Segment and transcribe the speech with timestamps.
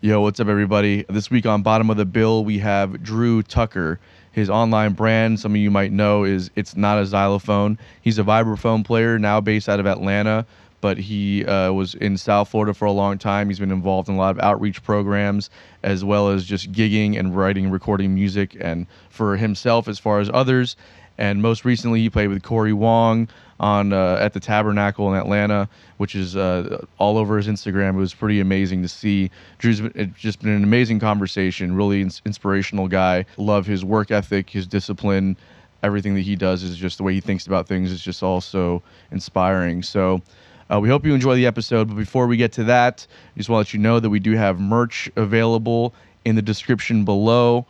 [0.00, 1.04] Yo, what's up, everybody?
[1.08, 3.98] This week on Bottom of the Bill, we have Drew Tucker.
[4.30, 7.80] His online brand, some of you might know, is It's Not a Xylophone.
[8.00, 10.46] He's a vibraphone player now based out of Atlanta,
[10.80, 13.48] but he uh, was in South Florida for a long time.
[13.48, 15.50] He's been involved in a lot of outreach programs,
[15.82, 20.30] as well as just gigging and writing recording music, and for himself as far as
[20.32, 20.76] others.
[21.18, 23.28] And most recently, he played with Corey Wong
[23.60, 27.90] on uh, at the Tabernacle in Atlanta, which is uh, all over his Instagram.
[27.90, 29.30] It was pretty amazing to see.
[29.58, 31.74] Drew's been, just been an amazing conversation.
[31.74, 33.24] Really ins- inspirational guy.
[33.36, 35.36] Love his work ethic, his discipline.
[35.82, 38.82] Everything that he does is just the way he thinks about things is just also
[39.10, 39.82] inspiring.
[39.82, 40.22] So.
[40.70, 43.48] Uh, we hope you enjoy the episode, but before we get to that, I just
[43.48, 45.94] want to let you know that we do have merch available
[46.26, 47.64] in the description below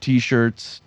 [0.00, 0.80] t-shirts,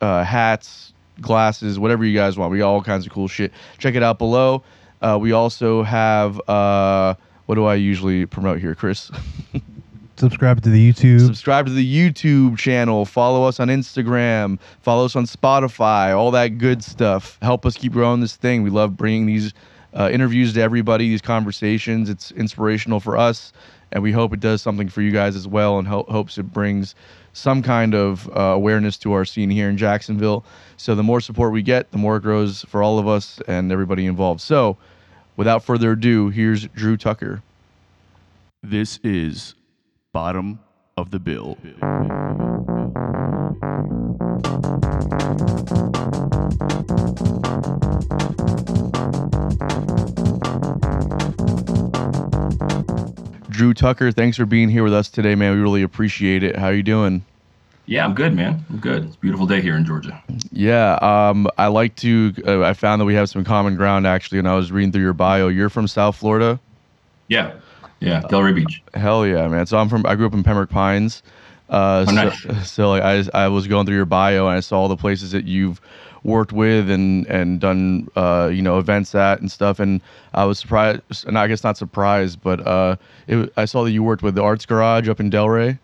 [0.00, 2.50] uh, hats, glasses, whatever you guys want.
[2.52, 3.52] We got all kinds of cool shit.
[3.78, 4.62] Check it out below.
[5.00, 7.14] Uh, we also have uh,
[7.46, 9.10] what do I usually promote here, Chris?
[10.16, 11.26] Subscribe to the YouTube.
[11.26, 13.04] Subscribe to the YouTube channel.
[13.04, 14.60] Follow us on Instagram.
[14.80, 16.16] Follow us on Spotify.
[16.16, 17.36] All that good stuff.
[17.42, 18.62] Help us keep growing this thing.
[18.62, 19.52] We love bringing these
[19.92, 21.08] uh, interviews to everybody.
[21.08, 22.08] These conversations.
[22.08, 23.52] It's inspirational for us,
[23.90, 25.78] and we hope it does something for you guys as well.
[25.78, 26.94] And ho- hopes it brings
[27.34, 30.44] some kind of uh, awareness to our scene here in Jacksonville.
[30.78, 33.70] So the more support we get, the more it grows for all of us and
[33.70, 34.40] everybody involved.
[34.40, 34.78] So,
[35.36, 37.42] without further ado, here's Drew Tucker.
[38.62, 39.54] This is
[40.12, 40.60] bottom
[40.96, 41.58] of the bill.
[53.64, 55.54] Drew Tucker, thanks for being here with us today, man.
[55.56, 56.54] We really appreciate it.
[56.54, 57.24] How are you doing?
[57.86, 58.62] Yeah, I'm good, man.
[58.68, 59.06] I'm good.
[59.06, 60.22] It's a beautiful day here in Georgia.
[60.52, 62.34] Yeah, um, I like to.
[62.46, 65.00] Uh, I found that we have some common ground actually, and I was reading through
[65.00, 65.48] your bio.
[65.48, 66.60] You're from South Florida.
[67.28, 67.54] Yeah,
[68.00, 68.82] yeah, Delray Beach.
[68.92, 69.64] Hell yeah, man!
[69.64, 70.04] So I'm from.
[70.04, 71.22] I grew up in Pembroke Pines.
[71.70, 72.42] Uh, Oh, nice.
[72.42, 74.96] so, so like I, I was going through your bio and I saw all the
[74.98, 75.80] places that you've
[76.24, 80.00] worked with and and done uh, you know events at and stuff and
[80.32, 82.96] I was surprised and I guess not surprised but uh,
[83.28, 85.78] it, I saw that you worked with the Arts Garage up in Delray.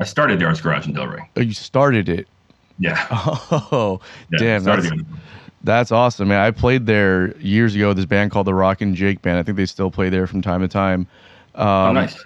[0.00, 1.26] I started the Arts Garage in Delray.
[1.36, 2.26] Oh, you started it.
[2.78, 4.00] Yeah, Oh,
[4.32, 4.64] yeah damn!
[4.64, 4.86] That's,
[5.62, 6.40] that's awesome, man.
[6.40, 7.88] I played there years ago.
[7.88, 9.38] with This band called the Rock and Jake Band.
[9.38, 11.06] I think they still play there from time to time.
[11.54, 12.24] Um, oh, nice.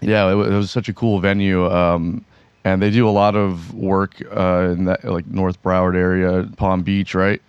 [0.00, 2.24] Yeah, it, wa- it was such a cool venue, um,
[2.64, 6.82] and they do a lot of work uh, in that like North Broward area, Palm
[6.82, 7.40] Beach, right?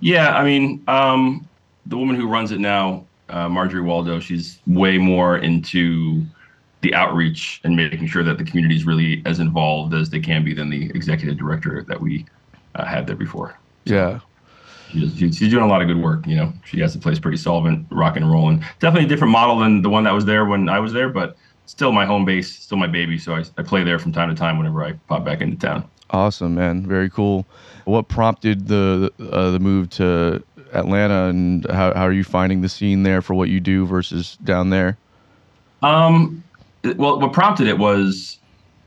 [0.00, 1.48] Yeah, I mean, um,
[1.86, 6.24] the woman who runs it now, uh, Marjorie Waldo, she's way more into
[6.82, 10.44] the outreach and making sure that the community is really as involved as they can
[10.44, 12.26] be than the executive director that we
[12.74, 13.58] uh, had there before.
[13.84, 14.20] Yeah,
[14.88, 16.26] She's, she's she's doing a lot of good work.
[16.26, 19.32] You know, she has the place pretty solvent, rock and roll, and Definitely a different
[19.32, 21.36] model than the one that was there when I was there, but
[21.66, 23.18] still my home base, still my baby.
[23.18, 25.88] So I, I play there from time to time whenever I pop back into town.
[26.10, 26.86] awesome, man.
[26.86, 27.46] Very cool.
[27.84, 30.42] What prompted the uh, the move to
[30.72, 34.36] Atlanta, and how how are you finding the scene there for what you do versus
[34.44, 34.96] down there?
[35.82, 36.42] Um,
[36.96, 38.38] well, what prompted it was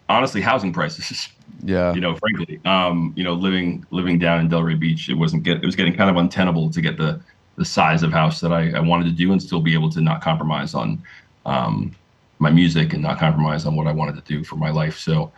[0.10, 1.30] honestly housing prices.
[1.64, 5.42] Yeah, you know, frankly, um, you know, living living down in Delray Beach, it wasn't
[5.42, 7.20] get it was getting kind of untenable to get the
[7.56, 10.02] the size of house that I, I wanted to do and still be able to
[10.02, 11.02] not compromise on
[11.48, 11.96] um,
[12.40, 14.98] my music and not compromise on what I wanted to do for my life.
[14.98, 15.34] So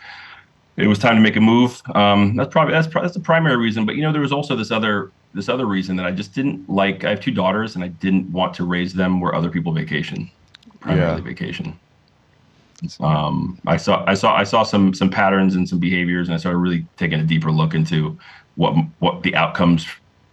[0.78, 1.82] it was time to make a move.
[1.96, 3.86] Um, that's probably that's that's the primary reason.
[3.86, 6.68] But you know, there was also this other this other reason that I just didn't
[6.70, 7.04] like.
[7.04, 10.30] I have two daughters, and I didn't want to raise them where other people vacation,
[10.80, 11.28] primarily Yeah.
[11.28, 11.80] vacation
[13.00, 16.38] um, I saw I saw I saw some some patterns and some behaviors, and I
[16.38, 18.18] started really taking a deeper look into
[18.56, 19.86] what what the outcomes,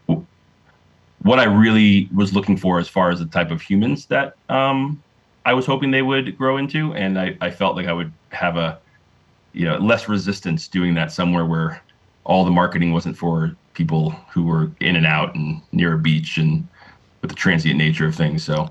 [0.06, 5.02] what I really was looking for as far as the type of humans that um,
[5.46, 8.56] I was hoping they would grow into, and I, I felt like I would have
[8.56, 8.78] a
[9.52, 11.80] you know less resistance doing that somewhere where
[12.24, 16.36] all the marketing wasn't for people who were in and out and near a beach
[16.36, 16.66] and
[17.22, 18.44] with the transient nature of things.
[18.44, 18.70] So.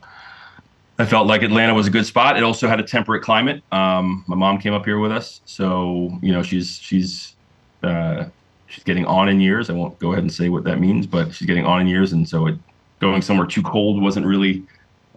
[0.98, 2.38] I felt like Atlanta was a good spot.
[2.38, 3.62] It also had a temperate climate.
[3.74, 7.36] Um, my mom came up here with us, so you know she's she's
[7.84, 8.24] uh,
[8.68, 9.70] she's getting on in years.
[9.70, 12.14] I won't go ahead and say what that means, but she's getting on in years,
[12.14, 12.56] and so it,
[13.00, 14.64] going somewhere too cold wasn't really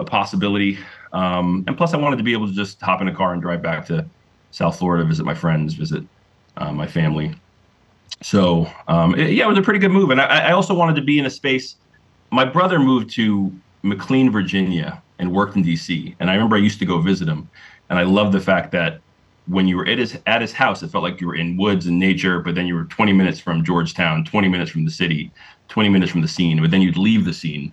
[0.00, 0.78] a possibility.
[1.12, 3.42] Um, and plus, I wanted to be able to just hop in a car and
[3.42, 4.06] drive back to
[4.50, 6.04] South Florida, visit my friends, visit
[6.56, 7.34] uh, my family.
[8.22, 10.96] So um, it- yeah, it was a pretty good move, and I, I also wanted
[10.96, 11.76] to be in a space.
[12.30, 13.52] My brother moved to
[13.82, 16.16] McLean, Virginia, and worked in D.C.
[16.20, 17.48] And I remember I used to go visit him,
[17.90, 19.00] and I loved the fact that
[19.46, 21.86] when you were at his at his house, it felt like you were in woods
[21.86, 25.32] and nature, but then you were 20 minutes from Georgetown, 20 minutes from the city,
[25.68, 27.72] 20 minutes from the scene, but then you'd leave the scene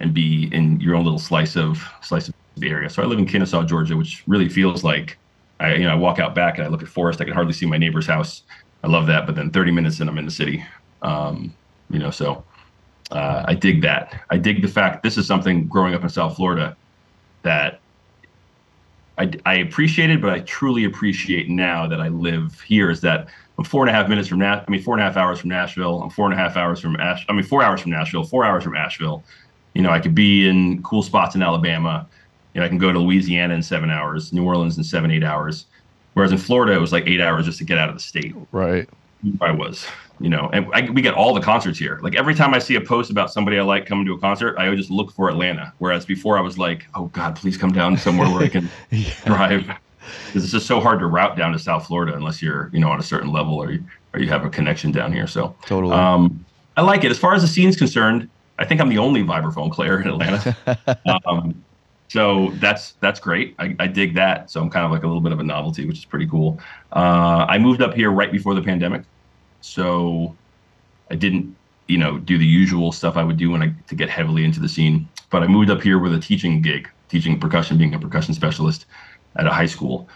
[0.00, 2.90] and be in your own little slice of slice of the area.
[2.90, 5.18] So I live in Kennesaw, Georgia, which really feels like
[5.60, 7.20] I you know I walk out back and I look at forest.
[7.20, 8.42] I can hardly see my neighbor's house.
[8.84, 9.26] I love that.
[9.26, 10.64] But then 30 minutes and I'm in the city.
[11.02, 11.54] Um,
[11.90, 12.44] you know, so
[13.10, 14.22] uh, I dig that.
[14.30, 16.76] I dig the fact this is something growing up in South Florida
[17.42, 17.80] that
[19.18, 23.28] I, I appreciated, but I truly appreciate now that I live here is that
[23.58, 24.64] I'm four and a half minutes from Nash.
[24.66, 26.02] I mean, four and a half hours from Nashville.
[26.02, 27.24] I'm four and a half hours from Ash.
[27.28, 28.24] I mean, four hours from Nashville.
[28.24, 29.22] Four hours from Asheville.
[29.74, 32.08] You know, I could be in cool spots in Alabama.
[32.54, 35.24] You know, I can go to Louisiana in seven hours, New Orleans in seven, eight
[35.24, 35.66] hours.
[36.14, 38.34] Whereas in Florida, it was like eight hours just to get out of the state.
[38.52, 38.88] Right.
[39.40, 39.86] I was,
[40.20, 42.00] you know, and I, we get all the concerts here.
[42.02, 44.56] Like every time I see a post about somebody I like coming to a concert,
[44.58, 45.72] I would just look for Atlanta.
[45.78, 49.10] Whereas before, I was like, oh God, please come down somewhere where I can yeah.
[49.24, 49.70] drive.
[50.34, 52.98] It's just so hard to route down to South Florida unless you're, you know, on
[52.98, 55.26] a certain level or you, or you have a connection down here.
[55.26, 55.94] So Totally.
[55.94, 56.44] um,
[56.76, 57.10] I like it.
[57.10, 58.28] As far as the scene's concerned,
[58.58, 60.56] I think I'm the only vibraphone player in Atlanta.
[61.26, 61.62] um,
[62.12, 63.54] so that's that's great.
[63.58, 64.50] I, I dig that.
[64.50, 66.60] So I'm kind of like a little bit of a novelty, which is pretty cool.
[66.94, 69.04] Uh, I moved up here right before the pandemic,
[69.62, 70.36] so
[71.10, 71.56] I didn't,
[71.86, 74.60] you know, do the usual stuff I would do when I to get heavily into
[74.60, 75.08] the scene.
[75.30, 78.84] But I moved up here with a teaching gig, teaching percussion, being a percussion specialist
[79.36, 80.06] at a high school.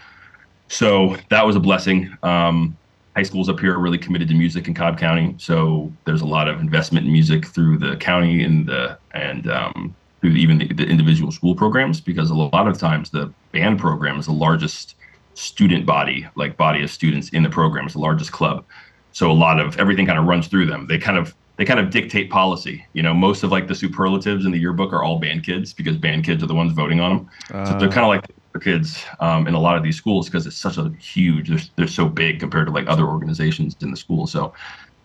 [0.67, 2.15] So that was a blessing.
[2.21, 2.77] Um,
[3.15, 6.27] high schools up here are really committed to music in Cobb County, so there's a
[6.27, 10.67] lot of investment in music through the county and the and um, through even the,
[10.73, 14.95] the individual school programs because a lot of times the band program is the largest
[15.35, 17.85] student body, like body of students in the program.
[17.87, 18.65] is the largest club,
[19.11, 20.87] so a lot of everything kind of runs through them.
[20.87, 22.85] They kind of they kind of dictate policy.
[22.93, 25.97] You know, most of like the superlatives in the yearbook are all band kids because
[25.97, 27.65] band kids are the ones voting on them.
[27.65, 30.27] so they're Uh, kind of like the kids um, in a lot of these schools
[30.27, 31.49] because it's such a huge.
[31.49, 34.27] They're, they're so big compared to like other organizations in the school.
[34.27, 34.53] So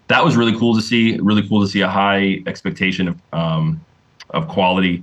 [0.09, 1.19] that was really cool to see.
[1.21, 3.85] Really cool to see a high expectation of um,
[4.33, 5.03] of quality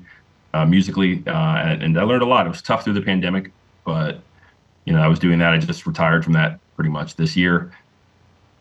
[0.54, 2.46] uh, musically, uh, and, and I learned a lot.
[2.46, 3.52] It was tough through the pandemic,
[3.86, 4.20] but
[4.86, 5.54] you know I was doing that.
[5.54, 7.72] I just retired from that pretty much this year.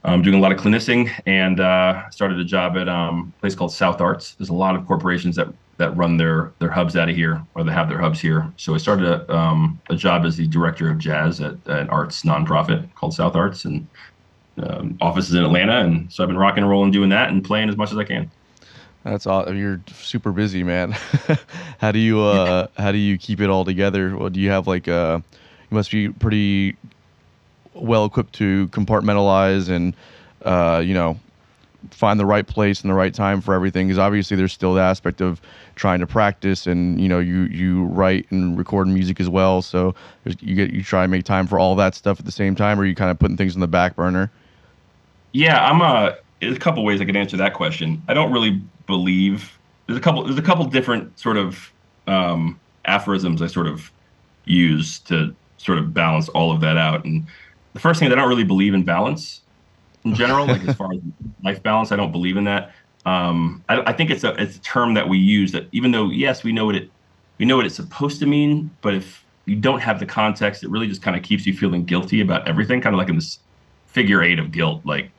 [0.04, 3.54] I'm doing a lot of clinicing and uh, started a job at um, a place
[3.54, 4.34] called South Arts.
[4.34, 5.48] There's a lot of corporations that
[5.78, 8.52] that run their their hubs out of here or they have their hubs here.
[8.56, 12.22] So I started a, um, a job as the director of jazz at an arts
[12.22, 13.86] nonprofit called South Arts and
[14.62, 15.80] um, offices in Atlanta.
[15.80, 18.04] And so I've been rocking and rolling doing that and playing as much as I
[18.04, 18.30] can.
[19.10, 19.54] That's all.
[19.54, 20.92] You're super busy, man.
[21.78, 24.16] how do you uh how do you keep it all together?
[24.16, 25.20] Well, do you have like uh
[25.70, 26.76] you must be pretty
[27.74, 29.94] well equipped to compartmentalize and
[30.42, 31.18] uh you know
[31.90, 34.80] find the right place and the right time for everything because obviously there's still the
[34.80, 35.40] aspect of
[35.76, 39.94] trying to practice and you know you you write and record music as well so
[40.40, 42.80] you get you try and make time for all that stuff at the same time
[42.80, 44.28] or you kind of putting things on the back burner
[45.32, 46.16] Yeah, I'm a.
[46.40, 48.02] There's a couple ways I could answer that question.
[48.08, 49.56] I don't really believe
[49.86, 50.24] there's a couple.
[50.24, 51.72] There's a couple different sort of
[52.08, 53.92] um, aphorisms I sort of
[54.44, 57.04] use to sort of balance all of that out.
[57.04, 57.26] And
[57.74, 59.42] the first thing is I don't really believe in balance
[60.04, 60.46] in general.
[60.46, 61.00] like as far as
[61.44, 62.72] life balance, I don't believe in that.
[63.06, 66.10] Um, I, I think it's a it's a term that we use that even though
[66.10, 66.90] yes we know what it
[67.38, 70.70] we know what it's supposed to mean, but if you don't have the context, it
[70.70, 73.38] really just kind of keeps you feeling guilty about everything, kind of like in this
[73.86, 75.10] figure eight of guilt, like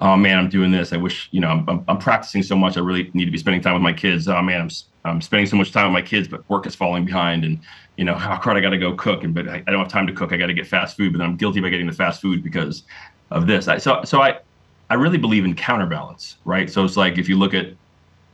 [0.00, 0.92] oh man, I'm doing this.
[0.92, 2.76] I wish, you know, I'm, I'm, practicing so much.
[2.76, 4.28] I really need to be spending time with my kids.
[4.28, 4.70] Oh man, I'm,
[5.04, 7.44] I'm spending so much time with my kids, but work is falling behind.
[7.44, 7.60] And,
[7.96, 9.24] you know, oh crud, I got to go cook.
[9.24, 10.32] And, but I, I don't have time to cook.
[10.32, 12.82] I got to get fast food, but I'm guilty by getting the fast food because
[13.30, 13.68] of this.
[13.68, 14.38] I, so, so I,
[14.90, 16.70] I really believe in counterbalance, right?
[16.70, 17.68] So it's like, if you look at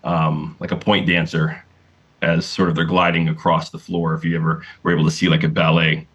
[0.04, 1.62] um, like a point dancer
[2.22, 5.28] as sort of they're gliding across the floor, if you ever were able to see
[5.28, 6.06] like a ballet,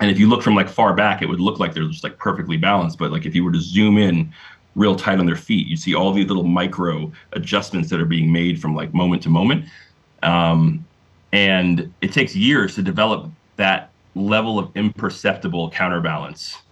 [0.00, 2.18] and if you look from like far back, it would look like they're just like
[2.18, 2.98] perfectly balanced.
[2.98, 4.32] But like if you were to zoom in
[4.74, 8.32] real tight on their feet, you see all these little micro adjustments that are being
[8.32, 9.66] made from like moment to moment.
[10.22, 10.84] Um,
[11.32, 16.62] and it takes years to develop that level of imperceptible counterbalance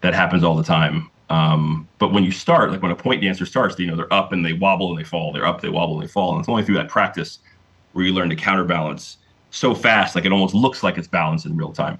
[0.00, 1.10] that happens all the time.
[1.30, 4.32] Um, but when you start, like when a point dancer starts, you know, they're up
[4.32, 6.32] and they wobble and they fall, they're up, they wobble and they fall.
[6.32, 7.38] And it's only through that practice
[7.92, 9.18] where you learn to counterbalance
[9.50, 11.98] so fast, like it almost looks like it's balanced in real time.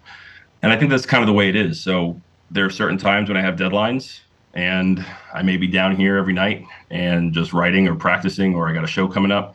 [0.62, 1.80] And I think that's kind of the way it is.
[1.80, 4.20] So there are certain times when I have deadlines
[4.54, 8.72] and I may be down here every night and just writing or practicing, or I
[8.72, 9.54] got a show coming up,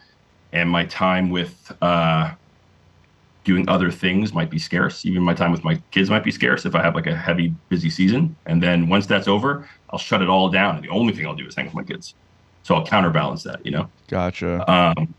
[0.53, 2.31] and my time with uh,
[3.43, 5.05] doing other things might be scarce.
[5.05, 7.53] Even my time with my kids might be scarce if I have like a heavy,
[7.69, 8.35] busy season.
[8.45, 10.75] And then once that's over, I'll shut it all down.
[10.75, 12.13] And the only thing I'll do is hang with my kids.
[12.63, 13.89] So I'll counterbalance that, you know?
[14.09, 15.13] gotcha Um,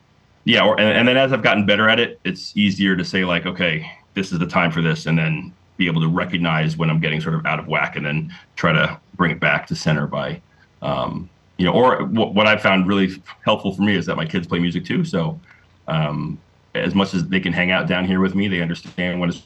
[0.44, 3.24] yeah, or, and, and then as I've gotten better at it, it's easier to say
[3.24, 6.90] like, okay, this is the time for this, and then be able to recognize when
[6.90, 9.74] I'm getting sort of out of whack, and then try to bring it back to
[9.74, 10.42] center by,
[10.82, 14.26] um, you know, or what, what I've found really helpful for me is that my
[14.26, 15.04] kids play music too.
[15.04, 15.40] So
[15.86, 16.38] um,
[16.74, 19.42] as much as they can hang out down here with me, they understand when it's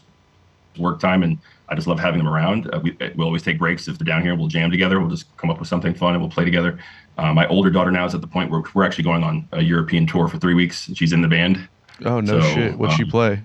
[0.78, 2.72] work time, and I just love having them around.
[2.74, 4.34] Uh, we, we'll always take breaks if they're down here.
[4.34, 5.00] We'll jam together.
[5.00, 6.78] We'll just come up with something fun and we'll play together.
[7.18, 9.62] Uh, my older daughter now is at the point where we're actually going on a
[9.62, 10.90] European tour for three weeks.
[10.94, 11.68] She's in the band.
[12.04, 12.78] Oh no So, shit!
[12.78, 13.42] What's she um, play?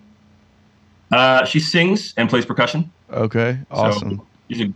[1.12, 2.92] Uh, she sings and plays percussion.
[3.12, 4.18] Okay, awesome.
[4.18, 4.74] So she's a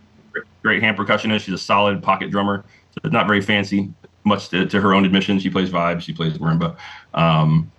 [0.61, 1.41] great- hand percussionist.
[1.41, 2.63] She's a solid pocket drummer.
[2.91, 3.91] So not very fancy,
[4.23, 5.39] much to, to her own admission.
[5.39, 6.01] She plays vibes.
[6.01, 6.75] She plays marimba,
[7.13, 7.71] um,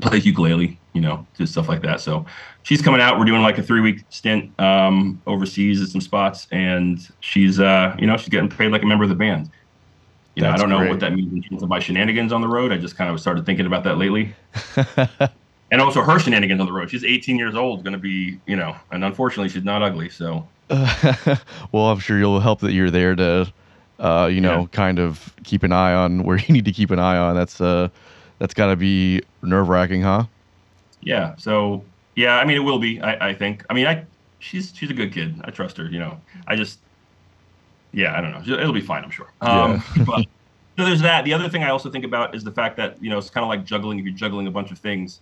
[0.00, 2.00] plays ukulele, you know, just stuff like that.
[2.00, 2.26] So
[2.62, 3.18] she's coming out.
[3.18, 7.96] We're doing like a three week stint um, overseas at some spots, and she's uh,
[7.98, 9.50] you know she's getting paid like a member of the band.
[10.34, 10.90] You know, I don't know great.
[10.90, 12.72] what that means in terms of my shenanigans on the road.
[12.72, 14.34] I just kind of started thinking about that lately.
[15.74, 16.90] and also her shenanigans on the road.
[16.90, 20.08] She's 18 years old, going to be, you know, and unfortunately she's not ugly.
[20.10, 20.50] So
[21.72, 23.52] well, I'm sure you'll help that you're there to,
[23.98, 24.66] uh, you know, Yeah.
[24.72, 27.36] kind of keep an eye on where you need to keep an eye on.
[27.36, 27.88] That's uh,
[28.38, 30.26] that's got to be nerve wracking, huh?
[31.02, 33.00] yeah, so yeah, I mean, it will be.
[33.00, 33.64] I, I think.
[33.70, 34.06] I mean, I
[34.38, 35.40] she's she's a good kid.
[35.44, 35.86] I trust her.
[35.90, 36.80] You know, I just
[37.92, 38.54] yeah, I don't know.
[38.58, 39.32] It'll be fine, I'm sure.
[39.40, 40.24] Um, but
[40.78, 41.24] so there's that.
[41.24, 43.44] The other thing I also think about is the fact that you know it's kind
[43.44, 43.98] of like juggling.
[43.98, 45.20] If you're juggling a bunch of things,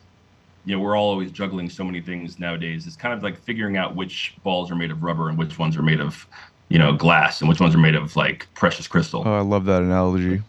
[0.64, 2.86] you know, we're all always juggling so many things nowadays.
[2.86, 5.76] It's kind of like figuring out which balls are made of rubber and which ones
[5.76, 6.26] are made of,
[6.68, 9.22] you know, glass and which ones are made of like precious crystal.
[9.26, 10.42] Oh, I love that analogy.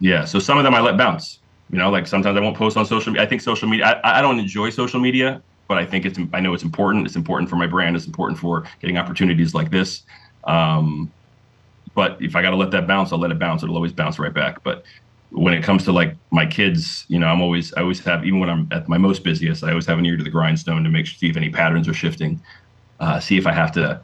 [0.00, 0.24] Yeah.
[0.24, 1.38] So some of them I let bounce.
[1.70, 3.24] You know, like sometimes I won't post on social media.
[3.24, 4.00] I think social media.
[4.04, 6.18] I, I don't enjoy social media, but I think it's.
[6.34, 7.06] I know it's important.
[7.06, 7.96] It's important for my brand.
[7.96, 10.02] It's important for getting opportunities like this.
[10.44, 11.10] Um,
[11.94, 13.62] but if I got to let that bounce, I'll let it bounce.
[13.62, 14.62] It'll always bounce right back.
[14.62, 14.84] But
[15.32, 17.72] when it comes to like my kids, you know, I'm always.
[17.74, 18.24] I always have.
[18.24, 20.84] Even when I'm at my most busiest, I always have an ear to the grindstone
[20.84, 22.40] to make sure see if any patterns are shifting.
[23.00, 24.02] Uh, see if I have to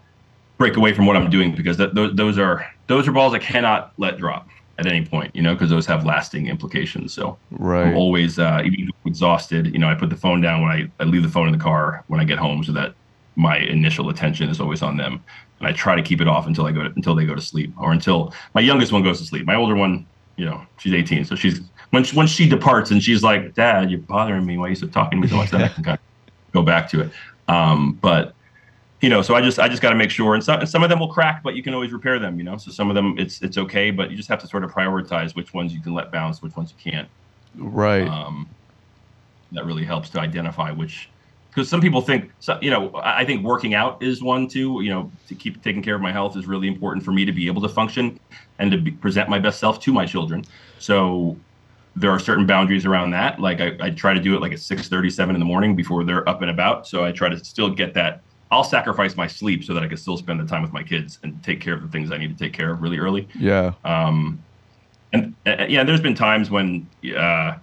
[0.58, 3.38] break away from what I'm doing because that, those, those are those are balls I
[3.38, 7.14] cannot let drop at any point, you know, because those have lasting implications.
[7.14, 7.94] So I'm Right.
[7.94, 11.22] always, uh, even exhausted, you know, I put the phone down when I, I leave
[11.22, 12.94] the phone in the car when I get home, so that
[13.36, 15.24] my initial attention is always on them,
[15.60, 17.40] and I try to keep it off until I go to, until they go to
[17.40, 19.46] sleep, or until my youngest one goes to sleep.
[19.46, 23.02] My older one, you know, she's 18, so she's when she, when she departs and
[23.02, 24.56] she's like, "Dad, you're bothering me.
[24.56, 26.62] Why are you so talking to me so much?" Then I can kind of go
[26.62, 27.10] back to it.
[27.48, 28.34] Um, but
[29.00, 30.84] you know, so I just I just got to make sure, and some and some
[30.84, 32.38] of them will crack, but you can always repair them.
[32.38, 34.62] You know, so some of them it's it's okay, but you just have to sort
[34.62, 37.08] of prioritize which ones you can let bounce, which ones you can't.
[37.56, 38.06] Right.
[38.06, 38.48] Um,
[39.52, 41.08] that really helps to identify which,
[41.58, 44.80] because some people think, so, you know, I think working out is one too.
[44.80, 47.32] You know, to keep taking care of my health is really important for me to
[47.32, 48.16] be able to function
[48.60, 50.44] and to be, present my best self to my children.
[50.78, 51.36] So
[51.96, 53.40] there are certain boundaries around that.
[53.40, 55.74] Like I, I try to do it like at six thirty, seven in the morning
[55.74, 56.86] before they're up and about.
[56.86, 58.20] So I try to still get that.
[58.52, 61.18] I'll sacrifice my sleep so that I can still spend the time with my kids
[61.24, 63.26] and take care of the things I need to take care of really early.
[63.34, 63.72] yeah.
[63.84, 64.38] Um,
[65.12, 66.86] and uh, yeah, there's been times when
[67.16, 67.56] uh,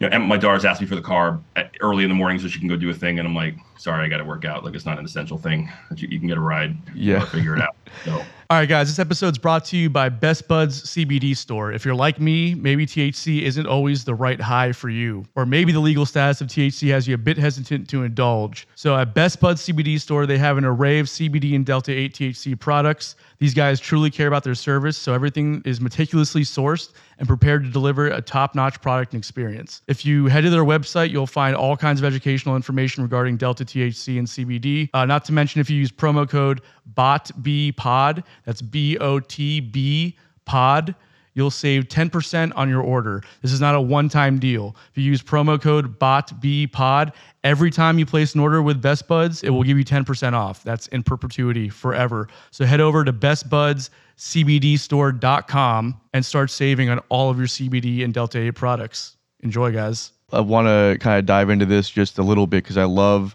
[0.00, 2.38] you know, and my daughter's asked me for the car uh, early in the morning
[2.38, 4.44] so she can go do a thing, and I'm like, sorry, I got to work
[4.44, 4.64] out.
[4.64, 5.70] Like it's not an essential thing.
[5.96, 6.76] You, you can get a ride.
[6.94, 7.22] Yeah.
[7.22, 7.74] or figure it out.
[8.04, 11.72] So All right, guys, this episode's brought to you by Best Buds CBD Store.
[11.72, 15.72] If you're like me, maybe THC isn't always the right high for you, or maybe
[15.72, 18.68] the legal status of THC has you a bit hesitant to indulge.
[18.74, 22.12] So at Best Buds CBD Store, they have an array of CBD and Delta 8
[22.12, 23.16] THC products.
[23.38, 27.70] These guys truly care about their service, so everything is meticulously sourced and prepared to
[27.70, 29.82] deliver a top-notch product and experience.
[29.86, 33.64] If you head to their website, you'll find all kinds of educational information regarding Delta
[33.64, 34.90] THC and CBD.
[34.92, 36.62] Uh, not to mention, if you use promo code
[36.94, 40.94] BOTBPOD, that's B O T B POD,
[41.34, 43.22] you'll save 10% on your order.
[43.42, 44.76] This is not a one-time deal.
[44.90, 47.12] If you use promo code BOTBPOD,
[47.44, 50.62] every time you place an order with Best Buds, it will give you 10% off.
[50.62, 52.28] That's in perpetuity forever.
[52.50, 58.38] So head over to bestbudscbdstore.com and start saving on all of your CBD and Delta
[58.38, 59.16] 8 products.
[59.40, 60.12] Enjoy, guys.
[60.32, 63.34] I want to kind of dive into this just a little bit because I love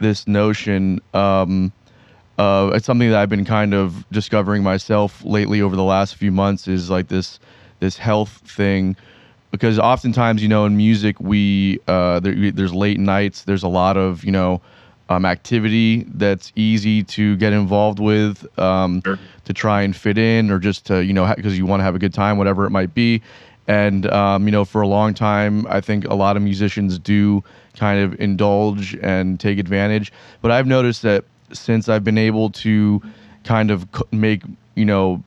[0.00, 1.00] this notion.
[1.14, 1.72] Um,
[2.38, 6.32] uh, it's something that I've been kind of discovering myself lately over the last few
[6.32, 7.38] months is like this
[7.80, 8.96] this health thing.
[9.50, 13.96] Because oftentimes you know in music we uh, there, there's late nights there's a lot
[13.98, 14.62] of you know
[15.10, 19.18] um, activity that's easy to get involved with um, Sure.
[19.44, 21.94] to try and fit in or just to you know because you want to have
[21.94, 23.20] a good time whatever it might be.
[23.68, 27.44] And um, you know for a long time i think a lot of musicians do
[27.76, 30.12] kind of indulge and take advantage.
[30.40, 33.00] But i've noticed that since i've been able to
[33.44, 34.42] kind of make
[34.74, 35.22] you know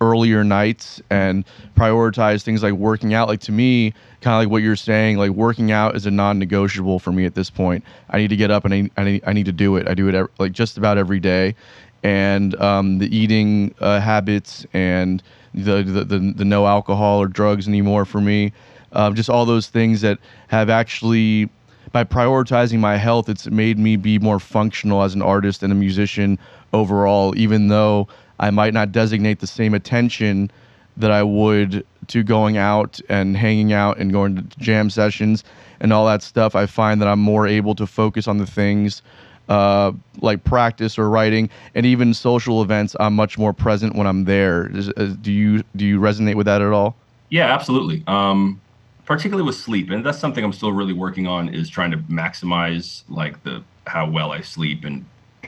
[0.00, 4.62] earlier nights and prioritize things like working out like to me kind of like what
[4.62, 7.84] you're saying like working out is a non-negotiable for me at this point.
[8.10, 9.88] I need to get up and i, I, need, I need to do it.
[9.88, 11.54] I do it ev- like just about every day.
[12.02, 15.22] And um, the eating uh, habits and
[15.54, 18.52] the, the, the, the no alcohol or drugs anymore for me
[18.92, 20.18] um, just all those things that
[20.48, 21.48] have actually
[21.96, 25.74] by prioritizing my health, it's made me be more functional as an artist and a
[25.74, 26.38] musician
[26.74, 28.06] overall, even though
[28.38, 30.50] I might not designate the same attention
[30.98, 35.42] that I would to going out and hanging out and going to jam sessions
[35.80, 36.54] and all that stuff.
[36.54, 39.00] I find that I'm more able to focus on the things
[39.48, 42.94] uh, like practice or writing and even social events.
[43.00, 44.66] I'm much more present when I'm there.
[44.76, 46.94] Is, is, do you do you resonate with that at all?
[47.30, 48.04] Yeah, absolutely.
[48.06, 48.60] Um,
[49.06, 51.48] particularly with sleep, and that's something I'm still really working on.
[51.48, 55.04] Is trying to maximize like the how well I sleep and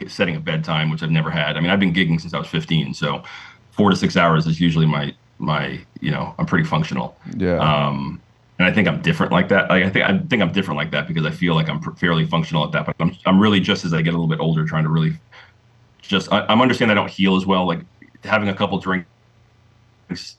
[0.06, 1.56] setting a bedtime, which I've never had.
[1.56, 3.22] I mean, I've been gigging since I was 15, so
[3.72, 7.16] four to six hours is usually my my you know I'm pretty functional.
[7.36, 7.58] Yeah.
[7.58, 8.20] Um,
[8.58, 9.68] and I think I'm different like that.
[9.68, 12.26] Like I think I think I'm different like that because I feel like I'm fairly
[12.26, 12.86] functional at that.
[12.86, 15.16] But I'm I'm really just as I get a little bit older, trying to really
[16.00, 17.66] just I, I'm understanding I don't heal as well.
[17.66, 17.80] Like
[18.24, 19.08] having a couple drinks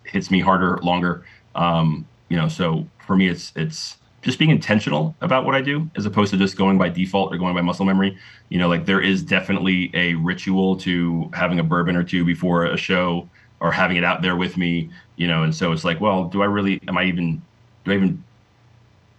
[0.04, 1.26] hits me harder, longer.
[1.56, 5.90] Um, you know, so for me, it's it's just being intentional about what I do
[5.96, 8.18] as opposed to just going by default or going by muscle memory.
[8.50, 12.66] You know, like there is definitely a ritual to having a bourbon or two before
[12.66, 13.28] a show
[13.60, 16.42] or having it out there with me, you know, and so it's like, well, do
[16.42, 17.42] I really am I even
[17.86, 18.24] do I even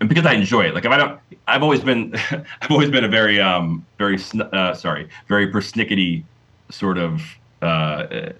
[0.00, 0.74] and because I enjoy it.
[0.74, 2.14] Like if I don't I've always been
[2.62, 4.18] I've always been a very um very
[4.52, 6.24] uh, sorry, very persnickety
[6.70, 7.22] sort of
[7.62, 8.30] uh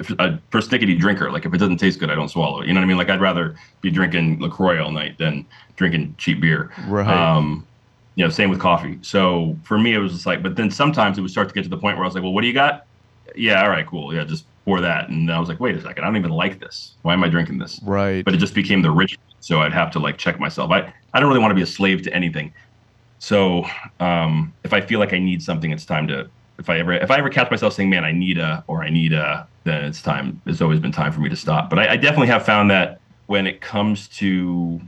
[0.00, 1.30] a persnickety drinker.
[1.30, 2.68] Like if it doesn't taste good, I don't swallow it.
[2.68, 2.96] You know what I mean?
[2.96, 6.70] Like I'd rather be drinking LaCroix all night than drinking cheap beer.
[6.86, 7.06] Right.
[7.06, 7.66] Um,
[8.14, 8.98] you know, same with coffee.
[9.02, 11.64] So for me, it was just like, but then sometimes it would start to get
[11.64, 12.86] to the point where I was like, well, what do you got?
[13.36, 14.14] Yeah, all right, cool.
[14.14, 15.08] Yeah, just pour that.
[15.08, 16.94] And I was like, wait a second, I don't even like this.
[17.02, 17.80] Why am I drinking this?
[17.82, 18.24] Right.
[18.24, 19.22] But it just became the ritual.
[19.40, 20.70] So I'd have to like check myself.
[20.70, 22.52] I, I don't really want to be a slave to anything.
[23.20, 23.64] So
[24.00, 26.28] um, if I feel like I need something, it's time to
[26.60, 28.90] if I ever if I ever catch myself saying, "Man, I need a," or "I
[28.90, 30.40] need a," then it's time.
[30.46, 31.70] It's always been time for me to stop.
[31.70, 34.80] But I, I definitely have found that when it comes to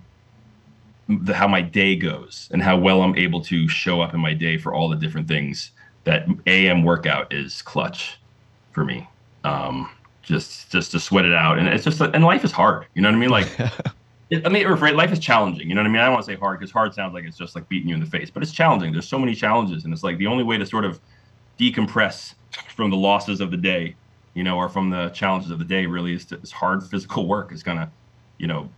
[1.09, 4.35] the, how my day goes and how well I'm able to show up in my
[4.35, 5.73] day for all the different things,
[6.05, 8.19] that AM workout is clutch
[8.73, 9.09] for me.
[9.45, 9.91] Um,
[10.23, 12.87] just just to sweat it out, and it's just and life is hard.
[12.95, 13.30] You know what I mean?
[13.30, 13.49] Like.
[14.47, 15.69] I mean, life is challenging.
[15.69, 16.00] You know what I mean?
[16.00, 17.95] I don't want to say hard because hard sounds like it's just like beating you
[17.95, 18.91] in the face, but it's challenging.
[18.91, 21.00] There's so many challenges, and it's like the only way to sort of
[21.58, 22.32] decompress
[22.75, 23.95] from the losses of the day,
[24.34, 27.62] you know, or from the challenges of the day really is, hard physical work is
[27.62, 27.88] kind of,
[28.38, 28.68] you know,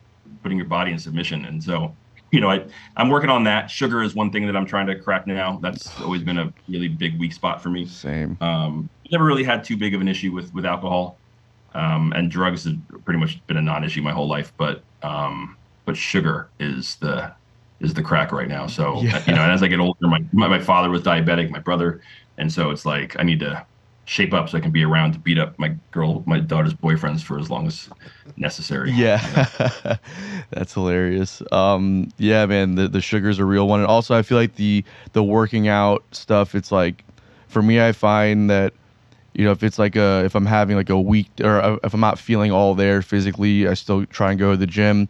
[0.43, 1.45] putting your body in submission.
[1.45, 1.95] And so,
[2.33, 2.65] you know, I,
[2.97, 3.71] I'm working on that.
[3.71, 5.59] Sugar is one thing that I'm trying to crack now.
[5.63, 7.87] That's always been a really big weak spot for me.
[7.87, 8.37] Same.
[8.41, 11.19] Um, never really had too big of an issue with, with alcohol.
[11.75, 15.97] Um, and drugs have pretty much been a non-issue my whole life, but, um, but
[15.97, 17.33] sugar is the,
[17.81, 18.67] is the crack right now.
[18.67, 19.23] So, yeah.
[19.27, 22.01] you know, and as I get older, my, my, my father was diabetic, my brother,
[22.39, 23.65] and so it's like I need to
[24.07, 27.23] shape up so I can be around to beat up my girl, my daughter's boyfriends
[27.23, 27.89] for as long as
[28.37, 28.91] necessary.
[28.93, 29.97] Yeah, you know?
[30.51, 31.43] that's hilarious.
[31.53, 34.85] Um, yeah, man, the the sugar's a real one, and also I feel like the
[35.13, 36.55] the working out stuff.
[36.55, 37.05] It's like
[37.49, 38.75] for me, I find that
[39.33, 42.01] you know if it's like a if I'm having like a week or if I'm
[42.01, 45.09] not feeling all there physically, I still try and go to the gym,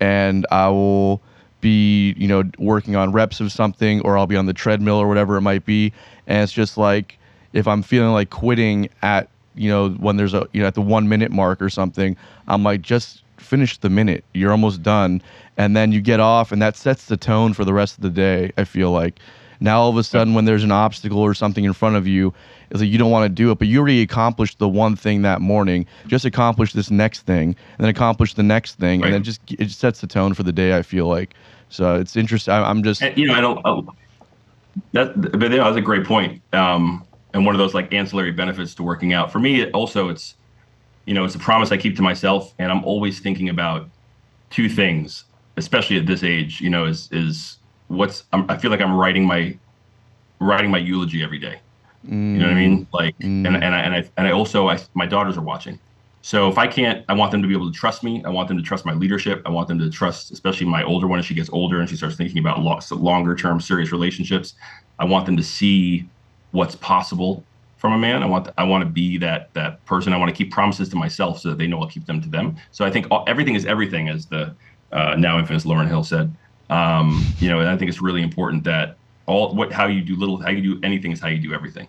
[0.00, 1.22] and I will
[1.62, 5.08] be you know working on reps of something or I'll be on the treadmill or
[5.08, 5.90] whatever it might be
[6.26, 7.18] and it's just like
[7.56, 10.82] if I'm feeling like quitting at you know when there's a you know at the
[10.82, 12.16] 1 minute mark or something
[12.46, 14.24] I'm like just finish the minute.
[14.34, 15.22] You're almost done.
[15.56, 18.10] And then you get off and that sets the tone for the rest of the
[18.10, 19.18] day I feel like.
[19.58, 22.34] Now all of a sudden when there's an obstacle or something in front of you
[22.70, 25.22] it's like you don't want to do it but you already accomplished the one thing
[25.22, 25.86] that morning.
[26.06, 29.06] Just accomplish this next thing and then accomplish the next thing right.
[29.06, 31.32] and then just it sets the tone for the day I feel like.
[31.70, 33.94] So it's interesting I'm just you know I don't oh,
[34.92, 36.42] that but know, that's a great point.
[36.52, 37.04] Um,
[37.36, 40.34] and one of those like ancillary benefits to working out for me also it's
[41.06, 43.88] you know it's a promise I keep to myself, and I'm always thinking about
[44.50, 45.24] two things,
[45.56, 46.60] especially at this age.
[46.60, 49.56] You know, is is what's I'm, I feel like I'm writing my
[50.40, 51.60] writing my eulogy every day.
[52.06, 52.34] Mm.
[52.34, 52.86] You know what I mean?
[52.92, 53.46] Like, mm.
[53.46, 55.78] and and I and I and I also I my daughters are watching.
[56.22, 58.20] So if I can't, I want them to be able to trust me.
[58.24, 59.42] I want them to trust my leadership.
[59.46, 61.94] I want them to trust, especially my older one as she gets older and she
[61.94, 62.58] starts thinking about
[62.90, 64.54] longer term serious relationships.
[64.98, 66.08] I want them to see
[66.56, 67.44] what's possible
[67.76, 68.22] from a man.
[68.22, 70.12] I want I want to be that that person.
[70.12, 72.28] I want to keep promises to myself so that they know I'll keep them to
[72.28, 72.56] them.
[72.72, 74.54] So I think all, everything is everything, as the
[74.92, 76.34] uh, now infamous Lauryn Hill said.
[76.68, 80.16] Um, you know, and I think it's really important that all what how you do
[80.16, 81.88] little how you do anything is how you do everything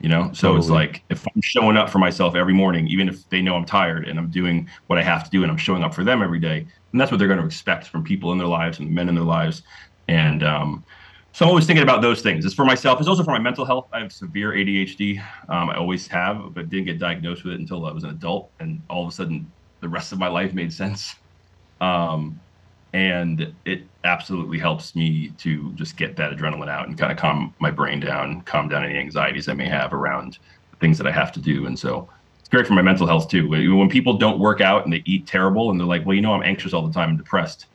[0.00, 0.58] you know so totally.
[0.58, 3.64] it's like if i'm showing up for myself every morning even if they know i'm
[3.64, 6.22] tired and i'm doing what i have to do and i'm showing up for them
[6.22, 8.90] every day and that's what they're going to expect from people in their lives and
[8.94, 9.62] men in their lives
[10.08, 10.84] and um,
[11.36, 13.64] so i'm always thinking about those things it's for myself it's also for my mental
[13.64, 15.18] health i have severe adhd
[15.48, 18.50] um, i always have but didn't get diagnosed with it until i was an adult
[18.60, 21.14] and all of a sudden the rest of my life made sense
[21.80, 22.40] um,
[22.96, 27.54] and it absolutely helps me to just get that adrenaline out and kind of calm
[27.58, 30.38] my brain down, calm down any anxieties I may have around
[30.80, 31.66] things that I have to do.
[31.66, 33.48] And so it's great for my mental health too.
[33.48, 36.32] When people don't work out and they eat terrible and they're like, well, you know,
[36.32, 37.66] I'm anxious all the time and depressed.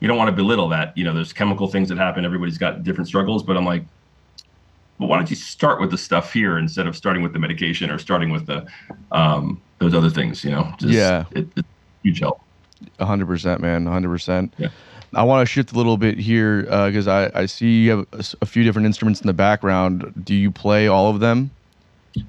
[0.00, 0.96] You don't want to belittle that.
[0.96, 2.24] You know, there's chemical things that happen.
[2.24, 3.84] Everybody's got different struggles, but I'm like,
[4.98, 7.90] well, why don't you start with the stuff here instead of starting with the medication
[7.90, 8.66] or starting with the
[9.12, 10.44] um, those other things?
[10.44, 11.68] You know, just, yeah, it, it's
[12.02, 12.40] huge help.
[13.00, 14.54] hundred percent, man, hundred percent.
[14.58, 14.68] Yeah.
[15.14, 18.06] I want to shift a little bit here because uh, I, I see you have
[18.12, 20.12] a, a, few different instruments in the background.
[20.22, 21.50] Do you play all of them?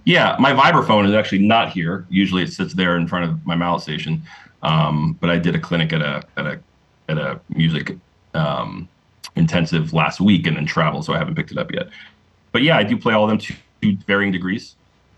[0.06, 2.06] Yeah, my vibraphone is actually not here.
[2.10, 4.24] Usually it sits there in front of my mallet station.
[4.64, 6.60] Um, but I did a clinic at a at a
[7.10, 7.98] at a music
[8.34, 8.88] um,
[9.36, 11.90] intensive last week and then travel, so I haven't picked it up yet.
[12.52, 14.76] But yeah, I do play all of them to, to varying degrees.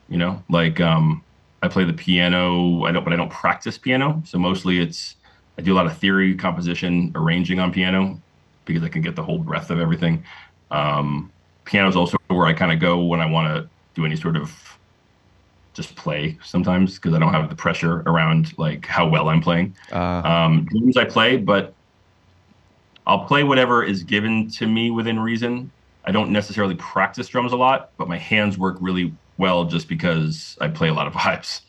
[0.09, 1.23] You know, like um,
[1.61, 2.83] I play the piano.
[2.85, 4.21] I don't, but I don't practice piano.
[4.25, 5.15] So mostly it's
[5.57, 8.19] I do a lot of theory, composition, arranging on piano
[8.65, 10.23] because I can get the whole breadth of everything.
[10.69, 11.31] Um,
[11.65, 14.37] piano is also where I kind of go when I want to do any sort
[14.37, 14.51] of
[15.73, 19.75] just play sometimes because I don't have the pressure around like how well I'm playing.
[19.91, 21.73] Uh, um, drums I play, but
[23.07, 25.71] I'll play whatever is given to me within reason.
[26.05, 30.57] I don't necessarily practice drums a lot, but my hands work really well just because
[30.61, 31.61] I play a lot of vibes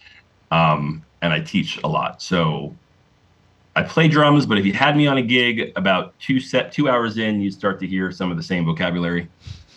[0.50, 2.22] um, and I teach a lot.
[2.22, 2.74] So
[3.74, 6.88] I play drums, but if you had me on a gig about two set two
[6.88, 9.28] hours in, you'd start to hear some of the same vocabulary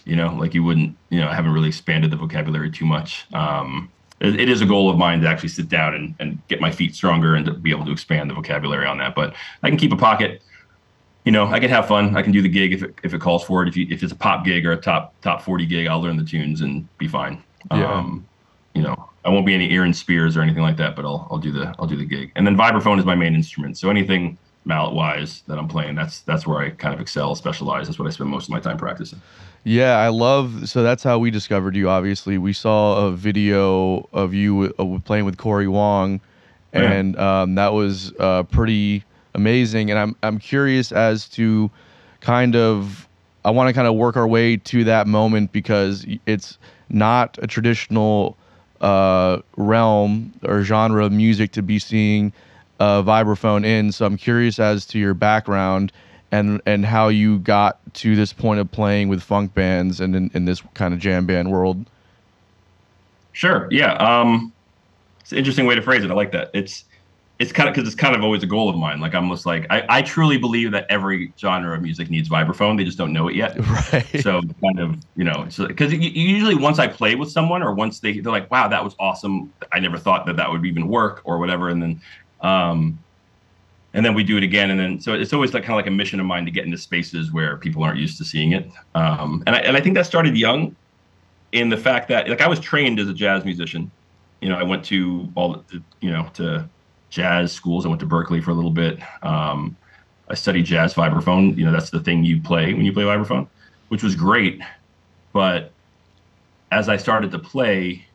[0.06, 3.26] you know like you wouldn't you know i haven't really expanded the vocabulary too much
[3.34, 3.91] um,
[4.22, 6.72] it, it is a goal of mine to actually sit down and, and get my
[6.72, 9.78] feet stronger and to be able to expand the vocabulary on that but i can
[9.78, 10.41] keep a pocket
[11.26, 12.16] you know i can have fun.
[12.16, 13.68] I can do the gig if it, if it calls for it.
[13.68, 16.18] If, you, if it's a pop gig or a top top 40 gig i'll learn
[16.18, 17.44] the tunes and be fine.
[17.72, 17.92] Yeah.
[17.92, 18.26] um,
[18.74, 21.40] you know i won't be any aaron spears or anything like that but i'll i'll
[21.40, 22.32] do the i'll do the gig.
[22.36, 23.78] And then vibraphone is my main instrument.
[23.78, 27.88] So anything mallet wise that i'm playing that's that's where i kind of excel specialize.
[27.88, 29.22] That's what i spend most of my time practicing.
[29.68, 30.70] Yeah, I love.
[30.70, 31.90] So that's how we discovered you.
[31.90, 36.22] Obviously, we saw a video of you uh, playing with Corey Wong,
[36.76, 39.04] oh, and um, that was uh, pretty
[39.36, 39.91] amazing.
[39.91, 41.69] And I'm I'm curious as to
[42.21, 43.08] kind of
[43.43, 46.58] I want to kind of work our way to that moment because it's
[46.89, 48.36] not a traditional
[48.82, 52.34] uh, realm or genre of music to be seeing
[52.80, 53.91] a vibraphone in.
[53.91, 55.91] So I'm curious as to your background
[56.32, 60.32] and and how you got to this point of playing with funk bands and in,
[60.34, 61.86] in this kind of jam band world.
[63.34, 63.67] Sure.
[63.69, 63.93] Yeah.
[63.95, 64.52] Um,
[65.19, 66.12] it's an interesting way to phrase it.
[66.12, 66.52] I like that.
[66.54, 66.86] It's
[67.38, 69.02] it's kind of because it's kind of always a goal of mine.
[69.02, 72.78] Like I'm just like I, I truly believe that every genre of music needs vibraphone.
[72.78, 73.58] They just don't know it yet.
[73.93, 74.21] Right.
[74.21, 78.00] So kind of you know because so, usually once I play with someone or once
[78.00, 79.52] they they're like wow that was awesome.
[79.74, 81.69] I never thought that that would even work or whatever.
[81.69, 82.02] And then
[82.41, 83.00] um,
[83.95, 85.88] and then we do it again and then so it's always like kind of like
[85.88, 88.69] a mission of mine to get into spaces where people aren't used to seeing it
[88.93, 90.76] um, and, I, and i think that started young
[91.54, 93.89] in the fact that like i was trained as a jazz musician
[94.41, 96.69] you know i went to all the, you know to
[97.15, 99.75] jazz schools i went to Berklee for a little bit um,
[100.30, 103.47] i studied jazz vibraphone you know that's the thing you play when you play vibraphone
[103.88, 104.62] which was great
[105.34, 105.71] but
[106.71, 108.06] as i started to play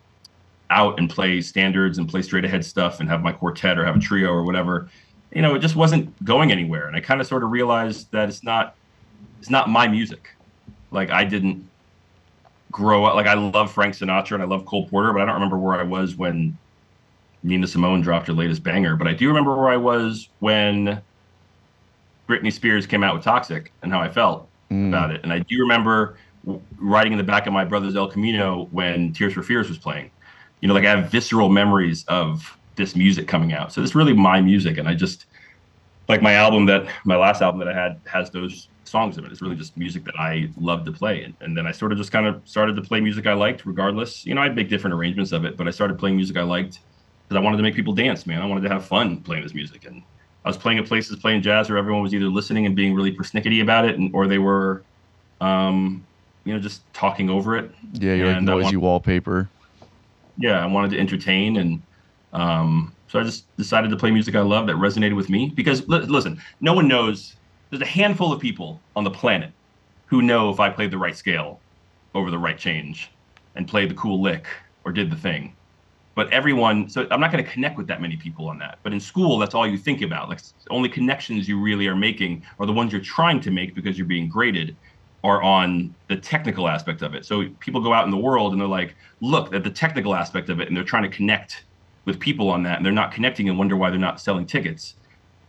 [0.70, 3.96] out and play standards and play straight ahead stuff and have my quartet or have
[3.96, 4.88] a trio or whatever
[5.32, 6.86] you know, it just wasn't going anywhere.
[6.86, 8.74] And I kind of sort of realized that it's not
[9.38, 10.30] it's not my music.
[10.90, 11.68] Like I didn't
[12.70, 15.34] grow up like I love Frank Sinatra and I love Cole Porter, but I don't
[15.34, 16.58] remember where I was when
[17.42, 18.96] Nina Simone dropped her latest banger.
[18.96, 21.00] But I do remember where I was when
[22.28, 24.88] Britney Spears came out with Toxic and how I felt mm.
[24.88, 25.20] about it.
[25.22, 26.16] And I do remember
[26.78, 30.10] riding in the back of my brother's El Camino when Tears for Fears was playing.
[30.60, 33.72] You know, like I have visceral memories of this music coming out.
[33.72, 35.26] So it's really my music, and I just
[36.08, 39.32] like my album that my last album that I had has those songs in it.
[39.32, 41.98] It's really just music that I love to play, and, and then I sort of
[41.98, 44.26] just kind of started to play music I liked, regardless.
[44.26, 46.80] You know, I'd make different arrangements of it, but I started playing music I liked
[47.30, 48.26] because I wanted to make people dance.
[48.26, 50.02] Man, I wanted to have fun playing this music, and
[50.44, 53.16] I was playing at places playing jazz where everyone was either listening and being really
[53.16, 54.84] persnickety about it, and or they were,
[55.40, 56.08] um,
[56.44, 57.70] you know, just talking over it.
[57.92, 59.50] Yeah, you're and like noisy wanted, wallpaper.
[60.38, 61.82] Yeah, I wanted to entertain and
[62.32, 65.86] um, so I just decided to play music I love that resonated with me because
[65.88, 67.36] li- listen, no one knows.
[67.70, 69.52] There's a handful of people on the planet
[70.08, 71.62] who know if I played the right scale
[72.14, 73.08] over the right change
[73.54, 74.46] and played the cool lick
[74.84, 75.56] or did the thing.
[76.20, 78.78] But everyone, so I'm not going to connect with that many people on that.
[78.84, 80.28] But in school, that's all you think about.
[80.28, 83.96] Like only connections you really are making are the ones you're trying to make because
[83.96, 84.76] you're being graded
[85.24, 87.24] are on the technical aspect of it.
[87.24, 90.50] So people go out in the world and they're like, look at the technical aspect
[90.50, 91.64] of it, and they're trying to connect
[92.04, 94.96] with people on that and they're not connecting and wonder why they're not selling tickets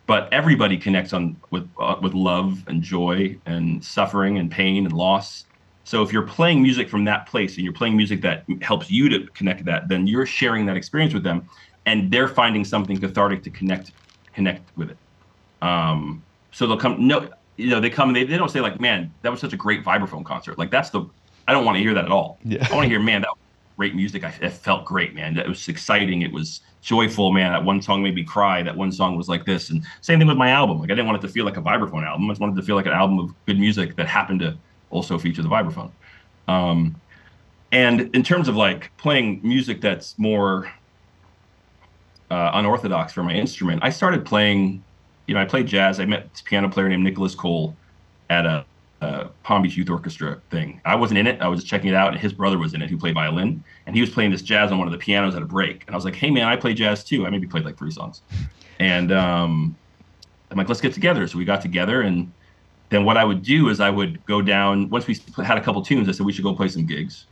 [0.08, 4.94] but everybody connects on with uh, with love and joy and suffering and pain and
[4.94, 5.46] loss.
[5.84, 9.10] So if you're playing music from that place and you're playing music that helps you
[9.10, 11.50] to connect that, then you're sharing that experience with them,
[11.86, 13.92] and they're finding something cathartic to connect
[14.34, 14.98] connect with it.
[15.62, 18.80] Um, so they'll come no you know they come and they, they don't say like
[18.80, 20.58] man that was such a great vibraphone concert.
[20.58, 21.06] Like that's the
[21.48, 22.40] i don't want to hear that at all.
[22.44, 22.68] Yeah.
[22.70, 23.38] i want to hear man that was
[23.78, 24.24] great music.
[24.24, 25.38] I, it felt great man.
[25.38, 26.22] It was exciting.
[26.22, 27.52] It was joyful man.
[27.52, 28.62] That one song made me cry.
[28.62, 29.70] That one song was like this.
[29.70, 30.80] And same thing with my album.
[30.80, 32.30] Like i didn't want it to feel like a vibraphone album.
[32.30, 34.60] I just wanted to feel like an album of good music that happened to
[34.92, 35.92] also feature the vibraphone
[36.48, 36.96] um,
[37.72, 40.72] and in terms of like playing music that's more
[42.30, 44.84] uh, unorthodox for my instrument i started playing
[45.32, 46.02] you know, I played jazz.
[46.02, 47.74] I met this piano player named Nicholas Cole
[48.30, 48.66] at a,
[49.00, 50.82] a, Palm Beach Youth Orchestra thing.
[50.84, 51.42] I wasn't in it.
[51.42, 53.64] I was just checking it out, and his brother was in it, who played violin,
[53.86, 55.86] and he was playing this jazz on one of the pianos at a break.
[55.88, 57.26] And I was like, "Hey, man, I play jazz too.
[57.26, 58.24] I maybe played like three songs."
[58.80, 59.74] And um,
[60.50, 62.30] I'm like, "Let's get together." So we got together, and
[62.92, 64.90] then what I would do is I would go down.
[64.90, 67.26] Once we had a couple tunes, I said we should go play some gigs.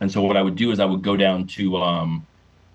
[0.00, 2.26] And so what I would do is I would go down to um,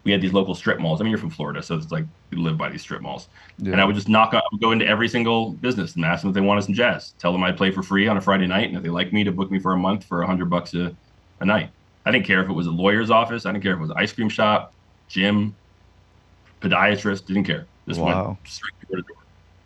[0.03, 0.99] we had these local strip malls.
[0.99, 3.27] I mean, you're from Florida, so it's like we live by these strip malls.
[3.59, 3.73] Yeah.
[3.73, 6.21] And I would just knock on, I would go into every single business and ask
[6.21, 7.13] them if they wanted some jazz.
[7.19, 9.23] Tell them I'd play for free on a Friday night, and if they like me,
[9.23, 10.95] to book me for a month for a hundred bucks a,
[11.39, 11.69] a night.
[12.05, 13.45] I didn't care if it was a lawyer's office.
[13.45, 14.73] I didn't care if it was an ice cream shop,
[15.07, 15.55] gym,
[16.61, 17.27] podiatrist.
[17.27, 17.67] Didn't care.
[17.87, 18.27] Just Wow.
[18.27, 19.20] went straight door to door.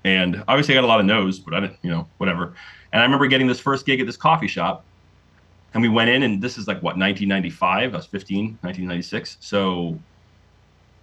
[0.06, 2.54] And obviously, I got a lot of no's, but I didn't, you know, whatever.
[2.94, 4.86] And I remember getting this first gig at this coffee shop,
[5.74, 7.94] and we went in, and this is like what 1995.
[7.94, 9.38] I was 15, 1996.
[9.42, 10.00] So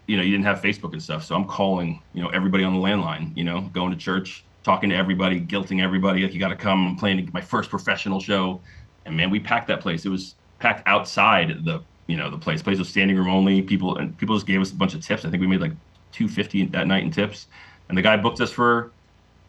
[0.07, 1.25] you know, you didn't have Facebook and stuff.
[1.25, 4.91] So I'm calling, you know, everybody on the landline, you know, going to church, talking
[4.91, 6.87] to everybody, guilting everybody, like you got to come.
[6.87, 8.61] I'm playing my first professional show,
[9.07, 10.05] and man, we packed that place.
[10.05, 12.63] It was packed outside the, you know, the place.
[12.63, 13.63] Place was standing room only.
[13.63, 15.25] People and people just gave us a bunch of tips.
[15.25, 15.73] I think we made like
[16.13, 17.47] 250 that night in tips,
[17.93, 18.91] and the guy booked us for,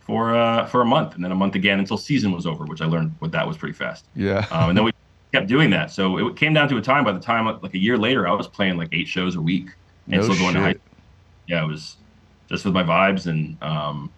[0.01, 2.81] for uh for a month, and then a month again until season was over, which
[2.81, 4.03] I learned what that was pretty fast.
[4.17, 4.45] Yeah.
[4.51, 4.91] Um, and then we
[5.31, 5.91] kept doing that.
[5.91, 7.05] So it came down to a time.
[7.05, 9.69] By the time like a year later, I was playing like eight shows a week
[10.07, 10.81] and No still going to high shit.
[11.47, 11.95] yeah, it was
[12.49, 14.11] just with my vibes and um,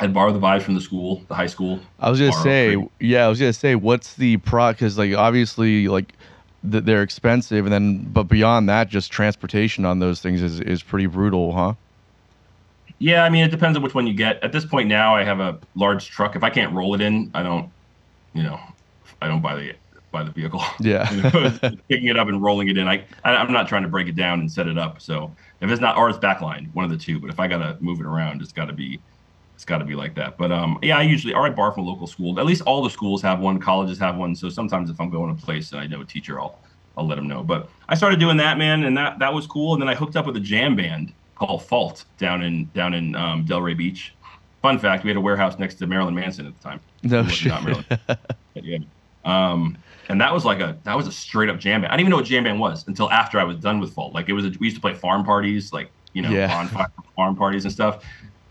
[0.00, 1.78] I'd borrow the vibes from the school, the high school.
[2.00, 2.88] I was gonna say, free.
[3.00, 4.72] yeah, I was gonna say, what's the pro?
[4.72, 6.14] Because like obviously, like
[6.68, 10.82] th- they're expensive, and then but beyond that, just transportation on those things is is
[10.82, 11.74] pretty brutal, huh?
[13.02, 14.42] Yeah, I mean, it depends on which one you get.
[14.44, 16.36] At this point now, I have a large truck.
[16.36, 17.72] If I can't roll it in, I don't,
[18.32, 18.60] you know,
[19.20, 19.74] I don't buy the
[20.12, 20.62] buy the vehicle.
[20.80, 21.08] Yeah.
[21.88, 22.86] Picking it up and rolling it in.
[22.86, 25.00] I, I I'm not trying to break it down and set it up.
[25.02, 27.18] So if it's not or it's backline, one of the two.
[27.18, 29.02] But if I gotta move it around, it's got to be
[29.56, 30.38] it's got to be like that.
[30.38, 32.38] But um, yeah, I usually or I borrow from a local school.
[32.38, 33.58] At least all the schools have one.
[33.58, 34.36] Colleges have one.
[34.36, 36.62] So sometimes if I'm going to a place and I know a teacher, I'll
[36.96, 37.42] I'll let them know.
[37.42, 39.72] But I started doing that, man, and that that was cool.
[39.72, 41.14] And then I hooked up with a jam band
[41.46, 44.12] called Fault down in down in um, Delray Beach.
[44.62, 46.80] Fun fact: we had a warehouse next to Marilyn Manson at the time.
[47.02, 47.50] no shit.
[47.52, 47.84] not
[48.54, 48.78] yeah.
[49.24, 49.76] Um,
[50.08, 51.92] and that was like a that was a straight up jam band.
[51.92, 54.14] I didn't even know what jam band was until after I was done with Fault.
[54.14, 56.46] Like it was a, we used to play farm parties, like you know Yeah.
[56.46, 58.04] bonfire farm parties and stuff.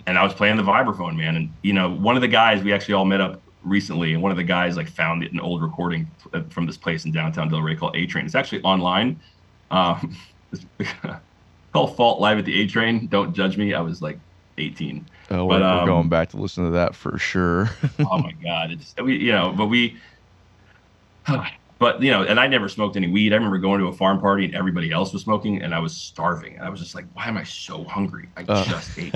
[0.06, 1.36] And I was playing the vibraphone, man.
[1.38, 4.32] And you know, one of the guys we actually all met up recently, and one
[4.32, 7.77] of the guys like found an old recording uh, from this place in downtown Delray
[7.77, 8.25] called A Train.
[8.25, 9.21] It's actually online.
[9.69, 10.17] Um,
[11.73, 13.07] called Fault Live at the A Train.
[13.07, 13.73] Don't judge me.
[13.73, 14.19] I was like
[14.57, 17.69] 18 Oh, But, we're, we're um, going back to listen to that for sure.
[17.99, 18.71] oh my god.
[18.71, 19.97] It's we you know but we
[21.79, 23.31] but you know and i never smoked any weed.
[23.34, 25.95] I remember going to a farm party and everybody else was smoking and i was
[25.95, 26.55] starving.
[26.55, 28.29] And i was just like why am i so hungry?
[28.38, 28.63] I Uh.
[28.65, 29.15] just ate.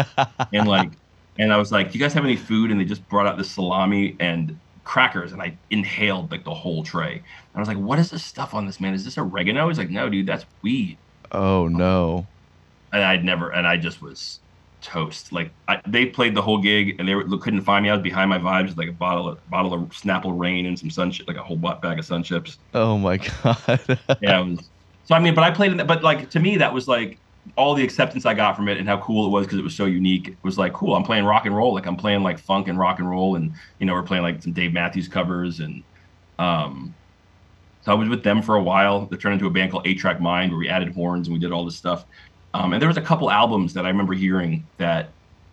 [0.54, 0.94] And like
[1.38, 2.72] and i was like do you guys have any food?
[2.72, 6.84] And they just brought out this salami and crackers and i inhaled like the whole
[6.84, 7.16] tray.
[7.16, 8.94] And i was like what is this stuff on this man?
[8.94, 9.68] Is this oregano?
[9.68, 10.98] He's like no dude that's weed.
[11.32, 12.30] Oh no.
[12.96, 14.40] And I'd never, and I just was
[14.82, 15.32] toast.
[15.32, 17.90] Like I, they played the whole gig, and they were, couldn't find me.
[17.90, 20.90] I was behind my vibes, like a bottle of bottle of Snapple Rain and some
[20.90, 22.58] sun, like a whole bag of sun chips.
[22.74, 24.00] Oh my god.
[24.22, 24.70] Yeah, it was.
[25.04, 25.88] So I mean, but I played in that.
[25.88, 27.20] But like to me, that was like
[27.58, 29.76] all the acceptance I got from it, and how cool it was because it was
[29.76, 30.30] so unique.
[30.30, 30.96] It was like cool.
[30.96, 31.74] I'm playing rock and roll.
[31.74, 34.42] Like I'm playing like funk and rock and roll, and you know we're playing like
[34.42, 35.84] some Dave Matthews covers, and
[36.40, 36.96] um.
[37.82, 39.06] So I was with them for a while.
[39.06, 41.40] They turned into a band called Eight Track Mind, where we added horns and we
[41.40, 42.04] did all this stuff.
[42.56, 45.10] Um, and there was a couple albums that I remember hearing that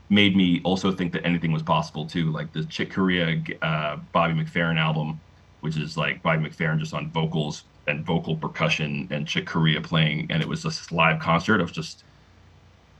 [0.08, 4.34] made me also think that anything was possible too, like the Chick Corea uh, Bobby
[4.34, 5.20] McFerrin album,
[5.62, 10.28] which is like Bobby McFerrin just on vocals and vocal percussion and Chick Corea playing,
[10.30, 11.60] and it was this live concert.
[11.60, 12.04] Was just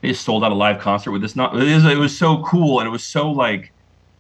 [0.01, 1.37] they sold out a live concert with this.
[1.37, 3.73] Not it was, it was so cool and it was so like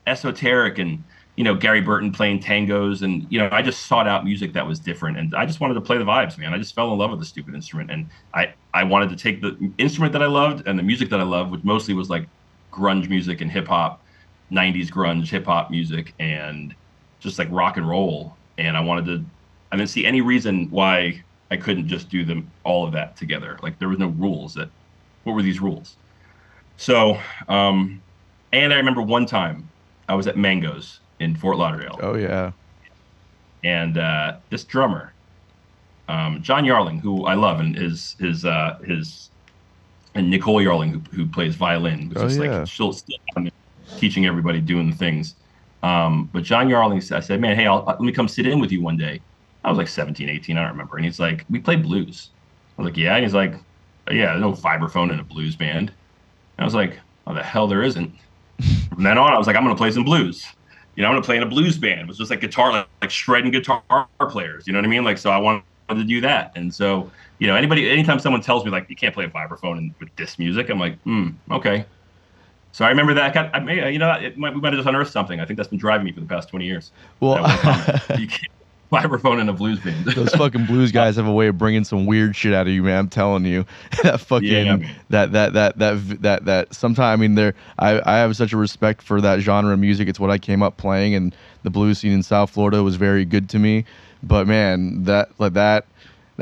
[0.06, 1.02] esoteric and
[1.36, 4.66] you know Gary Burton playing tangos and you know I just sought out music that
[4.66, 6.52] was different and I just wanted to play the vibes, man.
[6.52, 9.40] I just fell in love with the stupid instrument and I I wanted to take
[9.40, 12.28] the instrument that I loved and the music that I loved, which mostly was like
[12.72, 14.02] grunge music and hip hop,
[14.50, 16.74] 90s grunge hip hop music, and
[17.20, 18.38] just like rock and roll.
[18.58, 19.26] And I wanted to,
[19.70, 23.58] I didn't see any reason why I couldn't just do them all of that together.
[23.62, 24.70] Like there was no rules that,
[25.24, 25.96] what were these rules?
[26.78, 27.18] So,
[27.48, 28.02] um,
[28.52, 29.72] and I remember one time
[30.08, 31.98] I was at Mango's in Fort Lauderdale.
[32.02, 32.52] Oh yeah.
[33.64, 35.12] And uh, this drummer,
[36.08, 39.30] um, John Yarling, who I love, and his his uh, his
[40.14, 42.58] and Nicole Yarling, who, who plays violin, was Oh, just yeah.
[42.58, 43.16] like she'll still
[43.96, 45.36] teaching everybody doing the things.
[45.82, 48.60] Um, but John Yarling, said- I said, man, hey, I'll, let me come sit in
[48.60, 49.20] with you one day.
[49.64, 50.96] I was like 17, 18, I don't remember.
[50.96, 52.30] And he's like, we play blues.
[52.78, 53.14] I was like, yeah.
[53.16, 53.54] And he's like,
[54.10, 55.88] yeah, there's no vibraphone in a blues band.
[55.90, 55.96] And
[56.58, 58.14] I was like, oh, the hell there isn't.
[58.94, 60.44] From then on, I was like, I'm going to play some blues.
[60.94, 62.02] You know, I'm going to play in a blues band.
[62.02, 63.82] It was just like guitar, like, like shredding guitar
[64.28, 64.66] players.
[64.66, 65.04] You know what I mean?
[65.04, 66.52] Like, so I wanted to do that.
[66.54, 69.78] And so, you know, anybody, anytime someone tells me like you can't play a vibraphone
[69.78, 71.86] in, with this music, I'm like, hmm, okay.
[72.72, 73.24] So I remember that.
[73.24, 75.40] I got, I may, you know, it might, we might have just unearthed something.
[75.40, 76.90] I think that's been driving me for the past 20 years.
[77.20, 78.20] Well, That one comment.
[78.20, 78.52] you can't
[78.92, 80.04] vibraphone in a blues band.
[80.04, 82.82] those fucking blues guys have a way of bringing some weird shit out of you,
[82.82, 82.98] man.
[82.98, 83.64] I'm telling you,
[84.02, 84.76] that fucking Yeah,
[85.08, 86.74] that that that that that that.
[86.74, 90.08] Sometimes I mean, there I I have such a respect for that genre of music.
[90.08, 93.24] It's what I came up playing, and the blues scene in South Florida was very
[93.24, 93.84] good to me.
[94.22, 95.86] But man, that like that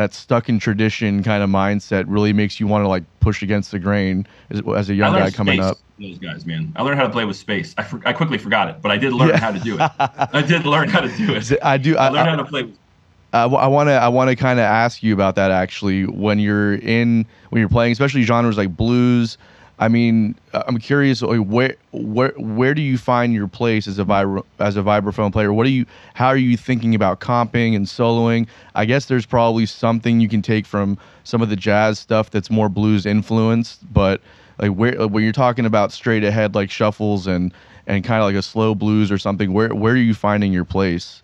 [0.00, 3.70] that stuck in tradition kind of mindset really makes you want to like push against
[3.70, 5.76] the grain as, as a young guy coming up.
[5.98, 6.72] Those guys, man.
[6.74, 7.74] I learned how to play with space.
[7.76, 9.36] I, for, I quickly forgot it, but I did learn Yeah.
[9.36, 9.90] how to do it.
[9.98, 11.52] I did learn how to do it.
[11.62, 11.98] I do.
[11.98, 12.62] I I, learned I, how to play.
[12.62, 12.78] With,
[13.34, 16.76] I want to I want to kind of ask you about that actually when you're
[16.76, 19.36] in when you're playing especially genres like blues
[19.80, 24.04] I mean uh, I'm curious where where where do you find your place as a
[24.04, 27.86] vibra- as a vibraphone player what are you how are you thinking about comping and
[27.86, 32.30] soloing I guess there's probably something you can take from some of the jazz stuff
[32.30, 34.20] that's more blues influenced but
[34.58, 37.52] like where like, when you're talking about straight ahead like shuffles and
[37.86, 40.64] and kind of like a slow blues or something where where are you finding your
[40.66, 41.22] place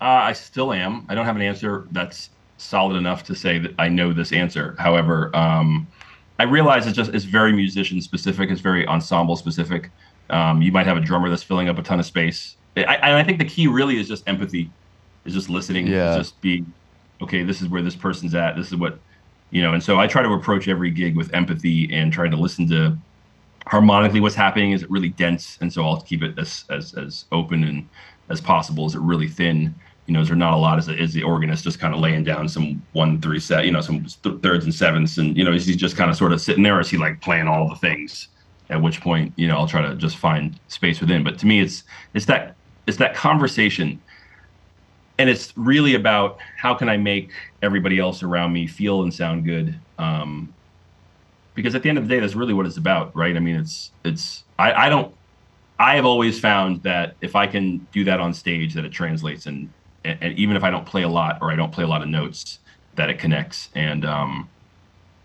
[0.00, 1.06] uh, I still am.
[1.08, 4.76] I don't have an answer that's solid enough to say that I know this answer.
[4.78, 5.88] However, um,
[6.38, 8.50] I realize it's just it's very musician specific.
[8.50, 9.90] It's very ensemble specific.
[10.30, 12.56] Um, you might have a drummer that's filling up a ton of space.
[12.76, 14.70] I, I, I think the key really is just empathy,
[15.24, 16.16] is just listening, is Yeah.
[16.16, 16.72] just being
[17.22, 17.42] okay.
[17.42, 18.56] This is where this person's at.
[18.56, 19.00] This is what
[19.50, 19.72] you know.
[19.72, 22.96] And so I try to approach every gig with empathy and try to listen to
[23.66, 24.72] harmonically what's happening.
[24.72, 25.58] Is it really dense?
[25.60, 27.88] And so I'll keep it as as as open and
[28.30, 28.86] as possible.
[28.86, 29.74] Is it really thin?
[30.08, 30.78] You know, is there not a lot?
[30.78, 33.70] Is, it, is the organist just kind of laying down some one three set, you
[33.70, 36.32] know, some th- thirds and sevenths, and you know, is he just kind of sort
[36.32, 38.28] of sitting there, or is he like playing all the things?
[38.70, 41.22] At which point, you know, I'll try to just find space within.
[41.22, 44.00] But to me, it's it's that it's that conversation,
[45.18, 49.44] and it's really about how can I make everybody else around me feel and sound
[49.44, 49.78] good.
[49.98, 50.54] Um,
[51.54, 53.36] because at the end of the day, that's really what it's about, right?
[53.36, 55.14] I mean, it's it's I, I don't
[55.78, 59.46] I have always found that if I can do that on stage, that it translates,
[59.46, 59.70] and,
[60.04, 62.02] and and even if I don't play a lot or I don't play a lot
[62.02, 62.58] of notes,
[62.96, 64.48] that it connects, and um,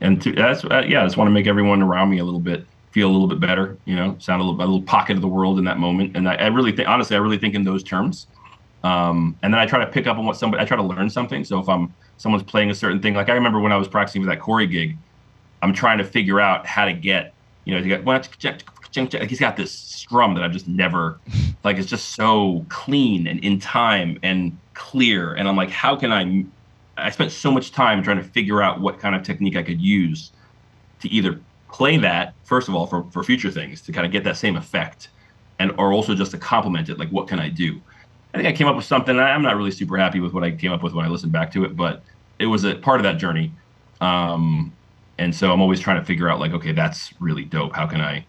[0.01, 2.39] and to, that's uh, yeah, I just want to make everyone around me a little
[2.39, 5.21] bit feel a little bit better, you know, sound a little a little pocket of
[5.21, 7.63] the world in that moment, and I, I really think honestly, I really think in
[7.63, 8.27] those terms.
[8.83, 11.09] Um, and then I try to pick up on what somebody I try to learn
[11.09, 11.45] something.
[11.45, 14.21] So if I'm someone's playing a certain thing, like I remember when I was practicing
[14.21, 14.97] for that Corey gig,
[15.61, 17.33] I'm trying to figure out how to get,
[17.63, 18.27] you know, he got
[19.29, 21.19] he's got this strum that I've just never,
[21.63, 25.33] like, it's just so clean and in time and clear.
[25.33, 26.45] And I'm like, how can I?
[26.95, 29.81] I spent so much time trying to figure out what kind of technique I could
[29.81, 30.31] use
[31.01, 34.23] to either play that first of all for for future things to kind of get
[34.25, 35.09] that same effect,
[35.59, 36.99] and or also just to complement it.
[36.99, 37.81] Like, what can I do?
[38.33, 39.19] I think I came up with something.
[39.19, 41.51] I'm not really super happy with what I came up with when I listened back
[41.53, 42.03] to it, but
[42.39, 43.51] it was a part of that journey.
[44.01, 44.73] Um,
[45.17, 47.75] and so I'm always trying to figure out like, okay, that's really dope.
[47.75, 48.25] How can I,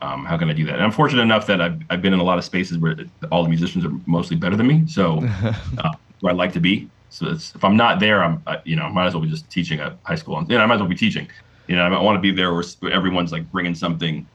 [0.00, 0.74] um, how can I do that?
[0.74, 2.96] And I'm fortunate enough that I've, I've been in a lot of spaces where
[3.32, 4.86] all the musicians are mostly better than me.
[4.86, 5.18] So
[5.78, 6.90] uh, where I like to be.
[7.10, 9.50] So it's, if I'm not there, I'm, uh, you know, might as well be just
[9.50, 10.42] teaching at high school.
[10.48, 11.28] You know, I might as well be teaching.
[11.66, 14.26] You know, I want to be there where everyone's like bringing something,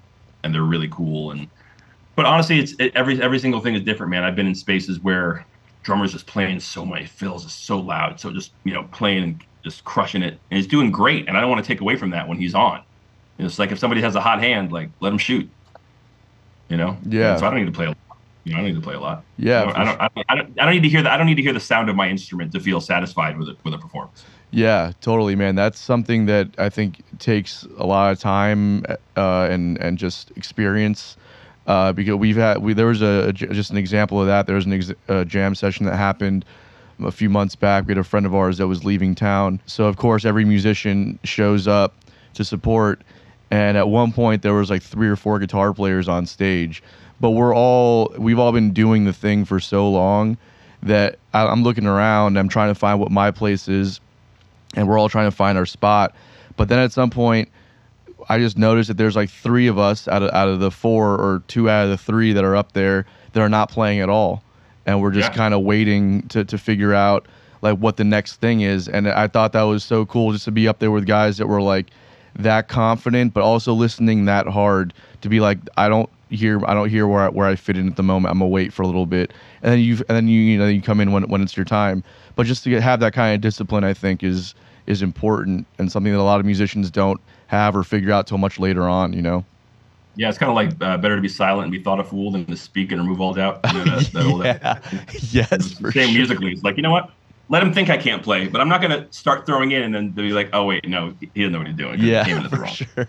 [0.44, 1.32] and they're really cool.
[1.32, 1.48] And
[2.16, 4.24] but honestly, it's it, every every single thing is different, man.
[4.24, 5.46] I've been in spaces where
[5.84, 9.44] drummers just playing so many fills, is so loud, so just you know playing and
[9.64, 11.28] just crushing it, and he's doing great.
[11.28, 12.84] And I don't want to take away from that when he's on.
[13.38, 15.50] You know, it's like if somebody has a hot hand, like let them shoot.
[16.70, 16.98] You know.
[17.04, 17.32] Yeah.
[17.32, 17.86] And so I don't need to play.
[17.86, 17.98] A lot.
[18.44, 19.24] You know, I don't need to play a lot.
[19.38, 21.12] yeah I don't, I don't, I don't, I don't, need to hear that.
[21.12, 23.58] I don't need to hear the sound of my instrument to feel satisfied with it
[23.64, 24.26] with a performance.
[24.52, 25.56] Yeah, totally, man.
[25.56, 28.86] That's something that I think takes a lot of time
[29.18, 31.18] uh, and and just experience.
[31.66, 34.46] Uh, because we've had we there was a, a just an example of that.
[34.46, 36.44] There was an ex- a jam session that happened
[37.00, 37.88] a few months back.
[37.88, 41.18] We had a friend of ours that was leaving town, so of course every musician
[41.24, 41.96] shows up
[42.34, 43.02] to support.
[43.54, 46.82] And at one point there was like three or four guitar players on stage.
[47.22, 50.38] But we're all we've all been doing the thing for so long
[50.82, 54.02] that I, i'm looking around i'm trying to find what my place is
[54.76, 56.16] and we're all trying to find our spot.
[56.58, 57.50] But then at some point
[58.28, 61.12] i just noticed that there's like three of us out of, out of the four
[61.22, 64.10] or two out of the three that are up there that are not playing at
[64.10, 64.42] all.
[64.86, 65.36] And we're just Yeah.
[65.36, 67.28] kind of waiting to, to figure out
[67.62, 68.88] like what the next thing is.
[68.90, 71.48] And i thought that was so cool just to be up there with guys that
[71.48, 71.88] were like
[72.36, 76.90] that confident but also listening that hard to be like i don't hear i don't
[76.90, 78.88] hear where I, where I fit in at the moment i'm gonna wait for a
[78.88, 79.32] little bit
[79.62, 81.66] and then you and then you you know you come in when, when it's your
[81.66, 82.04] time
[82.36, 84.56] but just to get, have that kind of discipline i think is
[84.88, 88.40] is important and something that a lot of musicians don't have or figure out till
[88.40, 89.46] much later on you know
[90.16, 92.32] Yeah, it's kind of like uh, better to be silent and be thought a fool
[92.32, 93.62] than to speak and remove all doubt.
[93.72, 94.80] You know, that, that old- yeah.
[95.32, 96.12] yes Same sure.
[96.12, 96.52] musically.
[96.52, 97.10] It's like, you know what?
[97.50, 99.94] Let him think I can't play, but I'm not going to start throwing in and
[99.94, 101.96] then be like, oh, wait, no, he doesn't know what he's doing.
[102.00, 103.08] 'cause he came in yeah the for sure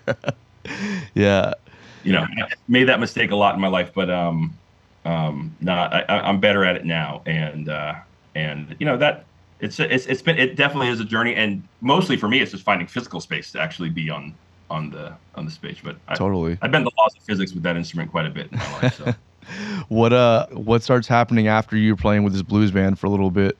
[1.14, 1.54] yeah
[2.02, 4.58] You know, I made that mistake a lot in my life, but um,
[5.04, 7.22] um, no, I, I, I'm better at it now.
[7.26, 7.94] And, uh,
[8.34, 9.24] and you know, that
[9.60, 11.34] it's, it's, it's been, it definitely is a journey.
[11.36, 14.34] And mostly for me, it's just finding physical space to actually be on,
[14.68, 15.80] on the, on the stage.
[15.82, 18.50] But I, totally I've been the laws of physics with that instrument quite a bit
[18.52, 18.96] in my life.
[18.96, 19.14] So.
[19.88, 23.30] what uh what starts happening after you're playing with this blues band for a little
[23.30, 23.58] bit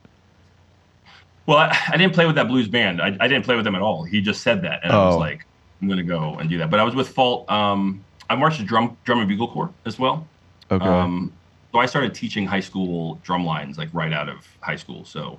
[1.47, 3.03] Well, I, I didn't play with that blues band.
[3.03, 4.03] I, I didn't play with them at all.
[4.05, 5.19] He just said that, and I was Oh.
[5.19, 5.45] like,
[5.83, 6.71] I'm gonna go and do that.
[6.71, 7.51] But I was with Fault.
[7.51, 10.27] Um, I marched a drum drum and bugle corps as well.
[10.71, 11.33] okay Um,
[11.73, 15.05] so I started teaching high school drum lines like right out of high school.
[15.05, 15.39] So,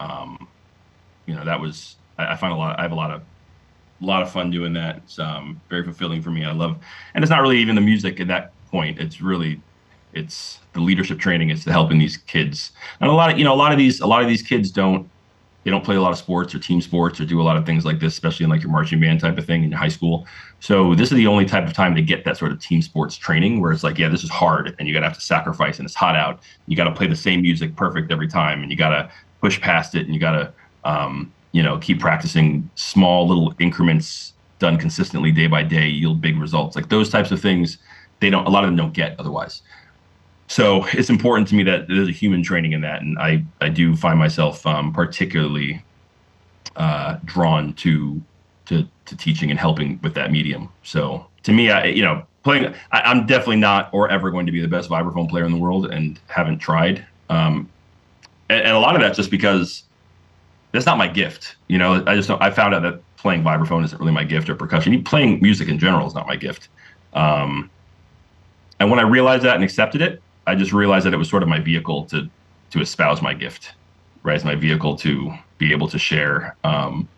[0.00, 0.46] um,
[1.26, 2.78] you know, that was I, I find a lot.
[2.78, 3.22] I have a lot of
[4.02, 4.96] a lot of fun doing that.
[4.98, 6.44] It's um, very fulfilling for me.
[6.44, 6.76] I love,
[7.14, 8.98] and it's not really even the music at that point.
[8.98, 9.60] It's really
[10.12, 11.50] it's the leadership training.
[11.50, 14.00] It's the helping these kids, and a lot of you know a lot of these
[14.00, 15.08] a lot of these kids don't
[15.68, 17.66] they don't play a lot of sports or team sports or do a lot of
[17.66, 20.26] things like this, especially in like your marching band type of thing in high school.
[20.60, 23.16] So this is the only type of time to get that sort of team sports
[23.16, 25.84] training where it's like, yeah, this is hard and you gotta have to sacrifice and
[25.84, 26.40] it's hot out.
[26.68, 29.10] You gotta play the same music perfect every time and you gotta
[29.42, 30.54] push past it and you gotta
[30.84, 36.38] um, you know, keep practicing small little increments done consistently day by day, yield big
[36.38, 36.76] results.
[36.76, 37.76] Like those types of things,
[38.20, 39.60] they don't a lot of them don't get otherwise.
[40.48, 43.68] So it's important to me that there's a human training in that, and I I
[43.68, 45.82] do find myself um, particularly
[46.76, 48.20] uh, drawn to
[48.66, 50.70] to to teaching and helping with that medium.
[50.82, 54.52] So to me, I you know playing, I, I'm definitely not or ever going to
[54.52, 57.04] be the best vibraphone player in the world, and haven't tried.
[57.28, 57.68] Um,
[58.48, 59.82] and, and a lot of that's just because
[60.72, 61.56] that's not my gift.
[61.68, 64.54] You know, I just I found out that playing vibraphone isn't really my gift or
[64.54, 65.04] percussion.
[65.04, 66.68] Playing music in general is not my gift.
[67.12, 67.70] Um,
[68.80, 71.42] and when I realized that and accepted it, I just realized that it was sort
[71.42, 72.28] of my vehicle to
[72.70, 73.74] to espouse my gift,
[74.22, 74.36] right?
[74.36, 77.08] It's my vehicle to be able to share um,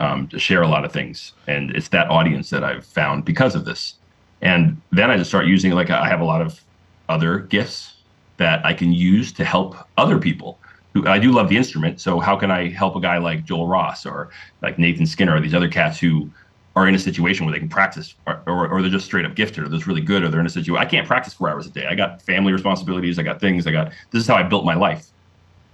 [0.00, 3.54] um, to share a lot of things, and it's that audience that I've found because
[3.54, 3.94] of this.
[4.40, 6.60] And then I just start using like I have a lot of
[7.08, 7.94] other gifts
[8.38, 10.58] that I can use to help other people.
[10.94, 13.66] Who I do love the instrument, so how can I help a guy like Joel
[13.66, 14.30] Ross or
[14.62, 16.30] like Nathan Skinner or these other cats who
[16.76, 19.34] are in a situation where they can practice, or, or, or they're just straight up
[19.34, 21.66] gifted, or they're really good, or they're in a situation I can't practice four hours
[21.66, 21.86] a day.
[21.86, 24.74] I got family responsibilities, I got things, I got this is how I built my
[24.74, 25.06] life.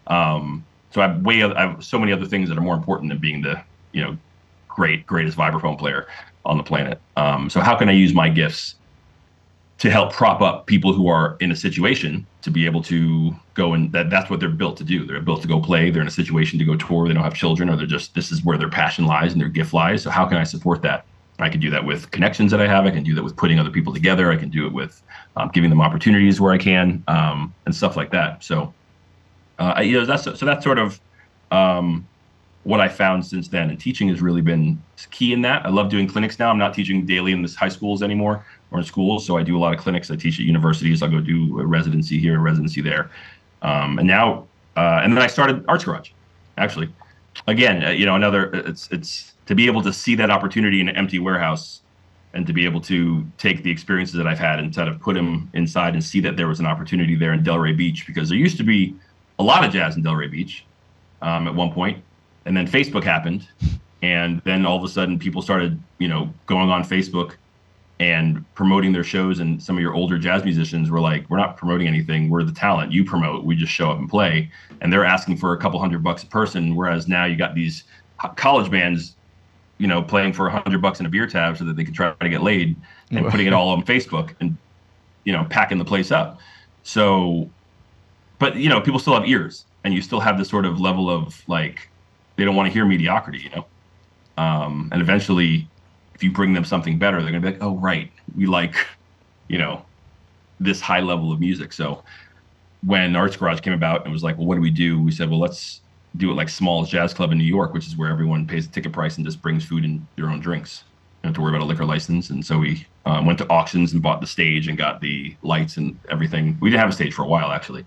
[0.06, 3.10] Um, so I have way I have so many other things that are more important
[3.10, 4.16] than being the you know
[4.68, 6.06] great greatest vibraphone player
[6.44, 7.00] on the planet.
[7.16, 8.74] Um, so how can I use my gifts
[9.80, 13.72] to help prop up people who are in a situation to be able to go
[13.72, 15.06] and that that's what they're built to do.
[15.06, 15.90] They're built to go play.
[15.90, 17.08] They're in a situation to go tour.
[17.08, 19.48] They don't have children, or they're just this is where their passion lies and their
[19.48, 20.02] gift lies.
[20.02, 21.06] So how can I support that?
[21.38, 22.84] I can do that with connections that I have.
[22.84, 24.30] I can do that with putting other people together.
[24.30, 25.02] I can do it with
[25.36, 28.44] um, giving them opportunities where I can um, and stuff like that.
[28.44, 28.74] So,
[29.58, 31.00] uh, you know, that's so that's sort of
[31.50, 32.06] um,
[32.64, 33.70] what I found since then.
[33.70, 35.64] And teaching has really been key in that.
[35.64, 36.50] I love doing clinics now.
[36.50, 39.26] I'm not teaching daily in this high schools anymore or in schools.
[39.26, 40.10] So I do a lot of clinics.
[40.10, 41.02] I teach at universities.
[41.02, 43.10] I'll go do a residency here, a residency there.
[43.62, 44.46] Um, and now,
[44.76, 46.10] uh, and then I started Arts Garage,
[46.56, 46.88] actually.
[47.46, 50.88] Again, uh, you know, another, it's, it's to be able to see that opportunity in
[50.88, 51.82] an empty warehouse
[52.32, 55.14] and to be able to take the experiences that I've had and sort of put
[55.14, 58.38] them inside and see that there was an opportunity there in Delray Beach because there
[58.38, 58.94] used to be
[59.38, 60.64] a lot of jazz in Delray Beach
[61.22, 62.02] um, at one point,
[62.44, 63.48] and then Facebook happened,
[64.02, 67.34] and then all of a sudden people started, you know, going on Facebook
[68.00, 71.58] and promoting their shows, and some of your older jazz musicians were like, "We're not
[71.58, 72.30] promoting anything.
[72.30, 72.92] We're the talent.
[72.92, 73.44] You promote.
[73.44, 76.26] We just show up and play." And they're asking for a couple hundred bucks a
[76.26, 77.84] person, whereas now you got these
[78.36, 79.16] college bands,
[79.76, 81.92] you know, playing for a hundred bucks in a beer tab so that they can
[81.92, 82.74] try to get laid,
[83.10, 84.56] and putting it all on Facebook and
[85.24, 86.40] you know packing the place up.
[86.82, 87.50] So,
[88.38, 91.10] but you know, people still have ears, and you still have this sort of level
[91.10, 91.90] of like
[92.36, 93.66] they don't want to hear mediocrity, you know.
[94.38, 95.68] Um, and eventually,
[96.20, 98.74] if you bring them something better, they're gonna be like, oh right, we like,
[99.48, 99.86] you know,
[100.58, 101.72] this high level of music.
[101.72, 102.04] So
[102.84, 105.00] when Arts Garage came about and was like, well, what do we do?
[105.00, 105.80] We said, well, let's
[106.18, 108.72] do it like Smalls Jazz Club in New York, which is where everyone pays the
[108.74, 110.84] ticket price and just brings food and their own drinks.
[110.84, 112.28] You don't have to worry about a liquor license.
[112.28, 115.78] And so we um, went to auctions and bought the stage and got the lights
[115.78, 116.58] and everything.
[116.60, 117.86] We didn't have a stage for a while actually,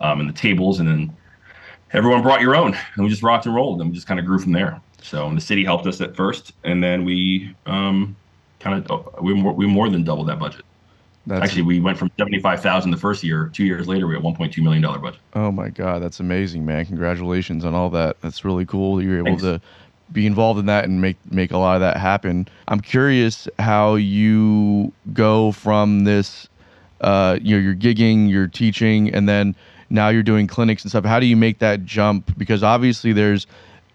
[0.00, 1.14] um, and the tables, and then
[1.92, 4.24] everyone brought your own, and we just rocked and rolled, and we just kind of
[4.24, 4.80] grew from there.
[5.06, 8.16] So the city helped us at first, and then we um,
[8.58, 10.64] kind of we more, we more than doubled that budget.
[11.28, 13.50] That's Actually, we went from seventy-five thousand the first year.
[13.52, 15.20] Two years later, we had one point two million dollar budget.
[15.34, 16.86] Oh my God, that's amazing, man!
[16.86, 18.20] Congratulations on all that.
[18.20, 19.00] That's really cool.
[19.00, 19.42] You're able Thanks.
[19.42, 19.60] to
[20.12, 22.48] be involved in that and make make a lot of that happen.
[22.68, 26.48] I'm curious how you go from this,
[27.00, 29.54] uh, you know, you're gigging, you're teaching, and then
[29.88, 31.04] now you're doing clinics and stuff.
[31.04, 32.36] How do you make that jump?
[32.36, 33.46] Because obviously there's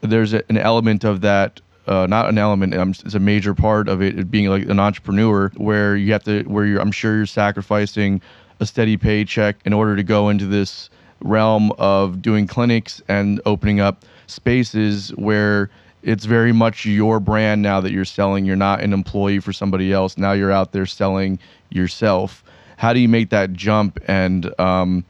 [0.01, 1.61] there's a- an element of that.
[1.87, 2.75] Uh, not an element.
[2.75, 6.43] Um, it's a major part of it being like an entrepreneur, where you have to,
[6.43, 6.79] where you're.
[6.79, 8.21] I'm sure you're sacrificing
[8.59, 10.89] a steady paycheck in order to go into this
[11.21, 15.69] realm of doing clinics and opening up spaces where
[16.03, 18.45] it's very much your brand now that you're selling.
[18.45, 20.17] You're not an employee for somebody else.
[20.17, 21.39] Now you're out there selling
[21.69, 22.43] yourself.
[22.77, 23.99] How do you make that jump?
[24.07, 25.03] And um,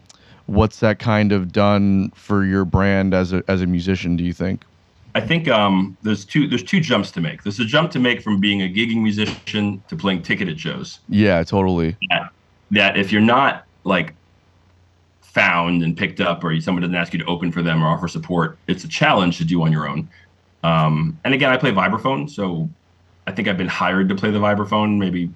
[0.48, 4.16] what's that kind of done for your brand as a as a musician?
[4.18, 4.64] Do you think?
[5.14, 7.44] I think um, there's two there's two jumps to make.
[7.44, 11.00] There's a jump to make from being a gigging musician to playing ticketed shows.
[11.10, 11.98] Yeah, totally.
[12.10, 12.32] That,
[12.72, 14.14] that if you're not like
[15.22, 18.08] found and picked up, or someone doesn't ask you to open for them or offer
[18.08, 20.10] support, it's a challenge to do on your own.
[20.64, 22.70] Um, and again, I play vibraphone, so
[23.28, 25.30] I think I've been hired to play the vibraphone maybe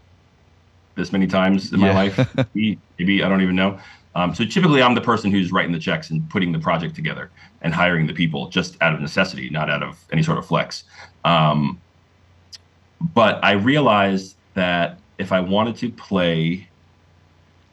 [0.95, 2.17] this many times in my life.
[2.53, 3.79] maybe, maybe I don't even know.
[4.15, 7.31] Um, so typically, I'm the person who's writing the checks and putting the project together
[7.65, 10.85] and hiring the people just out of necessity, not out of any sort of flex.
[11.25, 11.81] Um,
[13.01, 16.69] but I realized that if I wanted to play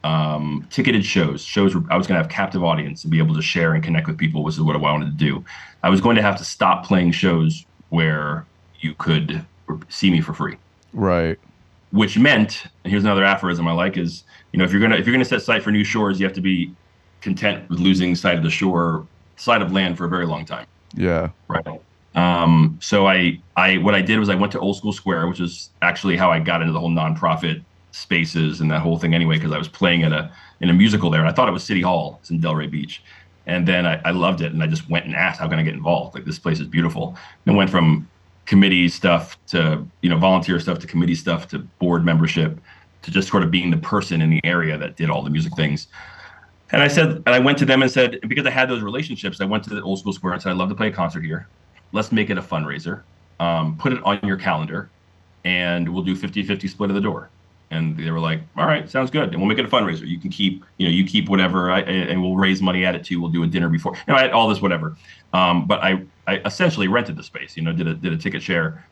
[0.03, 3.35] um, ticketed shows, shows where I was going to have captive audience and be able
[3.35, 5.45] to share and connect with people, which is what I wanted to do.
[5.83, 8.49] I was going to have to stop playing shows where
[8.81, 9.45] you could
[9.89, 10.57] see me for free
[10.91, 11.37] Right.
[11.91, 15.05] which meant and here's another aphorism i like is you know if you're gonna if
[15.07, 16.75] you're gonna set sight for new shores you have to be
[17.21, 20.65] content with losing sight of the shore sight of land for a very long time.
[20.95, 21.29] Yeah.
[21.47, 21.65] right.
[22.15, 25.39] Um so i i what i did was i went to old school square which
[25.39, 29.35] is actually how i got into the whole nonprofit spaces and that whole thing anyway
[29.35, 30.31] because i was playing at a
[30.61, 33.01] in a musical there and i thought it was city hall it's in delray beach.
[33.45, 35.63] And then I, I loved it and i just went and asked how can i
[35.63, 36.13] get involved?
[36.13, 37.17] Like this place is beautiful.
[37.45, 38.07] And went from
[38.45, 42.59] committee stuff to you know volunteer stuff to committee stuff to board membership
[43.01, 45.55] to just sort of being the person in the area that did all the music
[45.55, 45.87] things
[46.73, 49.39] and i said and i went to them and said because i had those relationships
[49.39, 51.23] i went to the old school square and said i'd love to play a concert
[51.23, 51.47] here.
[51.93, 53.03] Let's make it a fundraiser.
[53.39, 54.89] Um, put it on your calendar
[55.45, 57.29] and we'll do 50-50 split of the door.
[57.71, 59.29] And they were like all right sounds good.
[59.29, 60.07] And we'll make it a fundraiser.
[60.07, 63.03] You can keep you know you keep whatever I, and we'll raise money at it
[63.03, 63.21] too.
[63.21, 64.97] We'll do a dinner before you know I had all this whatever.
[65.33, 68.41] Um, but I, I essentially rented the space you know did a, did a ticket
[68.41, 68.85] share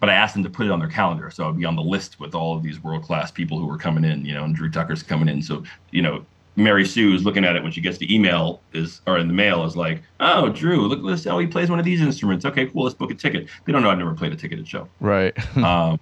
[0.00, 1.28] but I asked them to put it on their calendar.
[1.28, 3.78] So I'd be on the list with all of these world class people who were
[3.78, 5.42] coming in you know and Drew Tucker's coming in.
[5.42, 6.24] So you know
[6.58, 9.34] Mary Sue is looking at it when she gets the email is or in the
[9.34, 12.44] mail is like, oh Drew, look this how he plays one of these instruments.
[12.44, 13.46] Okay, cool, let's book a ticket.
[13.64, 14.88] They don't know I've never played a ticketed show.
[15.00, 15.36] Right.
[15.68, 15.98] Um,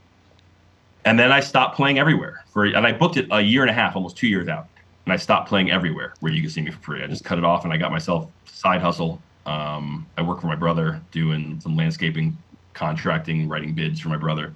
[1.05, 3.73] and then I stopped playing everywhere for and I booked it a year and a
[3.73, 4.67] half, almost two years out.
[5.05, 7.03] And I stopped playing everywhere where you could see me for free.
[7.03, 9.23] I just cut it off and I got myself side hustle.
[9.45, 12.37] Um, I work for my brother doing some landscaping,
[12.75, 14.53] contracting, writing bids for my brother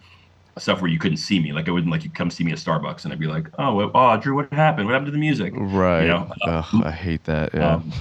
[0.61, 1.52] stuff where you couldn't see me.
[1.52, 3.74] Like I wouldn't like you come see me at Starbucks and I'd be like, oh,
[3.74, 4.86] well, oh, Drew, what happened?
[4.86, 5.52] What happened to the music?
[5.56, 6.02] right.
[6.02, 7.54] You know, Ugh, I hate that.
[7.54, 7.74] Yeah.
[7.74, 7.92] Um,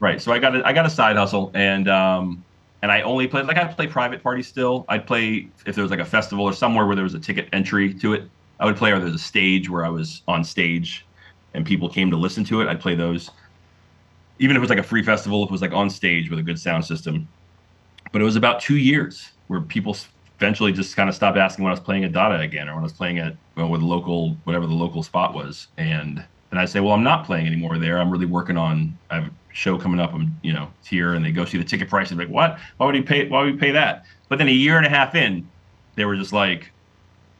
[0.00, 0.20] right.
[0.20, 2.44] So I got a, I got a side hustle and um
[2.82, 4.84] and I only played like I play private parties still.
[4.88, 7.48] I'd play if there was like a festival or somewhere where there was a ticket
[7.52, 8.24] entry to it.
[8.60, 11.06] I would play or there's a stage where I was on stage
[11.54, 12.68] and people came to listen to it.
[12.68, 13.30] I'd play those.
[14.38, 16.38] Even if it was like a free festival, if it was like on stage with
[16.38, 17.28] a good sound system.
[18.12, 19.96] But it was about two years where people
[20.38, 22.80] eventually just kind of stopped asking when I was playing at Dada again or when
[22.80, 25.68] I was playing at well, with local whatever the local spot was.
[25.76, 27.98] And then I say, well, I'm not playing anymore there.
[27.98, 28.96] I'm really working on.
[29.10, 30.14] I have a show coming up.
[30.14, 32.10] I'm you know here, and they go see the ticket price.
[32.10, 32.58] and like, what?
[32.76, 33.28] Why would you pay?
[33.28, 34.04] Why would we pay that?
[34.28, 35.48] But then a year and a half in,
[35.96, 36.70] they were just like,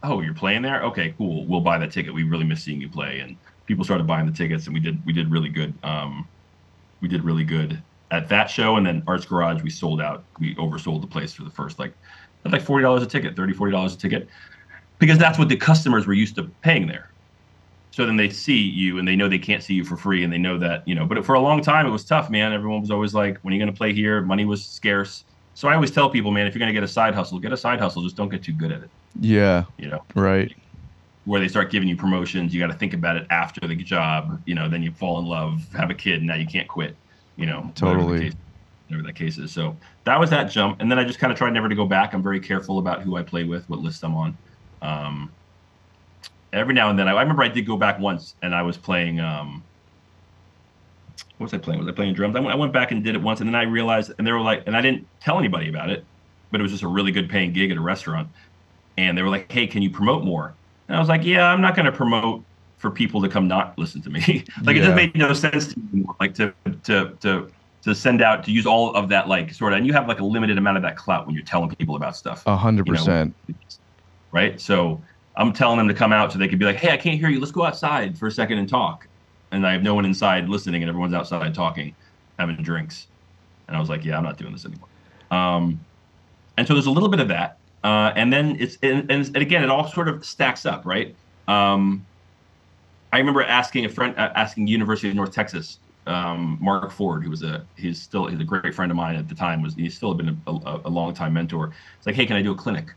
[0.02, 0.82] oh, you're playing there?
[0.82, 1.46] Okay, cool.
[1.46, 2.12] We'll buy that ticket.
[2.12, 3.20] We really miss seeing you play.
[3.20, 3.36] And
[3.66, 5.72] people started buying the tickets, and we did we did really good.
[5.84, 6.26] Um,
[7.00, 7.80] we did really good
[8.10, 10.24] at that show, and then Arts Garage, we sold out.
[10.40, 11.94] We oversold the place for the first like
[12.52, 14.28] like forty dollars a ticket, 30 40 dollars a ticket,
[15.00, 17.06] because that's what the customers were used to paying there.
[17.90, 20.32] So then they see you and they know they can't see you for free, and
[20.32, 21.06] they know that you know.
[21.06, 22.52] But for a long time, it was tough, man.
[22.52, 25.24] Everyone was always like, "When are you going to play here?" Money was scarce,
[25.54, 27.56] So I always tell people, man, if you're gonna get a side hustle, get a
[27.56, 28.02] side hustle.
[28.04, 28.90] Just don't get too good at it.
[29.18, 29.64] Yeah.
[29.78, 30.52] You know, Right.
[31.24, 34.40] where they start giving you promotions, you got to think about it after the job.
[34.46, 36.96] You know, then you fall in love, have a kid, and now you can't quit.
[37.36, 38.32] You know, Totally.
[38.88, 39.52] Whatever that case is.
[39.52, 41.86] So that was that jump, and then I just kind of tried never to go
[41.86, 42.14] back.
[42.14, 44.38] I'm very careful about who I play with, what list I'm on.
[44.80, 45.34] Um,
[46.52, 48.78] every now and then, I, I remember I did go back once, and I was
[48.78, 49.20] playing.
[49.20, 49.64] Um,
[51.36, 51.78] what was I playing?
[51.80, 52.36] Was I playing drums?
[52.36, 54.32] I went, I went back and did it once, and then I realized, and they
[54.32, 56.06] were like, and I didn't tell anybody about it,
[56.50, 58.30] but it was just a really good paying gig at a restaurant,
[58.96, 60.58] and they were like, "Hey, can you promote more?"
[60.88, 62.46] And I was like, "Yeah, I'm not going to promote
[62.78, 64.44] for people to come not listen to me.
[64.66, 64.84] like it Yeah.
[64.84, 66.16] just made no sense to me anymore.
[66.20, 69.78] Like to to to to send out to use all of that like sort of,
[69.78, 72.16] and you have like a limited amount of that clout when you're telling people about
[72.16, 73.34] stuff A hundred percent.
[74.32, 74.60] right?
[74.60, 75.00] So
[75.36, 77.28] I'm telling them to come out so they could be like, "Hey, I can't hear
[77.28, 77.38] you.
[77.38, 79.06] Let's go outside for a second and talk."
[79.50, 81.94] And I have no one inside listening, and everyone's outside talking,
[82.38, 83.06] having drinks.
[83.68, 84.88] And I was like, "Yeah, I'm not doing this anymore."
[85.30, 85.80] Um,
[86.56, 89.36] and so there's a little bit of that, uh, and then it's and, and, and
[89.36, 91.14] again, it all sort of stacks up, right?
[91.46, 92.04] Um,
[93.12, 95.78] I remember asking a friend, uh, asking University of North Texas,
[96.08, 99.28] um, Mark Ford, who was a he's still he's a great friend of mine at
[99.28, 99.62] the time.
[99.62, 101.72] Was he's still been a, a, a long time mentor.
[101.98, 102.88] It's like, hey, can I do a clinic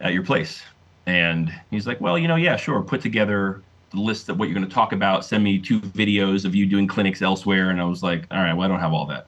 [0.00, 0.62] at your place?
[1.06, 2.82] And he's like, well, you know, yeah, sure.
[2.82, 5.24] Put together the list of what you're going to talk about.
[5.24, 7.70] Send me two videos of you doing clinics elsewhere.
[7.70, 9.26] And I was like, all right, well, I don't have all that.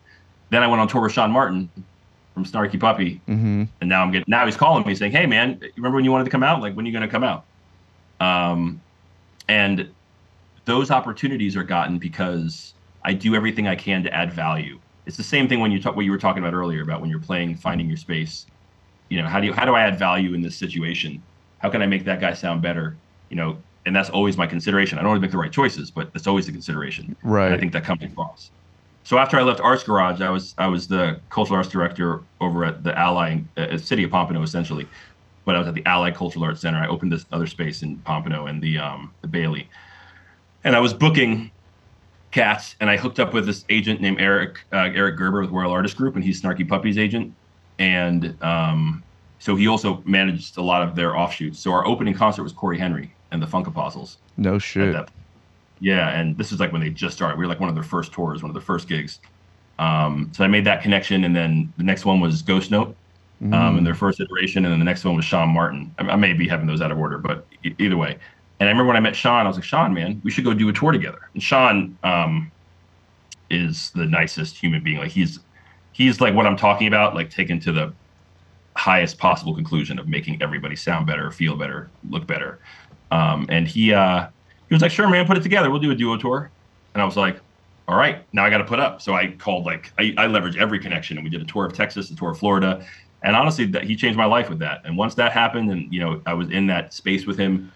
[0.50, 1.70] Then I went on tour with Shaun Martin
[2.34, 3.64] from Snarky Puppy, Mm-hmm.
[3.80, 6.12] and now I'm getting now he's calling me saying, "Hey man, you remember when you
[6.12, 6.60] wanted to come out?
[6.60, 7.46] Like when are you going to come out?"
[8.20, 8.80] Um,
[9.48, 9.94] and
[10.66, 14.80] those opportunities are gotten because I do everything I can to add value.
[15.06, 17.10] It's the same thing when you talk what you were talking about earlier about when
[17.10, 18.46] you're playing, finding your space.
[19.08, 21.22] You know, how do you how do I add value in this situation?
[21.58, 23.00] How can I make that guy sound better?
[23.28, 24.98] You know, and that's always my consideration.
[24.98, 27.06] I don't always make the right choices, but that's always the consideration.
[27.06, 27.52] And Right.
[27.52, 28.50] I think that comes across.
[29.04, 32.64] So after I left Arts Garage, I was I was the cultural arts director over
[32.64, 34.90] at the Ali uh, City of Pompano, essentially.
[35.46, 36.78] But I was at the Ali Cultural Arts Center.
[36.78, 39.70] I opened this other space in Pompano and the um, the Bailey,
[40.64, 41.50] and I was booking
[42.30, 42.76] cats.
[42.80, 45.96] And I hooked up with this agent named Eric uh, Eric Gerber with Royal Artist
[45.96, 47.34] Group, and he's Snarky Puppy's agent.
[47.78, 49.04] And um,
[49.38, 51.62] so he also managed a lot of their offshoots.
[51.62, 54.94] So our opening concert was Corey Henry and the Funk Apostles No shit.
[55.82, 57.38] Yeah, and this is like when they just started.
[57.38, 59.18] We were like one of their first tours, one of their first gigs.
[59.78, 62.98] Um, so I made that connection, and then the next one was Ghost Note,
[63.40, 63.78] um, Mm.
[63.78, 65.94] in their first iteration, and then the next one was Shaun Martin.
[65.98, 68.18] I, I may be having those out of order, but e- either way.
[68.60, 70.52] And I remember when I met Shaun, I was like, Shaun, man, we should go
[70.52, 71.30] do a tour together.
[71.32, 72.52] And Shaun um,
[73.48, 74.98] is the nicest human being.
[74.98, 75.40] Like he's
[75.92, 77.92] he's like what I'm talking about, like taken to the
[78.76, 82.60] highest possible conclusion of making everybody sound better, feel better, look better.
[83.10, 84.28] Um, and he uh,
[84.68, 85.70] he was like, "Sure, man, put it together.
[85.70, 86.52] We'll do a duo tour."
[86.94, 87.40] And I was like,
[87.88, 90.26] "All right, now I got to put up." So I called like I, I
[90.58, 92.86] every connection, and we did a tour of Texas, a tour of Florida,
[93.22, 94.82] and honestly, that he changed my life with that.
[94.84, 97.72] And once that happened, and you know, I was in that space with him,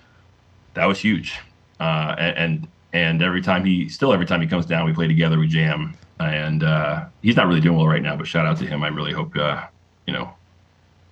[0.74, 1.38] that was huge.
[1.80, 5.08] Uh, and and and every time he, still every time he comes down, we play
[5.08, 5.96] together, we jam.
[6.20, 8.84] And uh, he's not really doing well right now, but shout out to him.
[8.84, 9.66] I really hope, uh,
[10.06, 10.32] you know,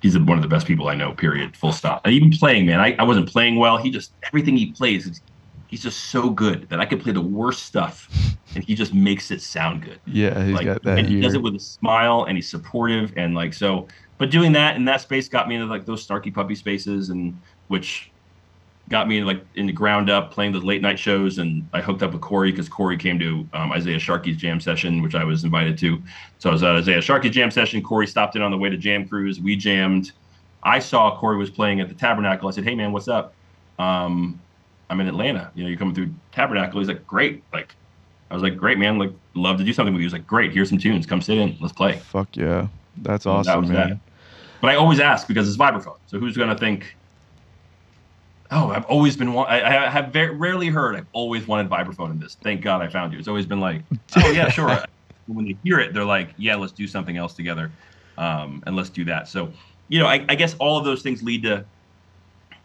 [0.01, 1.13] he's one of the best people I know.
[1.13, 1.57] Period.
[1.57, 2.03] Full stop.
[2.05, 3.79] And even playing, man, I, I wasn't playing well.
[3.79, 5.21] He just everything he plays,
[5.67, 8.09] he's just so good that I could play the worst stuff,
[8.55, 9.99] and he just makes it sound good.
[10.07, 13.13] Yeah, he's like, got that and he does it with a smile, and he's supportive,
[13.17, 13.89] and like so.
[14.19, 17.37] But doing that in that space got me into like those Snarky Puppy spaces, and
[17.67, 18.12] which
[18.93, 22.03] got me like in the ground up playing the late night shows and I hooked
[22.03, 25.45] up with Corey because Corey came to um, Isaiah Sharkey's jam session, which I was
[25.45, 26.01] invited to.
[26.39, 27.83] So I was at Isaiah Sharkey's jam session.
[27.83, 29.41] Corey stopped in on the way to Jam Cruise.
[29.41, 30.13] We jammed.
[30.63, 32.49] I saw Corey was playing at the Tabernacle.
[32.49, 33.33] I said, "Hey man, what's up?
[33.79, 34.39] Um,
[34.91, 35.51] I'm in Atlanta.
[35.55, 37.75] You know, you're coming through Tabernacle." He's like, "Great!" Like,
[38.31, 40.53] I was like, "Great man, like love to do something with you." he's like, "Great,
[40.53, 41.07] here's some tunes.
[41.07, 41.57] Come sit in.
[41.61, 42.69] Let's play." Fuck yeah.
[42.99, 43.89] That's that awesome, was man.
[43.89, 43.99] that.
[44.61, 45.97] But I always ask because it's vibraphone.
[46.07, 46.95] So who's gonna think?
[48.53, 49.33] Oh, I've always been.
[49.33, 50.95] wa- I, I have very rarely heard.
[50.95, 52.37] I've always wanted vibraphone in this.
[52.43, 53.19] Thank God I found you.
[53.19, 53.83] It's always been like,
[54.17, 54.79] oh yeah, sure.
[55.27, 57.71] when they hear it, they're like, yeah, let's do something else together,
[58.19, 59.27] um, and let's do that.
[59.29, 59.53] So,
[59.89, 61.65] you know, I, I guess all of those things lead to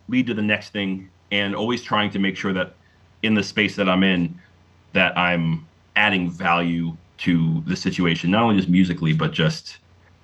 [0.09, 2.73] lead to the next thing, and always trying to make sure that
[3.23, 4.39] in the space that I'm in,
[4.93, 9.77] that I'm adding value to the situation, not only just musically, but just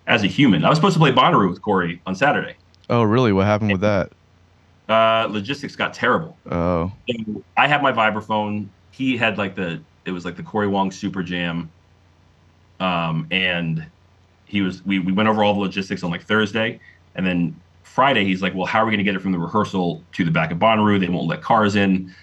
[0.07, 0.66] as a human.
[0.66, 2.57] I was supposed to play Bonnaroo with Corey on Saturday.
[2.89, 3.32] Oh, really?
[3.32, 4.11] What happened with that?
[4.90, 6.38] Uh, logistics got terrible.
[6.50, 8.68] Oh, So I had my vibraphone.
[8.92, 11.72] He had like the it was like the Corey Wong Super Jam.
[12.80, 13.86] Um, and
[14.46, 16.80] he was we, we went over all the logistics on like Thursday,
[17.16, 20.04] and then Friday he's like, well, how are we gonna get it from the rehearsal
[20.14, 21.00] to the back of Bonnaroo?
[21.00, 22.14] They won't let cars in,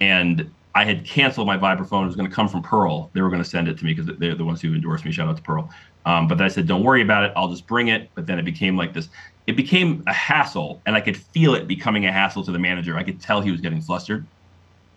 [0.00, 2.04] and I had canceled my vibraphone.
[2.04, 3.10] It was going to come from Pearl.
[3.12, 5.12] They were going to send it to me because they're the ones who endorsed me.
[5.12, 5.70] Shout out to Pearl.
[6.06, 7.32] Um, but then I said, don't worry about it.
[7.36, 8.10] I'll just bring it.
[8.14, 9.08] But then it became like this.
[9.46, 12.96] It became a hassle, and I could feel it becoming a hassle to the manager.
[12.96, 14.24] I could tell he was getting flustered,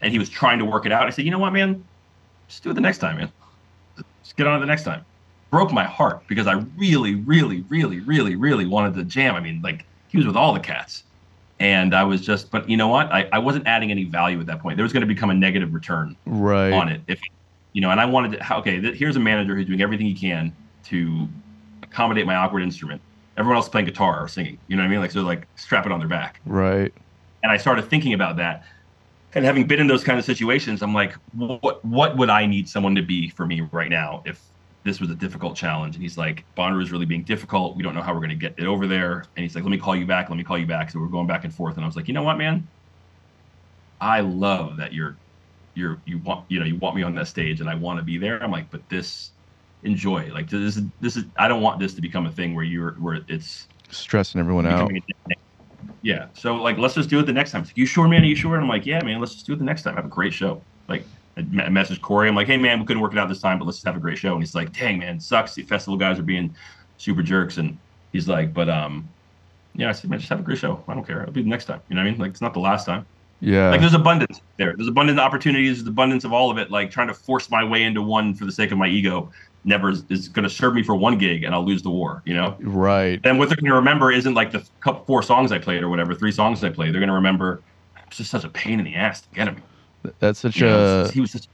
[0.02, 1.08] and he was trying to work it out.
[1.08, 1.84] I said, you know what, man?
[2.48, 3.32] Just do it the next time, man.
[4.24, 5.04] Just get on it the next time.
[5.50, 9.36] Broke my heart because I really, really, really, really, really wanted to jam.
[9.36, 11.04] I mean, like he was with all the cats
[11.64, 13.10] and I was just, but you know what?
[13.12, 14.76] I, I wasn't adding any value at that point.
[14.76, 16.74] There was going to become a negative return Right.
[16.74, 17.02] on it.
[17.08, 17.22] If
[17.72, 20.14] you know, and I wanted to, okay, th- here's a manager who's doing everything he
[20.14, 20.54] can
[20.86, 21.28] to
[21.82, 23.02] accommodate my awkward instrument.
[23.38, 24.60] Everyone else is playing guitar or singing.
[24.68, 25.00] You know what I mean?
[25.00, 26.42] Like so, like strap it on their back.
[26.46, 26.94] Right.
[27.44, 28.66] And I started thinking about that.
[29.34, 32.68] And having been in those kind of situations, I'm like, what what would I need
[32.68, 34.40] someone to be for me right now if
[34.84, 35.96] this was a difficult challenge?
[35.96, 37.76] And he's like, Bonnaroo is really being difficult.
[37.76, 39.26] We don't know how we're going to get it over there.
[39.36, 40.30] And he's like, let me call you back.
[40.30, 40.92] Let me call you back.
[40.92, 41.76] So we're going back and forth.
[41.76, 42.68] And I was like, you know what, man?
[44.02, 45.18] I love that you're
[45.76, 48.04] you're you want you know you want me on that stage and I want to
[48.04, 48.42] be there.
[48.44, 49.32] I'm like, but this
[49.84, 52.66] enjoy like this is this is I don't want this to become a thing where
[52.66, 54.92] you're where it's Stressing everyone out.
[56.02, 56.28] yeah.
[56.34, 57.62] So like, let's just do it the next time.
[57.62, 58.24] It's like, you sure, man?
[58.24, 58.56] Are you sure?
[58.56, 59.20] And I'm like, yeah, man.
[59.20, 59.96] Let's just do it the next time.
[59.96, 60.66] Have a great show.
[60.88, 61.06] Like,
[61.38, 62.30] I me- messaged Corey.
[62.30, 63.96] I'm like, hey, man, we couldn't work it out this time, but let's just have
[63.96, 64.34] a great show.
[64.34, 65.56] And he's like, dang, man, sucks.
[65.56, 66.56] The festival guys are being
[66.98, 67.58] super jerks.
[67.58, 67.78] And
[68.12, 69.08] he's like, but um,
[69.76, 69.90] yeah.
[69.90, 70.84] I said, man, just have a great show.
[70.88, 71.22] I don't care.
[71.22, 71.82] It'll be the next time.
[71.90, 72.20] You know what I mean?
[72.20, 73.06] Like, it's not the last time.
[73.42, 73.72] Yeah.
[73.72, 74.74] Like, there's abundance there.
[74.76, 75.80] There's abundant opportunities.
[75.80, 76.72] There's abundance of all of it.
[76.72, 79.32] Like, trying to force my way into one for the sake of my ego
[79.66, 82.22] never is, is going to serve me for one gig, and I'll lose the war.
[82.26, 83.20] You know right.
[83.24, 85.90] And what they're going to remember isn't like the couple four songs I played or
[85.90, 86.94] whatever, three songs I played.
[86.94, 87.62] They're going to remember
[88.08, 89.62] it's just such a pain in the ass to get him.
[90.20, 91.50] That's such know, a he was just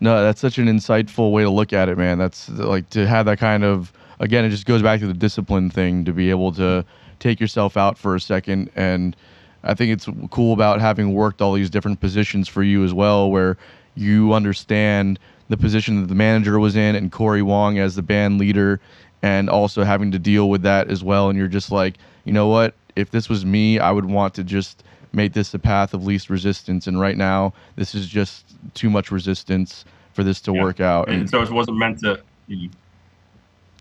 [0.00, 2.18] No, that's such an insightful way to look at it, man.
[2.18, 5.70] That's like to have that kind of again, it just goes back to the discipline
[5.70, 6.84] thing to be able to
[7.18, 9.16] take yourself out for a second and
[9.62, 13.30] I think it's cool about having worked all these different positions for you as well
[13.30, 13.58] where
[13.94, 15.18] you understand
[15.48, 18.80] the position that the manager was in and Corey Wong as the band leader
[19.22, 22.48] and also having to deal with that as well and you're just like, you know
[22.48, 22.74] what?
[22.96, 24.82] If this was me, I would want to just
[25.12, 28.44] make this the path of least resistance and right now this is just
[28.74, 30.62] too much resistance for this to Yeah.
[30.62, 32.22] work out and and so it wasn't meant to.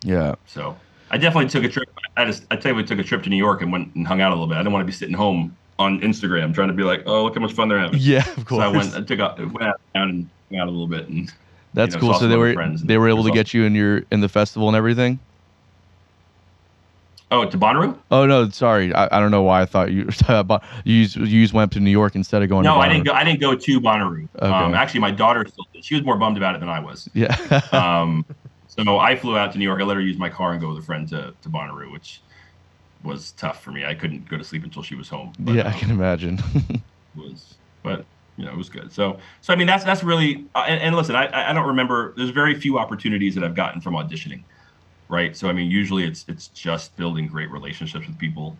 [0.03, 0.75] yeah So
[1.11, 1.89] I definitely took a trip.
[2.17, 4.07] I just I tell you, we took a trip to New York and went and
[4.07, 4.55] hung out a little bit.
[4.55, 7.36] I didn't want to be sitting home on Instagram trying to be like, oh, look
[7.36, 7.99] how much fun they're having.
[7.99, 10.71] yeah of So course I went, I took out, went out and hung out a
[10.71, 11.32] little bit, and
[11.73, 14.03] that's know, cool so they were friends they were able to get you in your
[14.11, 15.19] in the festival and everything
[17.32, 17.97] oh, to Bonnaroo.
[18.11, 20.09] oh no sorry i, I don't know why i thought you
[20.84, 23.05] you you used went up to new york instead of going No, to I didn't
[23.05, 23.13] go.
[23.13, 24.27] I didn't go to Bonnaroo.
[24.41, 25.84] Um, actually, my daughter still did.
[25.86, 27.09] She was more bummed about it than I was.
[27.13, 27.36] yeah
[27.71, 28.25] um,
[28.67, 29.82] so I flew out to New York.
[29.82, 32.21] I let her use my car and go with a friend to, to Bonnaroo, which
[33.03, 33.86] was tough for me.
[33.86, 35.34] I couldn't go to sleep until she was home.
[35.39, 36.82] But, yeah i um, can imagine it
[37.15, 38.05] was, but
[38.38, 38.91] you know, it was good.
[38.91, 40.45] So, so I mean, that's that's really.
[40.55, 42.13] Uh, and, and listen, I I don't remember.
[42.15, 44.43] There's very few opportunities that I've gotten from auditioning,
[45.10, 45.36] right?
[45.36, 48.55] So I mean, usually it's it's just building great relationships with people.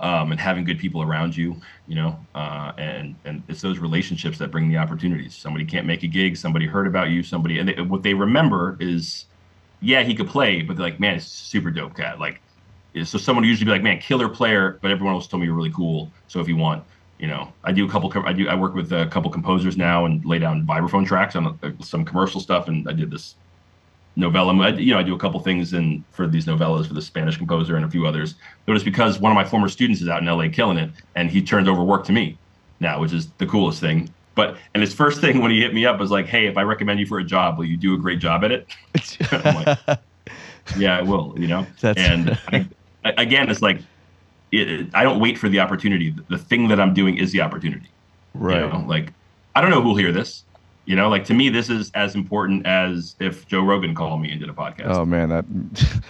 [0.00, 1.56] Um, and having good people around you,
[1.88, 5.34] you know, uh, and and it's those relationships that bring the opportunities.
[5.34, 8.76] Somebody can't make a gig, somebody heard about you, somebody, and they, what they remember
[8.78, 9.26] is,
[9.80, 12.20] yeah, he could play, but they're like, man, it's super dope cat.
[12.20, 12.40] Like,
[13.02, 15.72] so someone usually be like, man, killer player, but everyone else told me you're really
[15.72, 16.12] cool.
[16.28, 16.84] So if you want,
[17.18, 18.12] you know, I do a couple.
[18.24, 18.48] I do.
[18.48, 22.04] I work with a couple composers now and lay down vibraphone tracks on uh, some
[22.04, 22.68] commercial stuff.
[22.68, 23.34] And I did this
[24.18, 24.52] novella.
[24.60, 27.36] I, you know, I do a couple things in for these novellas for the Spanish
[27.36, 28.34] composer and a few others.
[28.66, 31.30] But it's because one of my former students is out in LA killing it, and
[31.30, 32.36] he turned over work to me
[32.80, 34.12] now, which is the coolest thing.
[34.34, 36.62] But and his first thing when he hit me up was like, "Hey, if I
[36.62, 38.68] recommend you for a job, will you do a great job at it?"
[39.32, 39.98] I'm like,
[40.76, 41.34] yeah, I will.
[41.38, 42.38] You know, That's- and
[43.04, 43.80] I, again, it's like
[44.52, 46.14] it, I don't wait for the opportunity.
[46.28, 47.88] The thing that I'm doing is the opportunity.
[48.34, 48.84] you right know?
[48.86, 49.12] Like
[49.54, 50.44] I don't know who'll hear this.
[50.88, 54.30] You know, like to me, this is as important as if Joe Rogan called me
[54.30, 54.86] and did a podcast.
[54.86, 55.44] Oh man, that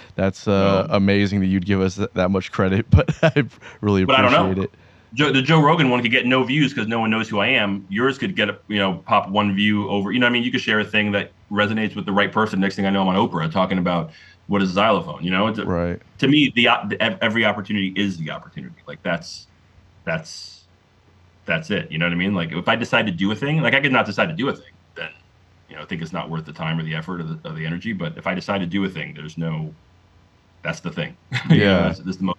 [0.15, 3.45] that's uh, amazing that you'd give us that, that much credit, but I
[3.81, 4.63] really But I don't appreciate know.
[4.63, 4.75] it.
[5.15, 7.49] Joe, the Joe Rogan one could get no views because no one knows who I
[7.49, 7.87] am.
[7.89, 10.13] Yours could get, a, you know, pop one view over.
[10.13, 12.61] You know, I mean, you could share a thing that resonates with the right person.
[12.61, 14.13] Next thing I know, I'm on Oprah talking about
[14.47, 15.25] what is a xylophone.
[15.25, 16.01] You know, it's a, Right.
[16.19, 18.77] to me, the, the every opportunity is the opportunity.
[18.87, 19.49] Like that's
[20.05, 20.58] that's
[21.49, 21.91] that's it.
[21.91, 22.35] You know what I mean?
[22.35, 24.49] Like if I decide to do a thing, like I could not decide to do
[24.49, 25.11] a thing, then
[25.69, 27.53] you know, I think it's not worth the time or the effort or the, or
[27.55, 27.93] the energy.
[27.93, 29.75] But if I decide to do a thing, there's no.
[30.63, 31.17] That's the thing.
[31.51, 31.83] You know, Yeah.
[31.83, 32.39] that's, that's the most.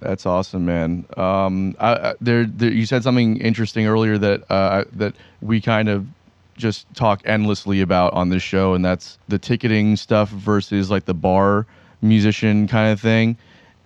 [0.00, 1.04] That's awesome, man.
[1.16, 5.88] Um, I, I, there, there, you said something interesting earlier that uh, that we kind
[5.88, 6.06] of
[6.56, 11.14] just talk endlessly about on this show, and that's the ticketing stuff versus like the
[11.14, 11.66] bar
[12.02, 13.36] musician kind of thing.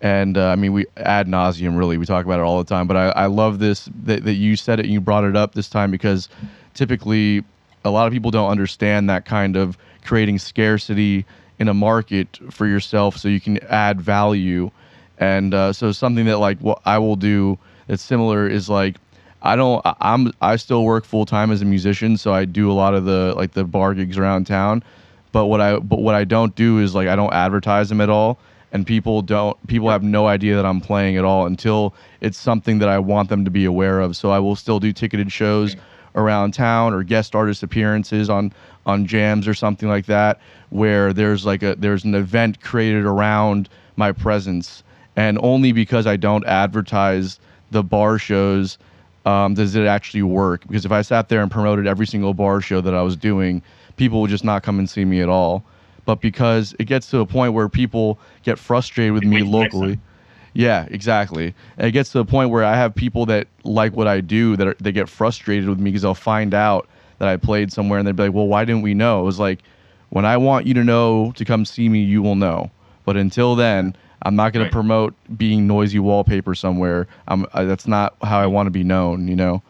[0.04, 2.86] And uh, I mean, we ad nauseum really we talk about it all the time.
[2.86, 5.54] But I, I love this that, that you said it and you brought it up
[5.54, 6.28] this time because
[6.74, 7.42] typically
[7.86, 11.24] a lot of people don't understand that kind of creating scarcity
[11.58, 14.70] in a market for yourself so you can add value.
[15.18, 18.96] And uh, so something that like what I will do that's similar is like
[19.40, 22.74] I don't I'm I still work full time as a musician, so I do a
[22.74, 24.84] lot of the like the bar gigs around town.
[25.32, 28.10] But what I but what I don't do is like I don't advertise them at
[28.10, 28.38] all,
[28.74, 32.80] and people don't people have no idea that I'm playing at all until it's something
[32.80, 34.16] that I want them to be aware of.
[34.16, 35.76] So I will still do ticketed shows
[36.16, 38.52] around town or guest artist appearances on
[38.84, 43.68] on jams or something like that where there's like a there's an event created around
[43.96, 44.82] my presence.
[45.16, 47.38] And only because I don't advertise
[47.70, 48.76] the bar shows
[49.24, 50.66] um, does it actually work.
[50.66, 53.62] Because if I sat there and promoted every single bar show that I was doing
[53.96, 55.64] people would just not come and see me at all
[56.04, 59.74] but because it gets to a point where people get frustrated with me till next
[59.74, 59.98] locally
[60.54, 61.52] yeah, exactly.
[61.76, 64.56] And it gets to the point where I have people that like what I do
[64.56, 66.88] that are, they get frustrated with me because they'll find out
[67.18, 69.40] that I played somewhere and they'd be like, "Well, why didn't we know?" It was
[69.40, 69.60] like,
[70.10, 72.70] when I want you to know to come see me, you will know.
[73.04, 74.70] But until then, I'm not going Right.
[74.70, 77.08] to promote being noisy wallpaper somewhere.
[77.26, 79.26] I'm, I, that's not how I want to be known.
[79.26, 79.62] You know?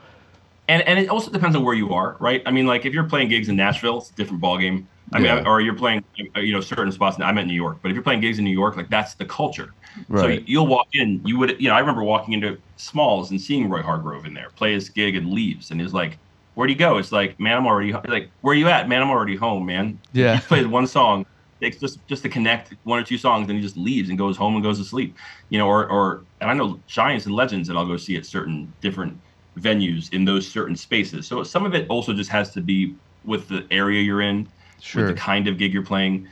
[0.68, 2.42] and and it also depends on where you are, right?
[2.44, 4.84] I mean, like if you're playing gigs in Nashville, it's a different ballgame.
[5.14, 5.44] I mean, Yeah.
[5.46, 6.04] or you're playing,
[6.36, 7.18] uh, you know, certain spots.
[7.20, 9.24] I'm at New York, but if you're playing gigs in New York, like that's the
[9.24, 9.68] culture.
[10.16, 13.70] So you'll walk in, you would, you know, I remember walking into Smalls and seeing
[13.70, 16.18] Roy Hargrove in there play his gig and leaves, and he's like,
[16.54, 19.02] "Where'd you go?" It's like, "Man, I'm already ho-" like, where are you at, man?
[19.02, 20.36] I'm already home, man." Yeah.
[20.36, 21.24] He plays one song,
[21.62, 24.36] takes just just to connect one or two songs, and he just leaves and goes
[24.36, 25.16] home and goes to sleep.
[25.48, 28.26] You know, or or and I know giants and legends that I'll go see at
[28.26, 29.20] certain different
[29.58, 31.28] venues in those certain spaces.
[31.28, 35.06] So some of it also just has to be with the area you're in, Sure.
[35.06, 36.28] with the kind of gig you're playing.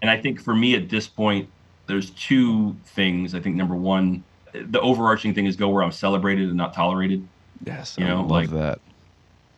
[0.00, 1.48] And I think for me at this point,
[1.86, 3.34] there's two things.
[3.34, 7.26] I think number one, the overarching thing is go where I'm celebrated and not tolerated.
[7.64, 7.96] yes.
[7.98, 8.80] you I know, love like- that.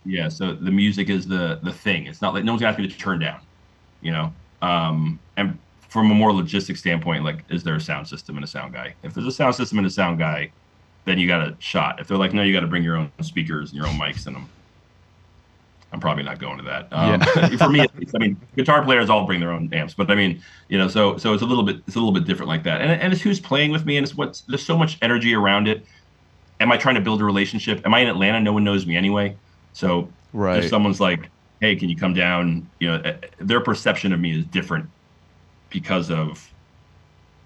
[0.07, 2.07] Yeah, so the music is the the thing.
[2.07, 3.41] It's not like no one's gonna ask me to turn down,
[4.03, 4.35] you know.
[4.61, 5.59] Um, and
[5.89, 8.95] from a more logistic standpoint, like, is there a sound system and a sound guy?
[9.03, 10.51] If there's a sound system and a sound guy,
[11.07, 12.01] then you got a shot.
[12.01, 14.25] If they're like, no, you got to bring your own speakers and your own mics,
[14.25, 14.47] then I'm,
[15.95, 16.93] I'm probably not going to that.
[16.93, 17.57] Um, Yeah.
[17.57, 20.17] for me, at least, I mean, guitar players all bring their own amps, but I
[20.17, 22.65] mean, you know, so so it's a little bit it's a little bit different like
[22.65, 25.35] that, and and it's who's playing with me, and it's what's there's so much energy
[25.35, 25.87] around it.
[26.59, 27.83] Am I trying to build a relationship?
[27.87, 28.41] Am I in Atlanta?
[28.41, 29.39] No one knows me anyway.
[29.73, 30.65] So Right.
[30.65, 31.31] if someone's like,
[31.61, 34.91] "Hey, can you come down?" You know, eh, their perception of me is different
[35.71, 36.45] because of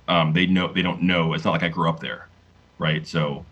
[0.08, 1.34] um, they know they don't know.
[1.34, 2.30] It's not like I grew up there,
[2.78, 3.06] right?
[3.06, 3.48] So,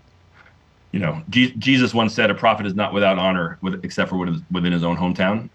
[0.96, 4.16] you know, Je- Jesus once said, "A prophet is not without honor, with, except for
[4.16, 5.50] within, within his own hometown."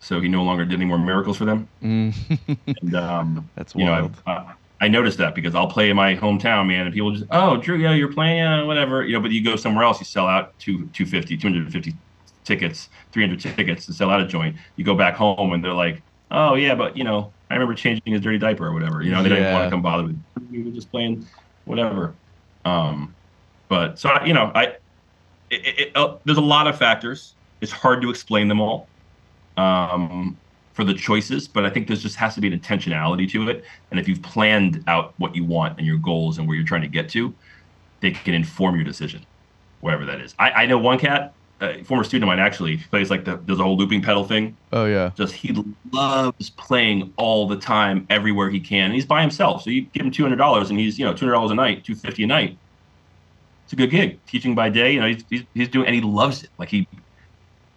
[0.00, 1.68] So he no longer did any more miracles for them.
[1.84, 2.14] Mm.
[2.82, 4.22] And um, That's you know, wild.
[4.26, 7.26] I, uh, I noticed that because I'll play in my hometown, man, and people just,
[7.30, 9.20] oh, Drew, yeah, you're playing, uh, whatever, you know.
[9.20, 11.94] But you go somewhere else, you sell out two, 250, 250
[12.46, 14.56] tickets, 300 tickets to sell out a joint.
[14.76, 18.02] You go back home, and they're like, oh yeah, but you know, I remember changing
[18.06, 19.02] his dirty diaper or whatever.
[19.02, 20.22] You know, they don't even want to come bother with.
[20.50, 21.26] We were just playing,
[21.64, 22.18] whatever.
[22.64, 23.16] Um,
[23.68, 24.74] but so I, you know, I,
[25.50, 27.34] it, it, uh, there's a lot of factors.
[27.60, 28.88] It's hard to explain them all.
[29.56, 30.36] Um,
[30.76, 33.64] for the choices, but I think there just has to be an intentionality to it.
[33.90, 36.82] And if you've planned out what you want and your goals and where you're trying
[36.82, 37.34] to get to,
[38.00, 39.24] they can inform your decision,
[39.80, 40.34] wherever that is.
[40.38, 41.32] I, I know one cat,
[41.62, 44.54] a former student of mine actually, plays like the there's a whole looping pedal thing.
[44.74, 45.12] Oh yeah.
[45.16, 45.56] Just he
[45.92, 48.84] loves playing all the time, everywhere he can.
[48.84, 51.14] And he's by himself, so you give him two hundred dollars, and he's you know
[51.14, 52.58] two hundred dollars a night, two fifty a night.
[53.66, 54.20] It's a good gig.
[54.26, 56.50] Teaching by day, you know, he's, he's he's doing, and he loves it.
[56.58, 56.88] Like he,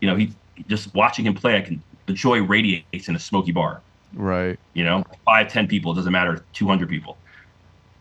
[0.01, 0.33] you know, he
[0.67, 3.83] just watching him play, I can the joy radiates in a smoky bar
[4.13, 4.57] Right.
[4.73, 7.19] you know five ten people it doesn't matter 200 people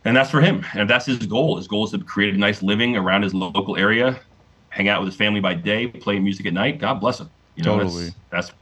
[0.07, 2.63] and that's for him and that's his goal his goal is to create a nice
[2.63, 4.19] living around his local area
[4.71, 7.63] hang out with his family by day play music at night god bless him you
[7.63, 8.05] know Totally.
[8.31, 8.53] that's that's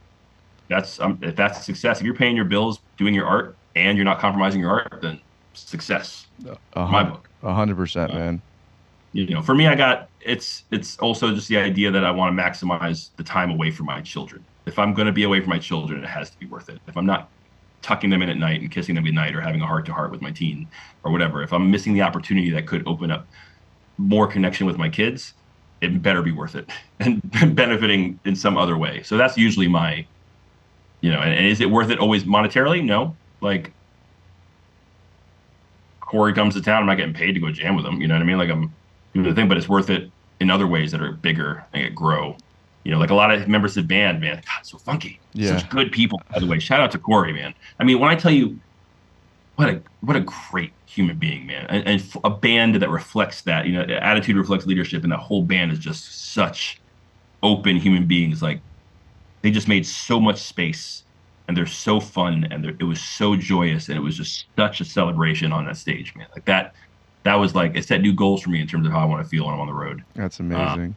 [0.69, 4.05] that's um, if that's success if you're paying your bills doing your art and you're
[4.05, 5.21] not compromising your art then
[5.53, 6.25] success
[6.75, 8.41] my book a hundred percent, man.
[9.17, 12.35] You know for me i got it's it's also just the idea that i want
[12.35, 15.49] to maximize the time away from my children if i'm going to be away from
[15.49, 17.31] my children it has to be worth it if i'm not
[17.81, 20.11] tucking them in at night and kissing them goodnight or having a heart to heart
[20.11, 20.69] with my teen
[21.03, 23.27] or whatever if i'm missing the opportunity that could open up
[23.97, 25.33] more connection with my kids
[25.81, 27.21] it better be worth it and
[27.55, 30.07] benefiting in some other way so that's usually my
[31.01, 33.73] you know and, and is it worth it always monetarily no like
[36.01, 37.99] Corey comes to town, I'm not getting paid to go jam with him.
[37.99, 38.37] You know what I mean?
[38.37, 38.77] Like I'm
[39.13, 41.95] doing the thing, but it's worth it in other ways that are bigger and it
[41.95, 42.37] grow.
[42.83, 45.21] You know, like a lot of members of the band, man, God, so funky.
[45.33, 45.57] Yeah.
[45.57, 46.59] Such good people, by the way.
[46.59, 47.53] Shout out to Corey, man.
[47.79, 48.61] I mean, when I tell you,
[49.55, 53.41] what a what a great human being, man, and, and f- a band that reflects
[53.43, 53.65] that.
[53.65, 56.81] You know, attitude reflects leadership, and the whole band is just such
[57.43, 58.41] open human beings.
[58.41, 58.63] Like
[59.41, 61.03] they just made so much space,
[61.47, 64.79] and they're so fun, and they're- it was so joyous, and it was just such
[64.79, 66.27] a celebration on that stage, man.
[66.35, 66.73] Like that,
[67.27, 69.23] that was like it set new goals for me in terms of how I want
[69.23, 70.03] to feel when I'm on the road.
[70.15, 70.95] That's amazing.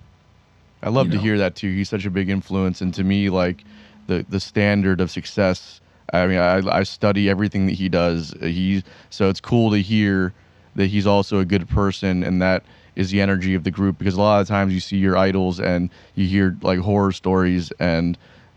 [0.83, 1.23] I love to know.
[1.23, 1.73] hear that too.
[1.73, 3.65] He's such a big influence, and to me, like
[4.07, 5.81] the the standard of success.
[6.13, 8.35] I mean, I, I study everything that he does.
[8.41, 10.33] He's so it's cool to hear
[10.77, 12.65] that he's also a good person, and that
[12.97, 13.99] is the energy of the group.
[13.99, 17.73] Because a lot of times you see your idols and you hear like horror stories,
[17.79, 18.17] and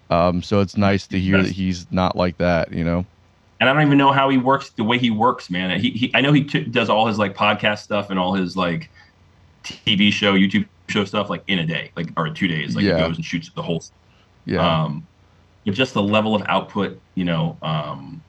[0.09, 1.47] um, so it's nice to hear Yes.
[1.47, 2.71] that he's not like that.
[2.71, 3.05] You know?
[3.64, 5.80] And I don't even know how he works the way he works, man.
[5.80, 8.57] He, he I know he t- does all his like podcast stuff and all his
[8.57, 8.89] like
[9.64, 12.76] TV show, YouTube show stuff like in a day, like or two days.
[12.76, 12.97] Like Yeah.
[12.97, 13.84] he goes and shoots the whole.
[14.45, 14.84] Yeah.
[14.84, 15.07] Um,
[15.66, 18.22] but just the level of output, you know, um,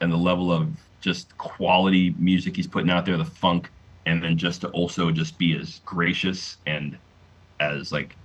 [0.00, 0.68] and the level of
[1.00, 3.70] just quality music he's putting out there, the funk,
[4.06, 6.98] and then just to also just be as gracious and
[7.60, 8.16] as like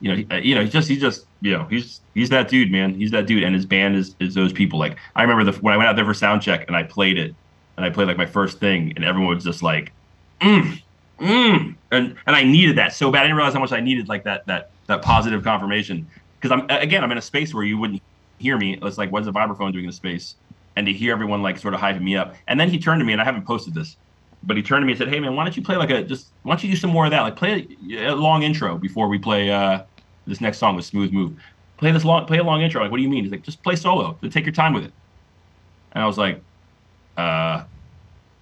[0.00, 2.70] you know, he, you know, he's just he's just you know he's he's that dude,
[2.70, 2.94] man.
[2.94, 4.78] He's that dude, and his band is is those people.
[4.78, 7.18] Like I remember the when I went out there for sound check and I played
[7.18, 7.34] it,
[7.76, 9.92] and I played like my first thing, and everyone was just like,
[10.40, 10.80] mm,
[11.20, 13.20] mm, and and I needed that so bad.
[13.20, 16.06] I didn't realize how much I needed like that that that positive confirmation
[16.40, 18.02] because I'm again I'm in a space where you wouldn't
[18.38, 18.78] hear me.
[18.82, 20.36] It's like what's a vibraphone doing in a space,
[20.76, 23.04] and to hear everyone like sort of hyping me up, and then he turned to
[23.04, 23.96] me and I haven't posted this.
[24.42, 26.02] But he turned to me and said, "Hey man, why don't you play like a
[26.02, 27.22] just why don't you do some more of that?
[27.22, 29.82] Like play a, a long intro before we play uh,
[30.26, 31.38] this next song with Smooth Move.
[31.78, 32.82] Play this long, play a long intro.
[32.82, 33.24] Like, what do you mean?
[33.24, 34.18] He's like, just play solo.
[34.30, 34.92] Take your time with it.
[35.92, 36.42] And I was like,
[37.16, 37.64] uh,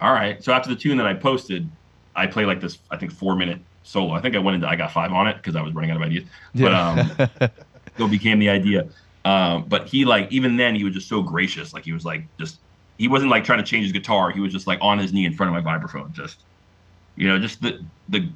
[0.01, 0.43] all right.
[0.43, 1.69] So after the tune that I posted,
[2.15, 4.13] I play like this, I think four minute solo.
[4.13, 5.97] I think I went into I got five on it because I was running out
[5.97, 6.25] of ideas.
[6.53, 7.11] But um,
[7.97, 8.87] so became the idea.
[9.25, 11.73] Um, but he like even then he was just so gracious.
[11.73, 12.59] Like he was like just
[12.97, 14.31] he wasn't like trying to change his guitar.
[14.31, 16.39] He was just like on his knee in front of my vibraphone, just
[17.15, 17.79] you know, just the
[18.09, 18.27] the.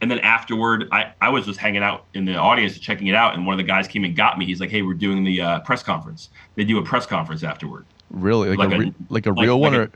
[0.00, 3.34] And then afterward, I I was just hanging out in the audience checking it out,
[3.34, 4.44] and one of the guys came and got me.
[4.44, 6.28] He's like, "Hey, we're doing the uh, press conference.
[6.56, 9.58] They do a press conference afterward." really, like, like a, re- like a like- real
[9.58, 9.90] like one, a- or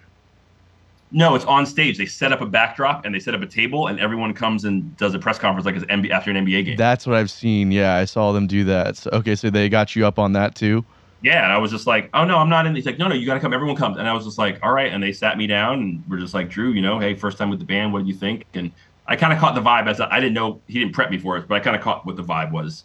[1.10, 1.98] No, it's on stage.
[1.98, 4.96] They set up a backdrop and they set up a table, and everyone comes and
[4.96, 6.76] does a press conference like it's NBA, after an NBA game.
[6.76, 7.70] that's what I've seen.
[7.70, 8.96] Yeah, I saw them do that.
[8.96, 10.84] So, okay, so they got you up on that too.
[11.22, 13.14] Yeah, and I was just like, "Oh no, I'm not in." He's like, "No, no,
[13.14, 13.52] you got to come.
[13.52, 16.04] Everyone comes." And I was just like, "All right." And they sat me down and
[16.08, 17.92] we're just like, "Drew, you know, hey, first time with the band.
[17.92, 18.70] What do you think?" And
[19.06, 21.18] I kind of caught the vibe as I, I didn't know he didn't prep me
[21.18, 22.84] for it, but I kind of caught what the vibe was,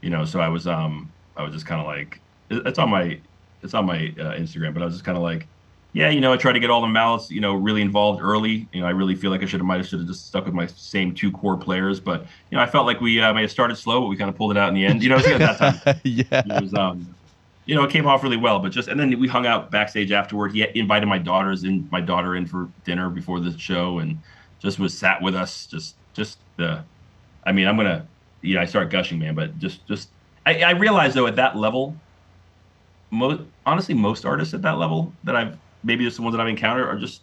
[0.00, 0.24] you know.
[0.24, 2.20] So I was um I was just kind of like,
[2.50, 3.20] it's on my
[3.62, 5.46] it's on my uh, Instagram, but I was just kind of like,
[5.92, 8.68] yeah, you know, I tried to get all the mouths, you know, really involved early.
[8.72, 10.46] You know, I really feel like I should have might have should have just stuck
[10.46, 13.42] with my same two core players, but you know, I felt like we uh, may
[13.42, 15.02] have started slow, but we kind of pulled it out in the end.
[15.02, 16.24] You know, it was at that time yeah.
[16.30, 17.14] it was um
[17.64, 20.12] you know it came off really well but just and then we hung out backstage
[20.12, 20.52] afterward.
[20.52, 24.18] He invited my daughters in my daughter in for dinner before the show and
[24.58, 26.84] just was sat with us just just the
[27.44, 28.06] i mean i'm gonna
[28.42, 30.10] you know i start gushing man but just just
[30.46, 31.96] i, I realize though at that level
[33.10, 36.48] most honestly most artists at that level that i've maybe just the ones that i've
[36.48, 37.22] encountered are just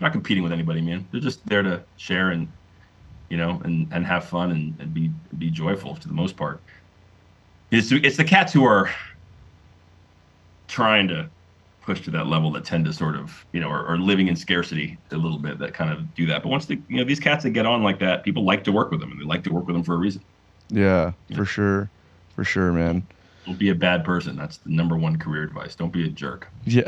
[0.00, 1.06] not competing with anybody man.
[1.10, 2.48] They're just there to share and
[3.30, 6.60] you know and and have fun and, and be be joyful to the most part.
[7.70, 8.90] It's it's the cats who are
[10.68, 11.30] trying to
[11.82, 14.36] push to that level that tend to sort of you know are, are living in
[14.36, 17.20] scarcity a little bit that kind of do that but once the you know these
[17.20, 19.44] cats that get on like that people like to work with them and they like
[19.44, 20.22] to work with them for a reason
[20.68, 21.36] Yeah, Yeah.
[21.36, 21.90] for sure.
[22.34, 23.06] For sure, man.
[23.46, 26.50] don't be a bad person that's the number one career advice don't be a jerk
[26.64, 26.82] Yeah.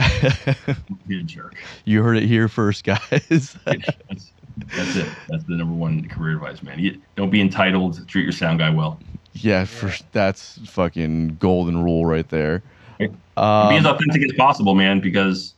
[0.88, 3.56] don't be a jerk you heard it here first, guys.
[3.66, 4.32] that's,
[4.74, 8.32] that's it that's the number one career advice man you, don't be entitled treat your
[8.32, 9.02] sound guy well
[9.32, 12.62] yeah, for that's fucking golden rule right there.
[12.98, 15.54] Be as Um, authentic as possible, man, because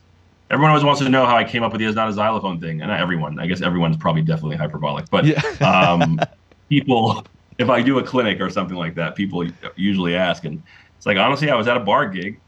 [0.51, 2.61] everyone always wants to know how I came up with the "is not a xylophone"
[2.61, 3.39] thing, and not everyone.
[3.39, 5.41] I guess everyone's probably definitely hyperbolic, but yeah.
[5.63, 6.27] um,
[6.71, 7.27] people,
[7.59, 10.65] if I do a clinic or something like that, people usually ask, and
[10.97, 12.41] it's like honestly, I was at a bar gig,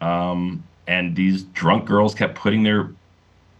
[0.00, 2.96] um, and these drunk girls kept putting their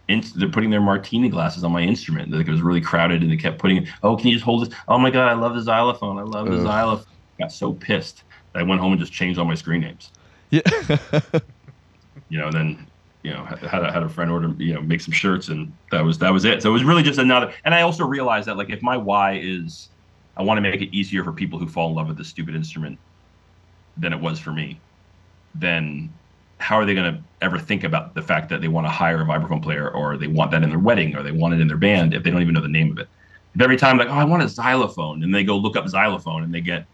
[0.07, 2.31] in, they're putting their martini glasses on my instrument.
[2.31, 4.77] Like it was really crowded, and they kept putting, "Oh, can you just hold this?
[4.87, 6.19] Oh my god, I love the xylophone.
[6.19, 6.59] I love the Ugh.
[6.59, 7.05] xylophone."
[7.39, 10.11] Got so pissed that I went home and just changed all my screen names
[10.53, 10.97] yeah.
[12.29, 12.87] you know, and then
[13.23, 16.01] you know had a, had a friend order you know make some shirts, and that
[16.01, 16.61] was that was it.
[16.61, 17.53] So it was really just another.
[17.65, 19.89] And I also realized that like if my why is
[20.37, 22.55] I want to make it easier for people who fall in love with this stupid
[22.55, 22.99] instrument
[23.97, 24.79] than it was for me,
[25.55, 26.13] then
[26.59, 29.21] how are they going to ever think about the fact that they want to hire
[29.21, 31.67] a vibraphone player or they want that in their wedding or they want it in
[31.67, 33.07] their band if they don't even know the name of it?
[33.55, 36.43] If every time like, oh, I want a xylophone, and they go look up xylophone
[36.43, 36.85] and they get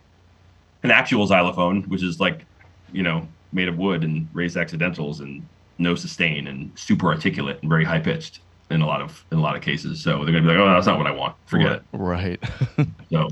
[0.83, 2.45] an actual xylophone, which is like,
[2.91, 5.45] you know, made of wood and raised accidentals, and
[5.77, 9.41] no sustain and super articulate and very high pitched in a lot of in a
[9.41, 10.01] lot of cases.
[10.01, 11.35] So they're gonna be like, oh, that's not what I want.
[11.45, 11.83] Forget it.
[11.93, 12.41] Right.
[13.11, 13.27] So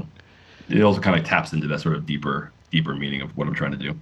[0.70, 3.54] it also kind of taps into that sort of deeper deeper meaning of what I'm
[3.54, 3.96] trying to do.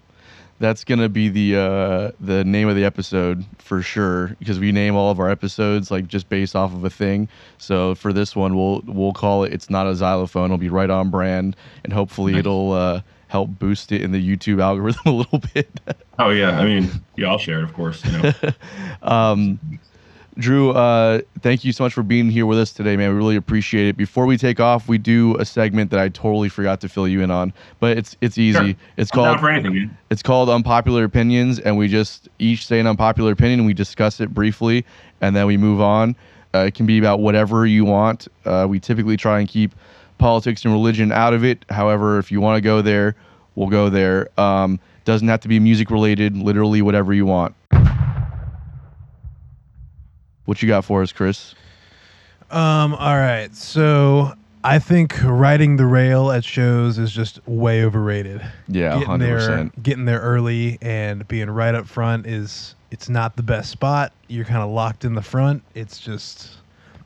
[0.58, 4.96] That's gonna be the uh, the name of the episode for sure because we name
[4.96, 7.28] all of our episodes like just based off of a thing.
[7.58, 10.90] So for this one, we'll we'll call it "It's Not a Xylophone." It'll be right
[10.90, 12.40] on brand, and hopefully Nice.
[12.40, 15.70] it'll uh, help boost it in the YouTube algorithm a little bit.
[16.20, 18.04] Oh yeah, I mean, yeah, I'll share it, of course.
[18.06, 18.32] You know,
[19.02, 19.60] um,
[20.38, 23.10] Drew, uh, thank you so much for being here with us today, man.
[23.12, 23.96] We really appreciate it.
[23.96, 27.22] Before we take off, we do a segment that I totally forgot to fill you
[27.22, 28.60] in on, but it's it's easy.
[28.60, 28.76] Sure.
[28.98, 29.98] It's I'm called for anything.
[30.10, 34.20] It's called Unpopular Opinions, and we just each say an unpopular opinion and we discuss
[34.20, 34.86] it briefly,
[35.22, 36.16] and then we move on.
[36.54, 38.28] Uh, it can be about whatever you want.
[38.46, 39.74] Uh, we typically try and keep
[40.18, 41.66] politics and religion out of it.
[41.70, 43.16] However, if you want to go there,
[43.56, 44.30] we'll go there.
[44.40, 47.56] Um, doesn't have to be music related, literally whatever you want.
[50.46, 51.56] What you got for us, Chris?
[52.52, 53.54] Um, all right.
[53.56, 58.42] So I think riding the rail at shows is just way overrated.
[58.68, 59.84] Yeah, getting hundred there, percent.
[59.84, 64.14] getting there early and being right up front is it's not the best spot.
[64.28, 65.64] You're kind of locked in the front.
[65.74, 66.58] It's just,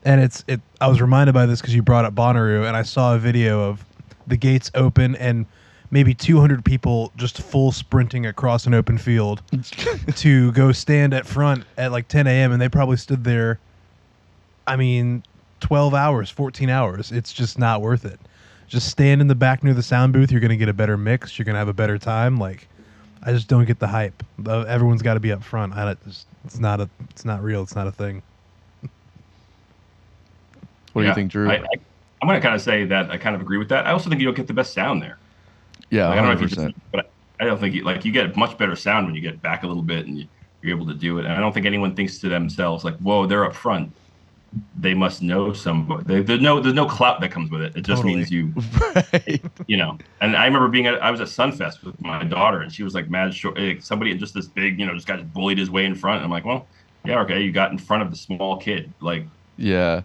[0.04, 0.60] and it's it.
[0.80, 3.68] I was reminded by this because you brought up Bonnaroo, and I saw a video
[3.68, 3.84] of
[4.26, 5.46] the gates open and
[5.90, 9.42] maybe 200 people just full sprinting across an open field
[10.16, 12.52] to go stand at front at like 10 a.m.
[12.52, 13.58] and they probably stood there.
[14.66, 15.24] I mean,
[15.60, 17.10] 12 hours, 14 hours.
[17.10, 18.20] It's just not worth it.
[18.68, 20.30] Just stand in the back near the sound booth.
[20.30, 21.38] You're gonna get a better mix.
[21.38, 22.38] You're gonna have a better time.
[22.38, 22.68] Like,
[23.22, 24.22] I just don't get the hype.
[24.46, 25.74] Everyone's got to be up front.
[25.74, 25.96] I
[26.44, 26.88] it's not a.
[27.10, 27.62] It's not real.
[27.62, 28.22] It's not a thing.
[30.92, 31.48] What do you think, Drew?
[31.48, 31.60] I, I,
[32.22, 33.86] I'm going to kind of say that I kind of agree with that.
[33.86, 35.20] I also think you don't get the best sound there.
[35.90, 37.06] yeah, Like, I don't know if you just, but
[37.40, 39.66] I don't think you, like you get much better sound when you get back a
[39.66, 40.26] little bit and you,
[40.62, 41.24] you're able to do it.
[41.24, 43.94] And I don't think anyone thinks to themselves like, "Whoa, they're up front.
[44.74, 47.76] They must know some." They, there's no there's no clout that comes with it.
[47.76, 48.16] It just Totally.
[48.16, 49.42] means you right.
[49.66, 49.98] you know.
[50.20, 52.94] And I remember being at I was at Sunfest with my daughter, and she was
[52.94, 53.58] like mad short.
[53.58, 56.16] eh, Somebody just this big, you know, just got bullied his way in front.
[56.18, 56.68] And I'm like, well,
[57.04, 58.94] yeah, okay, you got in front of the small kid.
[59.00, 60.02] Like, Yeah,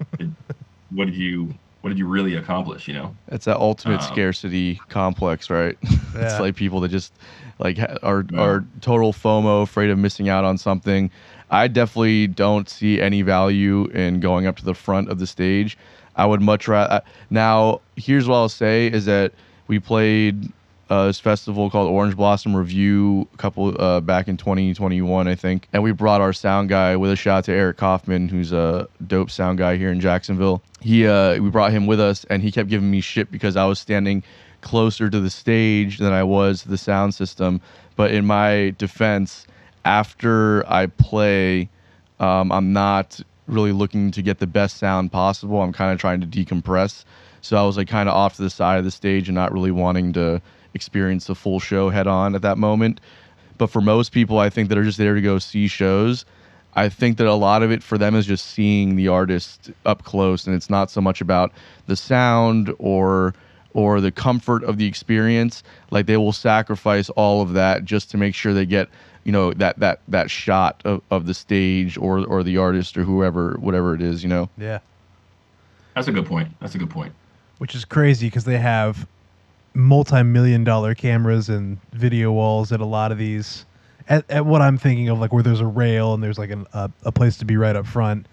[0.96, 2.88] what did you what did you really accomplish?
[2.88, 3.16] You know.
[3.28, 5.78] it's that ultimate Um, scarcity complex, right?
[6.16, 7.14] it's like people that just
[7.60, 8.40] like ha- are Yeah.
[8.42, 11.12] are total FOMO, afraid of missing out on something.
[11.52, 15.78] I definitely don't see any value in going up to the front of the stage.
[16.16, 17.02] I would much rather.
[17.30, 19.34] Now, here's what I'll say is that
[19.68, 20.52] we played
[20.90, 25.68] uh, this festival called Orange Blossom Review a couple uh, back in 2021, I think,
[25.74, 28.88] and we brought our sound guy with a shout out to Eric Kaufman, who's a
[29.08, 30.62] dope sound guy here in Jacksonville.
[30.82, 33.66] He uh, we brought him with us, and he kept giving me shit because I
[33.66, 34.24] was standing
[34.62, 37.62] closer to the stage than I was to the sound system.
[37.96, 39.48] But in my defense,
[39.86, 41.70] after I play,
[42.20, 45.62] um, I'm not really looking to get the best sound possible.
[45.62, 47.06] I'm kind of trying to decompress.
[47.42, 49.54] So I was like kind of off to the side of the stage and not
[49.54, 50.42] really wanting to
[50.76, 53.02] experience the full show head on at that moment.
[53.58, 56.26] But for most people, I think that are just there to go see shows.
[56.76, 60.04] I think that a lot of it for them is just seeing the artist up
[60.04, 61.52] close, and it's not so much about
[61.88, 63.34] the sound or
[63.74, 65.64] or the comfort of the experience.
[65.90, 68.90] Like they will sacrifice all of that just to make sure they get
[69.24, 73.04] you know that that that shot of, of the stage or or the artist or
[73.04, 74.22] whoever whatever it is.
[74.22, 74.50] You know.
[74.58, 74.80] Yeah.
[75.96, 76.50] That's a good point.
[76.60, 77.14] That's a good point.
[77.60, 79.08] Which is crazy because they have
[79.76, 83.66] multi-million dollar cameras and video walls at a lot of these.
[84.08, 86.68] At, at what I'm thinking of, like where there's a rail and there's like an,
[86.74, 88.28] a, a place to be right up front.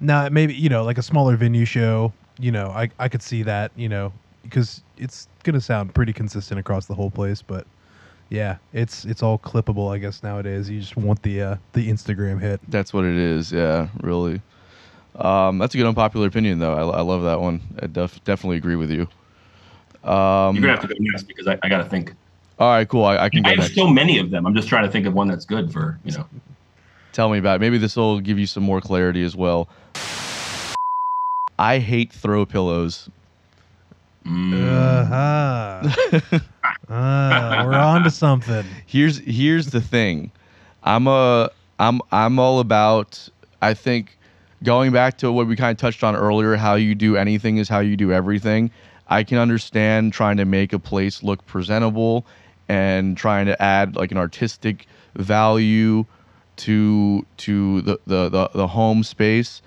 [0.00, 2.12] Now, maybe you know, like a smaller venue show.
[2.38, 3.70] You know, I I could see that.
[3.76, 4.12] You know,
[4.42, 7.40] because it's gonna sound pretty consistent across the whole place.
[7.40, 7.66] But
[8.30, 10.68] yeah, it's it's all clippable, I guess nowadays.
[10.68, 12.60] You just want the uh, the Instagram hit.
[12.68, 13.52] That's what it is.
[13.52, 14.42] Yeah, really.
[15.14, 16.72] Um, that's a good unpopular opinion, though.
[16.72, 17.60] I, I love that one.
[17.80, 19.08] I def- definitely agree with you.
[20.04, 22.14] Um, You're gonna have to go next because I, I got to think.
[22.58, 23.04] all right, cool.
[23.04, 23.74] I, I can I go have next.
[23.74, 24.46] so many of them.
[24.46, 26.26] I'm just trying to think of one that's good for you know.
[27.12, 27.60] Tell me about it.
[27.60, 29.68] Maybe this will give you some more clarity as well.
[31.58, 33.08] I hate throw pillows.
[34.24, 34.52] Mm.
[34.54, 36.40] Uh-huh.
[36.88, 38.64] Ah, we're on to something.
[38.86, 40.30] here's here's the thing.
[40.82, 43.28] I'm a I'm I'm all about
[43.60, 44.16] I think
[44.62, 47.68] going back to what we kind of touched on earlier, how you do anything is
[47.68, 48.70] how you do everything.
[49.12, 52.26] I can understand trying to make a place look presentable
[52.66, 54.86] and trying to add like an artistic
[55.16, 56.06] value
[56.56, 59.60] to to the the the, the home space.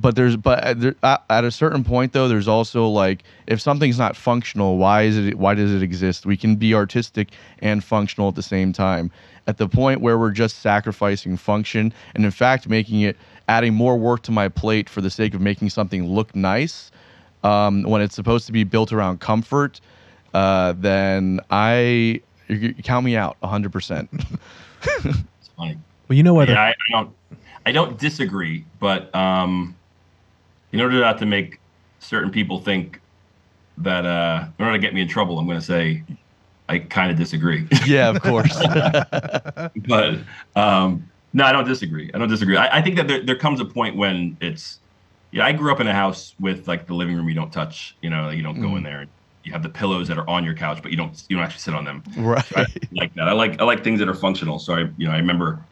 [0.00, 3.60] but there's but uh, there, at at a certain point though there's also like if
[3.60, 7.28] something's not functional why is it why does it exist we can be artistic
[7.60, 9.12] and functional at the same time
[9.46, 13.16] at the point where we're just sacrificing function and in fact making it
[13.48, 16.90] adding more work to my plate for the sake of making something look nice
[17.44, 19.80] um, when it's supposed to be built around comfort
[20.34, 24.08] uh, then i you, you count me out 100%
[25.04, 25.78] It's funny.
[26.08, 27.14] Well, you know why Yeah, I, I don't.
[27.66, 29.74] I don't disagree, but um,
[30.72, 31.60] in order not to make
[31.98, 33.00] certain people think
[33.78, 36.02] that, uh, in order to get me in trouble, I'm going to say
[36.68, 37.66] I kind of disagree.
[37.86, 38.54] yeah of course
[39.88, 40.18] but
[40.56, 42.10] um, no, I don't disagree.
[42.14, 42.56] I don't disagree.
[42.56, 44.78] I, I think that there, there comes a point when it's.
[45.34, 47.96] Yeah, I grew up in a house with like the living room you don't touch.
[48.00, 48.84] You know, you don't go in Mhm.
[48.84, 49.06] there.
[49.42, 51.60] You have the pillows that are on your couch, but you don't you don't actually
[51.60, 52.04] sit on them.
[52.16, 53.28] right I like that.
[53.28, 54.60] I like I like things that are functional.
[54.60, 55.68] So I you know I remember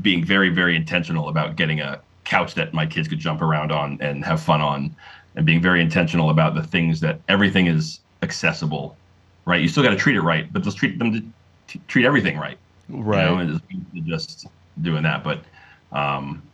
[0.00, 3.98] being very very intentional about getting a couch that my kids could jump around on
[4.00, 4.96] and have fun on,
[5.36, 9.00] and being very intentional about the things that everything is accessible,
[9.46, 9.62] right?
[9.62, 11.20] You still got to treat it right, but just treat them to
[11.68, 12.58] t- treat everything right,
[12.88, 14.46] right You know, and just, just
[14.80, 15.24] doing that.
[15.24, 15.44] But
[15.92, 16.49] um,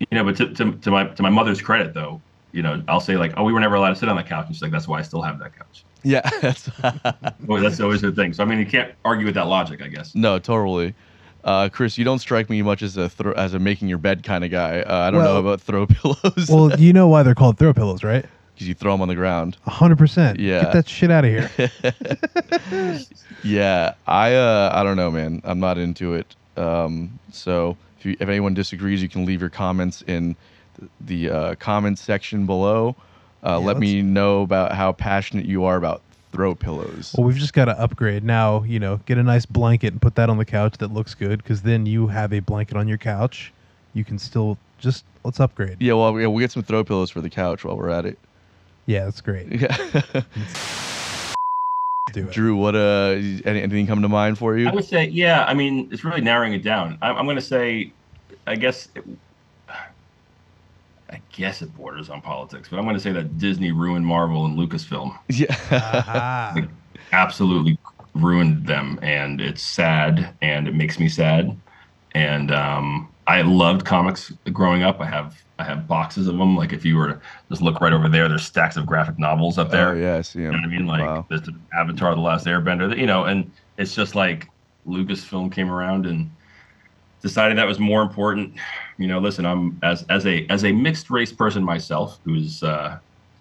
[0.00, 2.20] you know, but to, to to my to my mother's credit though.
[2.52, 4.46] You know, I'll say like, "Oh, we were never allowed to sit on that couch."
[4.46, 6.70] And she's like, "That's why I still have that couch." yeah that's
[7.46, 8.32] Well, that's always the thing.
[8.32, 10.14] So I mean, you can't argue with that logic, I guess.
[10.14, 10.94] No, totally.
[11.44, 14.22] Uh, Chris, you don't strike me much as a throw, as a making your bed
[14.22, 14.80] kind of guy.
[14.80, 18.02] Uh, I don't know about throw pillows well, you know why they're called throw pillows,
[18.02, 18.24] right?
[18.54, 19.56] because you throw them on the ground.
[19.66, 20.38] hundred percent.
[20.38, 20.64] Yeah.
[20.64, 23.00] Get that shit out of here.
[23.42, 25.40] Yeah, I uh, I don't know, man.
[25.44, 26.34] I'm not into it.
[26.56, 30.34] Um, so if you, if anyone disagrees, you can leave your comments in
[31.02, 32.96] the uh, comments section below.
[33.44, 36.00] Uh, Yeah, let me know about how passionate you are about
[36.32, 37.14] throw pillows.
[37.16, 38.62] Well, we've just got to upgrade now.
[38.62, 41.42] You know, get a nice blanket and put that on the couch that looks good,
[41.42, 43.52] because then you have a blanket on your couch.
[43.92, 45.76] You can still just let's upgrade.
[45.80, 48.18] Yeah, well, yeah, we'll get some throw pillows for the couch while we're at it.
[48.86, 49.48] Yeah, that's great.
[49.60, 50.22] Yeah.
[52.12, 52.32] Do it.
[52.32, 53.10] Drew, what uh,
[53.44, 54.68] any, anything come to mind for you?
[54.68, 55.44] I would say, yeah.
[55.44, 56.98] I mean, it's really narrowing it down.
[57.02, 57.92] I'm, I'm going to say,
[58.46, 59.04] I guess, it,
[61.10, 64.46] I guess it borders on politics, but I'm going to say that Disney ruined Marvel
[64.46, 65.16] and Lucasfilm.
[65.28, 65.56] Yeah.
[65.70, 66.56] Aha.
[67.12, 67.78] Absolutely
[68.14, 71.56] ruined them, and it's sad, and it makes me sad.
[72.12, 75.00] And um, I loved comics growing up.
[75.00, 76.56] I have I have boxes of them.
[76.56, 79.56] Like if you were to just look right over there, there's stacks of graphic novels
[79.56, 79.90] up there.
[79.90, 80.86] Oh yeah, I see You know what I mean?
[80.88, 81.26] Like Wow.
[81.30, 82.98] there's the Avatar: The Last Airbender.
[82.98, 84.48] You know, and it's just like
[84.84, 86.32] Lucasfilm came around and
[87.22, 88.58] decided that was more important.
[88.98, 92.98] You know, listen, I'm as as a as a mixed race person myself, who's uh,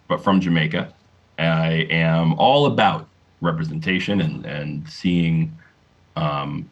[0.08, 0.94] but from Jamaica,
[1.40, 3.10] I am all about
[3.42, 5.58] representation and and seeing,
[6.16, 6.70] um,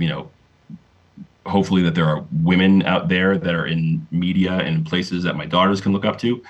[0.00, 0.32] you know,
[1.46, 5.46] hopefully that there are women out there that are in media and places that my
[5.46, 6.42] daughters can look up to.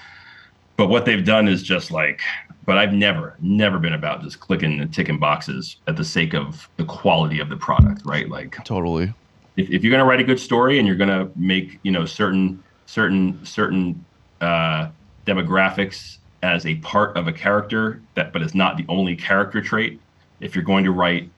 [0.76, 2.20] But what they've done is just like,
[2.64, 6.68] but I've never, never been about just clicking and ticking boxes at the sake of
[6.76, 8.28] the quality of the product, right?
[8.28, 9.12] Like Totally.
[9.56, 11.92] if, if you're going to write a good story and you're going to make, you
[11.92, 14.04] know, certain, certain, certain
[14.40, 14.88] uh,
[15.26, 20.00] demographics as a part of a character that, but it's not the only character trait.
[20.40, 21.30] If you're going to write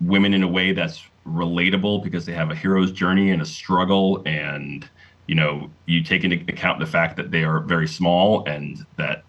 [0.00, 4.22] women in a way that's relatable because they have a hero's journey and a struggle
[4.26, 4.90] and
[5.28, 9.24] you know you take into account the fact that they are very small and that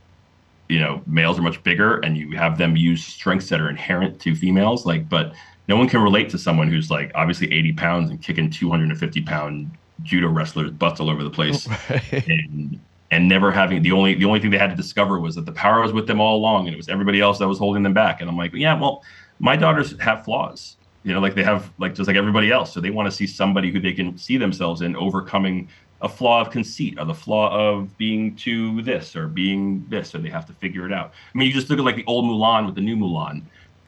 [0.69, 4.19] you know males are much bigger and you have them use strengths that are inherent
[4.21, 5.33] to females like but
[5.67, 9.77] no one can relate to someone who's like obviously 80 pounds and kicking 250 pound
[10.01, 11.67] judo wrestlers butts all over the place
[12.13, 12.27] Right.
[12.27, 15.45] and and never having the only the only thing they had to discover was that
[15.45, 17.83] the power was with them all along and it was everybody else that was holding
[17.83, 19.01] them back and i'm like yeah well
[19.39, 22.73] my daughters have flaws you know like they have like just like everybody else.
[22.73, 25.69] So they want to see somebody who they can see themselves in overcoming
[26.01, 30.17] a flaw of conceit or the flaw of being too this or being this or
[30.19, 31.13] they have to figure it out.
[31.33, 33.43] I mean you just look at like the old mulan with the new mulan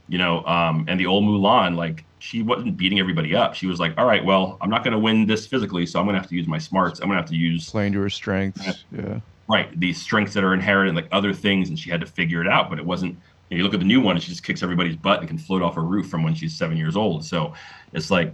[0.08, 3.54] you know um and the old mulan like she wasn't beating everybody up.
[3.54, 6.06] She was like all right well i'm not going to win this physically so i'm
[6.06, 7.00] going to have to use my smarts.
[7.00, 8.86] I'm going to have to use Playing to her strengths.
[8.92, 9.20] Yeah.
[9.48, 9.78] right.
[9.80, 12.70] These strengths that are inherent like other things and she had to figure it out
[12.70, 13.18] but it wasn't
[13.50, 15.62] you, look at the new one and she just kicks everybody's butt and can float
[15.62, 17.26] off a roof from when she's seven years old.
[17.26, 17.54] So
[17.94, 18.34] it's like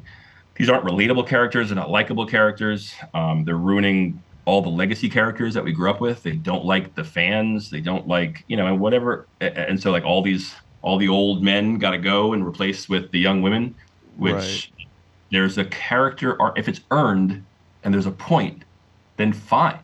[0.55, 2.93] these aren't relatable characters they're not likable characters.
[3.13, 6.23] Um, they're ruining all the legacy characters that we grew up with.
[6.23, 10.03] They don't like the fans they don't like you know and whatever and so like
[10.03, 13.75] all these all the old men got to go and replace with the young women
[14.01, 14.71] which Right.
[15.31, 17.45] there's a character arc if it's earned
[17.83, 18.65] and there's a point
[19.17, 19.79] then fine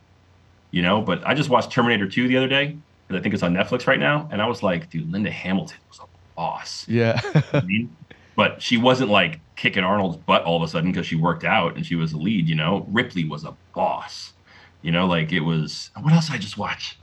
[0.71, 1.01] you know.
[1.01, 3.99] But I just watched Terminator 2 the other day I think it's on Netflix right
[3.99, 6.05] now, and I was like, dude, Linda Hamilton was a
[6.35, 6.85] boss.
[6.87, 7.21] Yeah.
[7.53, 7.95] I mean,
[8.35, 11.75] but she wasn't like kicking Arnold's butt all of a sudden because she worked out
[11.75, 12.47] and she was a lead.
[12.47, 14.33] You know, Ripley was a boss.
[14.81, 15.89] You know, like it was.
[16.01, 16.99] What else did I just watch?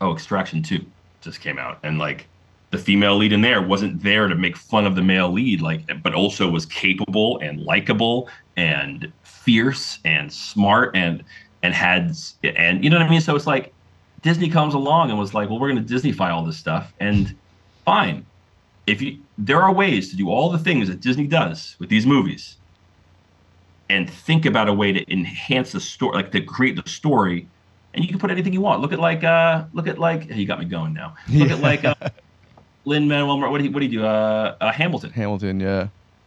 [0.00, 0.84] Oh, Extraction Two
[1.20, 2.28] just came out, and like
[2.70, 6.02] the female lead in there wasn't there to make fun of the male lead, like,
[6.02, 11.24] but also was capable and likable and fierce and smart and
[11.62, 13.20] and had and you know what I mean.
[13.20, 13.72] So it's like
[14.26, 17.32] Disney comes along and was like, well, we're going to Disneyfy all this stuff, and
[17.84, 18.26] fine.
[18.88, 22.06] If you there are ways to do all the things that Disney does with these
[22.06, 22.56] movies,
[23.88, 27.46] and think about a way to enhance the story, like to create the story,
[27.94, 28.82] and you can put anything you want.
[28.82, 31.14] Look at like uh, look at like you got me going now.
[31.32, 31.94] Look at like uh,
[32.84, 33.38] Lin Manuel.
[33.38, 34.04] What do you what do you do?
[34.04, 35.12] Uh, uh, Hamilton.
[35.12, 35.82] Hamilton, yeah.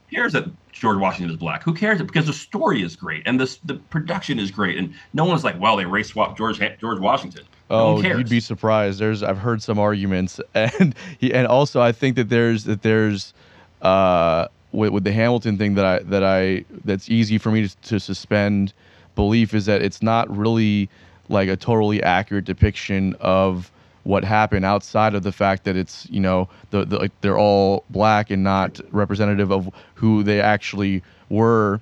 [0.10, 1.64] Who cares that George Washington is black?
[1.64, 2.02] Who cares?
[2.02, 5.60] Because the story is great and the the production is great, and no one's like,
[5.60, 7.44] well, they race swap George George Washington.
[7.70, 9.00] Oh, you'd be surprised.
[9.00, 13.34] There's I've heard some arguments, and he, and also I think that there's that there's
[13.82, 17.78] uh with, with the Hamilton thing that I that I that's easy for me to,
[17.78, 18.74] to suspend
[19.16, 20.90] belief is that it's not really
[21.28, 23.72] like a totally accurate depiction of
[24.04, 27.84] what happened outside of the fact that it's you know the, the like they're all
[27.90, 31.80] black and not representative of who they actually were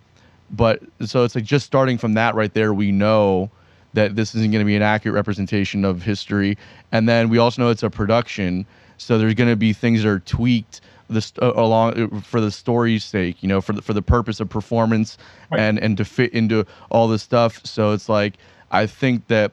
[0.51, 3.49] but so it's like just starting from that right there we know
[3.97, 6.57] that this isn't going to be an accurate representation of history.
[6.91, 8.65] And then we also know it's a production
[8.97, 12.51] so there's going to be things that are tweaked this uh, along uh, for the
[12.51, 15.17] story's sake you know for the, for the purpose of performance
[15.51, 15.61] Right.
[15.61, 17.61] and and to fit into all this stuff.
[17.65, 18.33] So it's like
[18.71, 19.51] i think that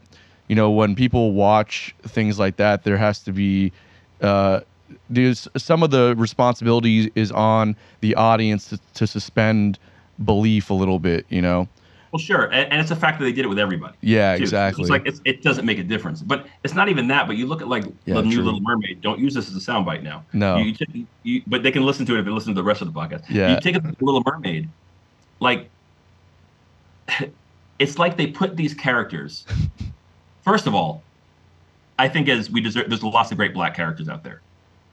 [0.49, 3.73] you know when people watch things like that there has to be
[4.21, 4.61] uh
[5.11, 9.79] there's some of the responsibility is on the audience to, to suspend
[10.25, 11.69] belief a little bit you know
[12.15, 13.97] Well, sure, and, and it's the fact that they did it with everybody.
[14.01, 14.45] yeah too.
[14.45, 17.27] exactly It's like it's, it doesn't make a difference, but it's not even that.
[17.27, 18.41] But you look at like Yeah, the new.
[18.41, 19.01] Little Mermaid.
[19.01, 20.24] Don't use this as a soundbite now.
[20.32, 20.59] No.
[20.59, 22.82] You, you, you, but they can listen to it if they listen to the rest
[22.82, 23.24] of the podcast.
[23.28, 23.53] Yeah.
[23.53, 24.69] You take a Little Mermaid,
[25.41, 25.69] like
[27.81, 29.45] it's like they put these characters.
[30.45, 31.03] First of all,
[31.99, 34.41] I think as we deserve, there's lots of great black characters out there,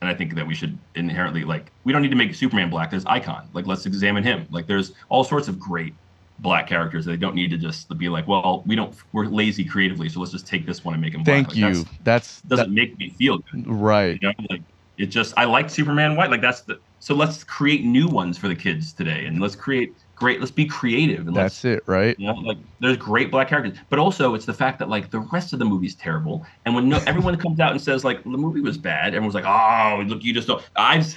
[0.02, 2.90] and I think that we should inherently like we don't need to make Superman black.
[2.90, 3.48] There's Icon.
[3.54, 4.48] Like let's examine him.
[4.50, 5.94] Like there's all sorts of great
[6.42, 7.06] black characters.
[7.06, 10.32] They don't need to just be like, well, we don't, we're lazy creatively, so let's
[10.32, 11.36] just take this one and make him black.
[11.36, 13.66] thank Like, you that's- that's doesn't that, make me feel good.
[13.68, 14.62] right You know, like
[14.98, 16.30] it just I like Superman white.
[16.30, 19.94] Like that's the so let's create new ones for the kids today, and let's create
[20.16, 20.40] great.
[20.40, 21.28] Let's be creative.
[21.28, 24.54] And that's it right you know, like there's great black characters, but also it's the
[24.54, 26.46] fact that like the rest of the movie's terrible.
[26.66, 29.46] And when no, everyone comes out and says like the movie was bad, everyone's like,
[29.46, 30.64] oh, look, you just don't.
[30.76, 31.16] I've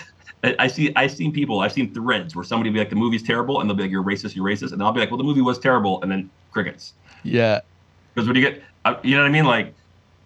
[0.58, 3.22] I see I've seen people I've seen threads where somebody will be like the movie's
[3.22, 5.24] terrible, and they'll be like you're racist, you're racist, and I'll be like, well, the
[5.24, 6.94] movie was terrible, and then crickets.
[7.22, 7.60] yeah
[8.14, 9.74] Because when you get, uh, you know what I mean, like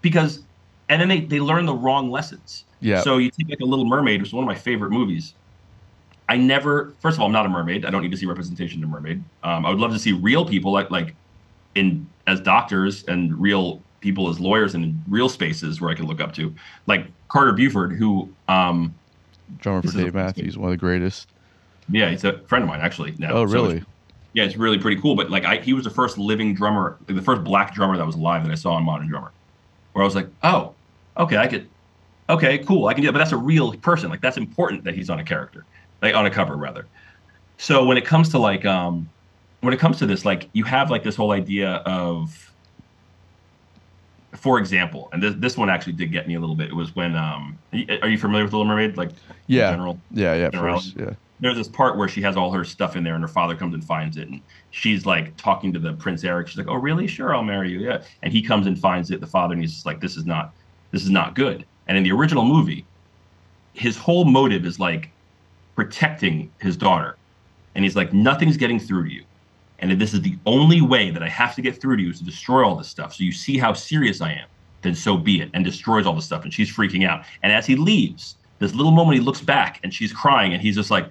[0.03, 0.47] because,
[0.89, 2.65] and then they they learn the wrong lessons.
[2.81, 5.35] yeah So you take like a Little Mermaid, which is one of my favorite movies.
[6.29, 7.87] I never, first of all, I'm not a mermaid.
[7.87, 9.25] I don't need to see representation of mermaid.
[9.43, 11.17] Um, I would love to see real people like like
[11.75, 16.07] in as doctors and real people as lawyers and in real spaces where I can
[16.07, 16.55] look up to,
[16.87, 19.01] like Carter Buford, who, um,
[19.59, 21.29] drummer for this is a- dave matthews one of the greatest
[21.91, 23.15] yeah, he's a friend of mine actually.
[23.19, 23.33] Now.
[23.33, 23.87] oh really it's-
[24.35, 25.17] yeah, it's really pretty cool.
[25.17, 28.07] But like, I, he was the first living drummer, like the first black drummer that
[28.07, 29.33] was alive that I saw on Modern Drummer,
[29.93, 30.75] where I was like, oh,
[31.17, 31.67] okay, I could,
[32.29, 33.13] okay, cool, I can do that.
[33.13, 34.11] But that's a real person.
[34.11, 35.65] Like that's important that he's on a character,
[36.03, 36.87] like on a cover rather.
[37.57, 39.09] So when it comes to like, um,
[39.61, 42.53] when it comes to this, like you have like this whole idea of,
[44.39, 46.69] for example, and this this one actually did get me a little bit.
[46.69, 48.97] It was when, um, are you familiar with Little Mermaid?
[48.97, 49.17] Like, in
[49.49, 49.71] yeah.
[49.71, 49.99] general?
[50.13, 51.11] Yeah yeah yeah.
[51.41, 53.75] There's this part where she has all her stuff in there and her father comes
[53.75, 54.41] and finds it and
[54.71, 56.49] she's like talking to the prince eric.
[56.49, 57.07] She's like oh really?
[57.07, 57.81] Sure i'll marry you.
[57.81, 58.03] Yeah.
[58.23, 60.55] And he comes and finds it the father and he's just like this is not
[60.93, 61.65] this is not good.
[61.89, 62.85] And in the original movie
[63.73, 65.11] his whole motive is like
[65.75, 67.17] protecting his daughter.
[67.75, 69.25] And he's like nothing's getting through to you
[69.81, 72.11] and if this is the only way that i have to get through to you
[72.11, 74.47] is to destroy all this stuff so you see how serious i am
[74.83, 77.67] then so be it and destroys all the stuff and she's freaking out and as
[77.67, 81.11] he leaves this little moment he looks back and she's crying and he's just like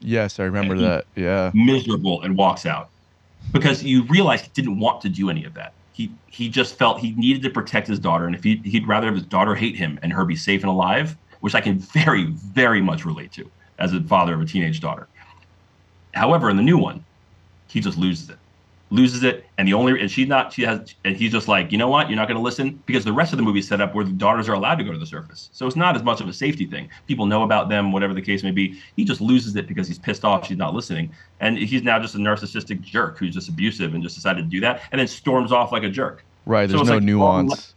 [0.00, 2.90] yes i remember that yeah miserable and walks out
[3.52, 5.72] because you realize he didn't want to do any of that.
[5.92, 9.06] He he just felt he needed to protect his daughter, and if he he'd rather
[9.06, 12.26] have his daughter hate him and her be safe and alive, which I can very
[12.26, 15.08] very much relate to as a father of a teenage daughter.
[16.14, 17.04] However, in the new one,
[17.68, 18.38] he just loses it,
[18.90, 21.78] loses it, and the only and she's not she has and he's just like you
[21.78, 23.80] know what you're not going to listen because the rest of the movie is set
[23.80, 26.02] up where the daughters are allowed to go to the surface, so it's not as
[26.02, 26.88] much of a safety thing.
[27.06, 28.80] People know about them, whatever the case may be.
[28.96, 32.14] He just loses it because he's pissed off she's not listening, and he's now just
[32.16, 35.52] a narcissistic jerk who's just abusive and just decided to do that, and then storms
[35.52, 36.24] off like a jerk.
[36.46, 37.74] right there's it's no like all nuance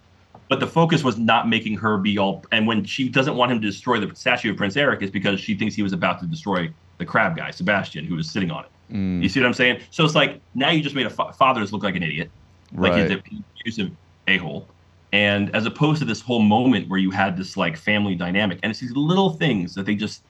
[0.49, 2.43] But the focus was not making her be all.
[2.51, 5.39] And when she doesn't want him to destroy the statue of Prince Eric, is because
[5.39, 6.72] she thinks he was about to destroy
[7.03, 8.71] the crab guy, Sebastian, who was sitting on it.
[8.93, 9.81] Mm, You see what I'm saying?
[9.91, 12.31] So it's like now you just made a fa- fathers look like an idiot,
[12.71, 13.01] like right.
[13.01, 13.21] he's an
[13.61, 13.91] abusive
[14.27, 14.69] a hole,
[15.11, 18.69] and as opposed to this whole moment where you had this like family dynamic, and
[18.71, 20.23] it's these little things that they just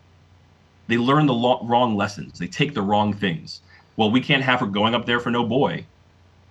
[0.88, 2.40] they learn the lo- wrong lessons.
[2.40, 3.62] They take the wrong things.
[3.98, 5.86] Well, we can't have her going up there for no boy,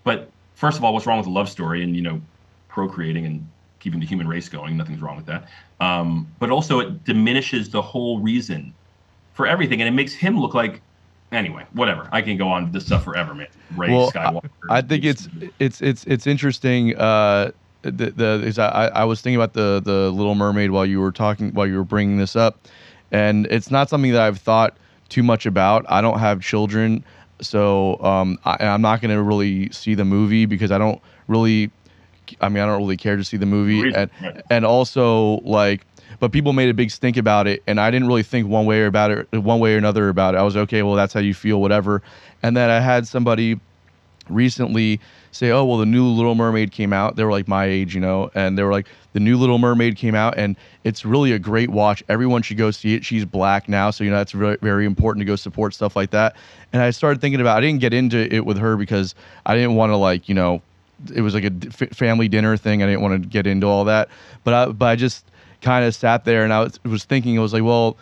[0.04, 2.20] but first of all, what's wrong with a love story and you know
[2.68, 4.76] procreating and keeping the human race going?
[4.76, 5.48] Nothing's wrong with that.
[5.80, 8.76] Um, but also, it diminishes the whole reason
[9.34, 10.82] for everything, and it makes him look like
[11.32, 12.08] anyway, whatever.
[12.12, 13.48] I can go on this stuff forever, man.
[13.76, 14.50] Ray Well, Skywalker.
[14.68, 15.28] I think it's
[15.58, 16.96] it's it's it's interesting.
[16.96, 17.50] Uh,
[17.82, 21.12] the the is I I was thinking about the the Little Mermaid while you were
[21.12, 22.68] talking while you were bringing this up,
[23.10, 24.76] and it's not something that I've thought
[25.08, 25.84] too much about.
[25.88, 27.04] I don't have children,
[27.40, 31.70] so um, I, I'm not going to really see the movie because I don't really.
[32.40, 34.10] I mean, I don't really care to see the movie, and
[34.48, 35.84] and also like
[36.22, 38.80] but people made a big stink about it and i didn't really think one way
[38.80, 40.38] or about it one way or another about it.
[40.38, 42.00] I was okay well that's how you feel whatever.
[42.44, 43.58] And then i had somebody
[44.28, 45.00] recently
[45.32, 47.16] say oh well the new little mermaid came out.
[47.16, 49.96] They were like my age you know and they were like the new little mermaid
[49.96, 50.54] came out and
[50.84, 52.04] it's really a great watch.
[52.08, 53.04] Everyone should go see it.
[53.04, 56.12] She's black now so you know that's very, very important to go support stuff like
[56.12, 56.36] that.
[56.72, 59.74] And i started thinking about i didn't get into it with her because i didn't
[59.74, 60.62] want to like you know
[61.12, 61.50] it was like a
[61.88, 62.80] family dinner thing.
[62.80, 64.08] I didn't want to get into all that,
[64.44, 65.24] but I, but I just
[65.62, 67.96] kind of sat there and I was, was thinking, I was like, well,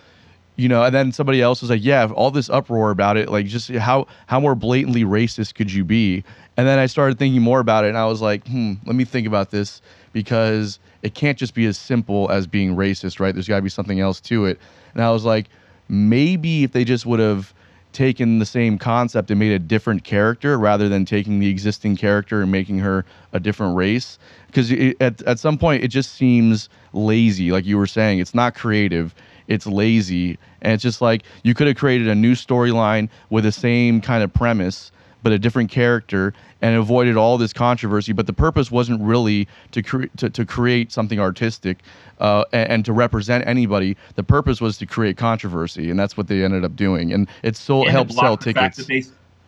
[0.57, 3.47] you know, and then somebody else was like, yeah, all this uproar about it, like
[3.47, 6.25] just how how more blatantly racist could you be?
[6.57, 9.05] And then I started thinking more about it, and I was like, hmm, let me
[9.05, 9.81] think about this
[10.13, 13.33] because it can't just be as simple as being racist, right?
[13.33, 14.59] There's got to be something else to it.
[14.93, 15.47] And I was like,
[15.89, 17.55] maybe if they just would have
[17.93, 22.43] taken the same concept and made a different character rather than taking the existing character
[22.43, 24.19] and making her a different race.
[24.47, 28.19] Because at, at some point it just seems lazy like you were saying.
[28.19, 29.15] It's not creative.
[29.49, 30.39] It's lazy.
[30.63, 34.23] And it's just like you could have created a new storyline with the same kind
[34.23, 34.93] of premise
[35.23, 36.33] but a different character
[36.63, 40.93] and avoided all this controversy but the purpose wasn't really to, cre- to, to create
[40.93, 41.79] something artistic
[42.19, 46.29] uh, and, and to represent anybody the purpose was to create controversy and that's what
[46.29, 49.03] they ended up doing and it still And helped sell tickets They,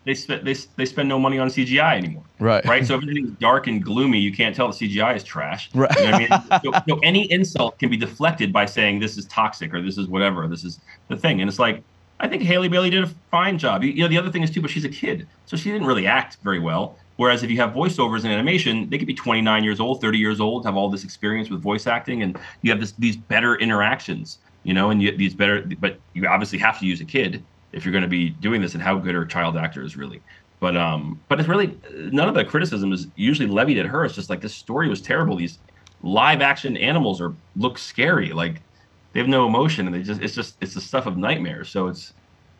[0.04, 2.24] they, spend, they, they spend no money on CGI anymore.
[2.40, 2.84] right right?
[2.84, 5.70] So if everything's dark and gloomy, you can't tell the CGI is trash.
[5.74, 5.90] Right.
[5.96, 6.28] You know I mean?
[6.64, 10.08] so, so any insult can be deflected by saying this is toxic or this is
[10.08, 10.48] whatever.
[10.48, 11.84] This is the thing, and it's like
[12.22, 13.82] I think Halle Bailey did a fine job.
[13.82, 16.06] You, know, the other thing is too, but she's a kid, so she didn't really
[16.06, 16.96] act very well.
[17.16, 20.40] Whereas if you have voiceovers and animation, they could be 29 years old, 30 years
[20.40, 24.38] old, have all this experience with voice acting, and you have this these better interactions,
[24.62, 25.62] you know, and you these better.
[25.80, 28.74] But you obviously have to use a kid if you're going to be doing this,
[28.74, 30.22] and how good are child actors really?
[30.60, 34.04] But um, but it's really none of the criticism is usually levied at her.
[34.04, 35.36] It's just like this story was terrible.
[35.36, 35.58] These
[36.02, 38.62] live action animals are look scary, like
[39.12, 41.70] they have no emotion, and they just it's just it's the stuff of nightmares.
[41.70, 42.12] So it's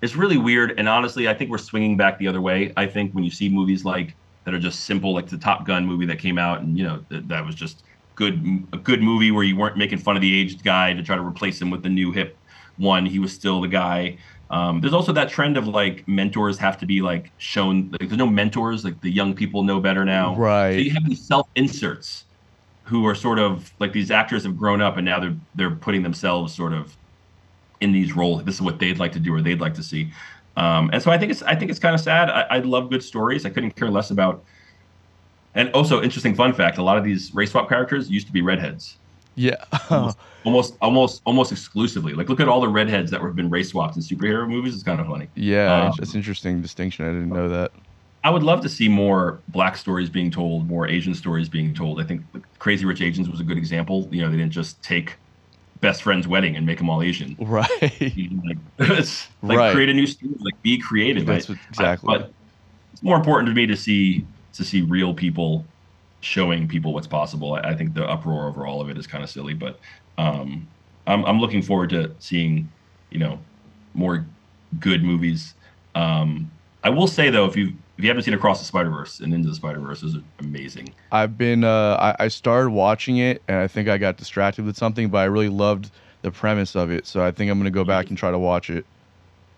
[0.02, 0.78] it's really weird.
[0.78, 2.72] And honestly, I think we're swinging back the other way.
[2.76, 5.86] I think when you see movies like that are just simple, like the Top Gun
[5.86, 7.84] movie that came out, and you know that, that was just
[8.16, 11.16] good a good movie where you weren't making fun of the aged guy to try
[11.16, 12.36] to replace him with the new hip
[12.76, 13.06] one.
[13.06, 14.18] He was still the guy.
[14.50, 17.90] Um, there's also that trend of like mentors have to be like shown.
[17.92, 18.84] Like there's no mentors.
[18.84, 20.36] Like the young people know better now.
[20.36, 20.74] Right.
[20.74, 22.26] So you have these self inserts
[22.84, 26.02] who are sort of like these actors have grown up and now they're they're putting
[26.02, 26.96] themselves sort of
[27.80, 28.44] in these roles.
[28.44, 30.12] This is what they'd like to do or they'd like to see.
[30.56, 32.28] Um, and so I think it's I think it's kind of sad.
[32.30, 33.46] I, I love good stories.
[33.46, 34.44] I couldn't care less about.
[35.54, 38.40] And also, interesting fun fact: a lot of these race swap characters used to be
[38.40, 38.96] redheads,
[39.34, 39.56] yeah
[39.90, 42.14] almost, almost, almost, almost exclusively.
[42.14, 44.74] Like, look at all the redheads that have been race swapped in superhero movies.
[44.74, 45.28] It's kind of funny.
[45.34, 47.72] yeah Um, that's interesting distinction i didn't know that
[48.24, 52.00] I would love to see more black stories being told, more Asian stories being told.
[52.00, 52.22] I think
[52.58, 54.08] Crazy Rich Asians was a good example.
[54.12, 55.18] You know, they didn't just take
[55.80, 57.34] best friend's wedding and make them all Asian.
[57.40, 59.72] right Like, it's like Right.
[59.74, 61.26] create a new story, like be creative.
[61.26, 62.14] That's what- exactly.
[62.14, 62.30] I- but
[62.92, 65.70] it's more important to me to see to see real people
[66.20, 67.54] showing people what's possible.
[67.54, 69.80] I, I think the uproar over all of it is kind of silly, but
[70.18, 70.68] um,
[71.06, 72.72] I'm I'm looking forward to seeing,
[73.10, 73.46] you know,
[73.94, 74.30] more
[74.78, 75.54] good movies.
[75.94, 76.52] Um,
[76.84, 79.32] I will say though, if you if you haven't seen Across the Spider Verse and
[79.32, 80.92] Into the Spider Verse, is amazing.
[81.12, 84.76] I've been uh, I, I started watching it and I think I got distracted with
[84.76, 85.90] something, but I really loved
[86.22, 87.06] the premise of it.
[87.06, 88.84] So I think I'm gonna go back and try to watch it.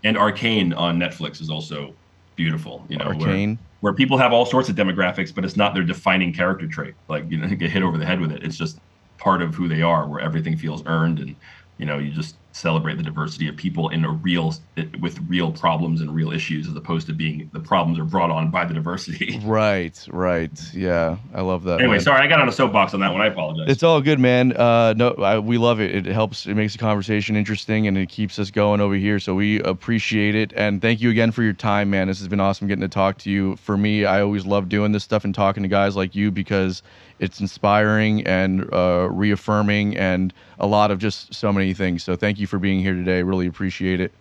[0.03, 1.95] And Arcane on Netflix is also
[2.37, 2.85] beautiful.
[2.89, 3.59] You know, where- Arcane.
[3.81, 6.95] where people have all sorts of demographics, but it's not their defining character trait.
[7.09, 8.43] Like you know, get hit over the head with it.
[8.43, 8.79] It's just
[9.19, 11.37] part of who they are, where everything feels earned, and
[11.79, 14.55] you know, you just celebrate the diversity of people in a real
[15.01, 18.49] with real problems and real issues as opposed to being the problems are brought on
[18.49, 20.57] by the diversity Right, right.
[20.73, 21.81] Yeah, I love that.
[21.81, 22.01] anyway man.
[22.01, 24.53] sorry i got on a soapbox on that one i apologize It's all good, man.
[24.57, 25.95] Uh, no, I, we love it.
[25.95, 26.47] It helps.
[26.47, 29.19] It makes the conversation interesting, and it keeps us going over here.
[29.19, 32.07] So we appreciate it, and thank you again for your time, man.
[32.07, 33.57] This has been awesome getting to talk to you.
[33.57, 36.83] For me, I always love doing this stuff and talking to guys like you because
[37.19, 42.03] it's inspiring and uh, reaffirming, and a lot of just so many things.
[42.03, 43.23] So thank you for being here today.
[43.23, 44.13] Really appreciate it.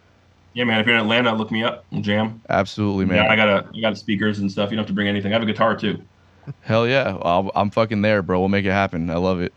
[0.54, 3.26] yeah man if you're in atlanta look me up we'll jam Absolutely, man.
[3.26, 5.32] yeah i got a i got speakers and stuff you don't have to bring anything
[5.32, 6.00] i have a guitar too
[6.62, 8.38] Hell yeah, I'll, I'm fucking there, bro.
[8.38, 9.10] We'll make it happen.
[9.10, 9.54] I love it.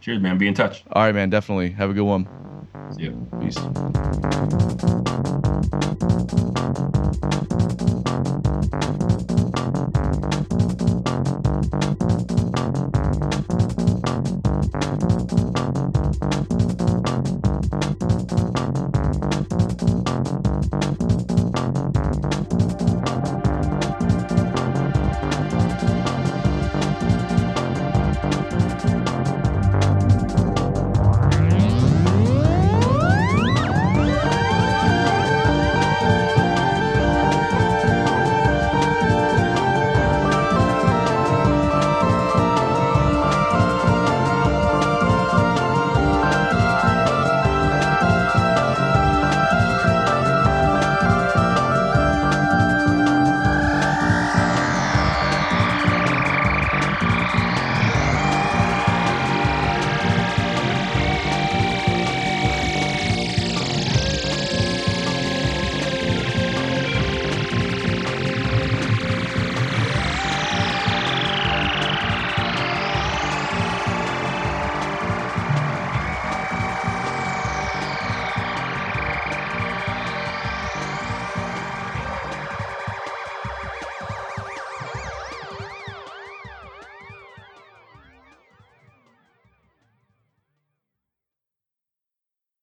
[0.00, 1.30] cheers man be in touch All right, man.
[1.30, 1.70] Definitely.
[1.72, 2.28] Have a good one.
[2.92, 3.58] see you Peace.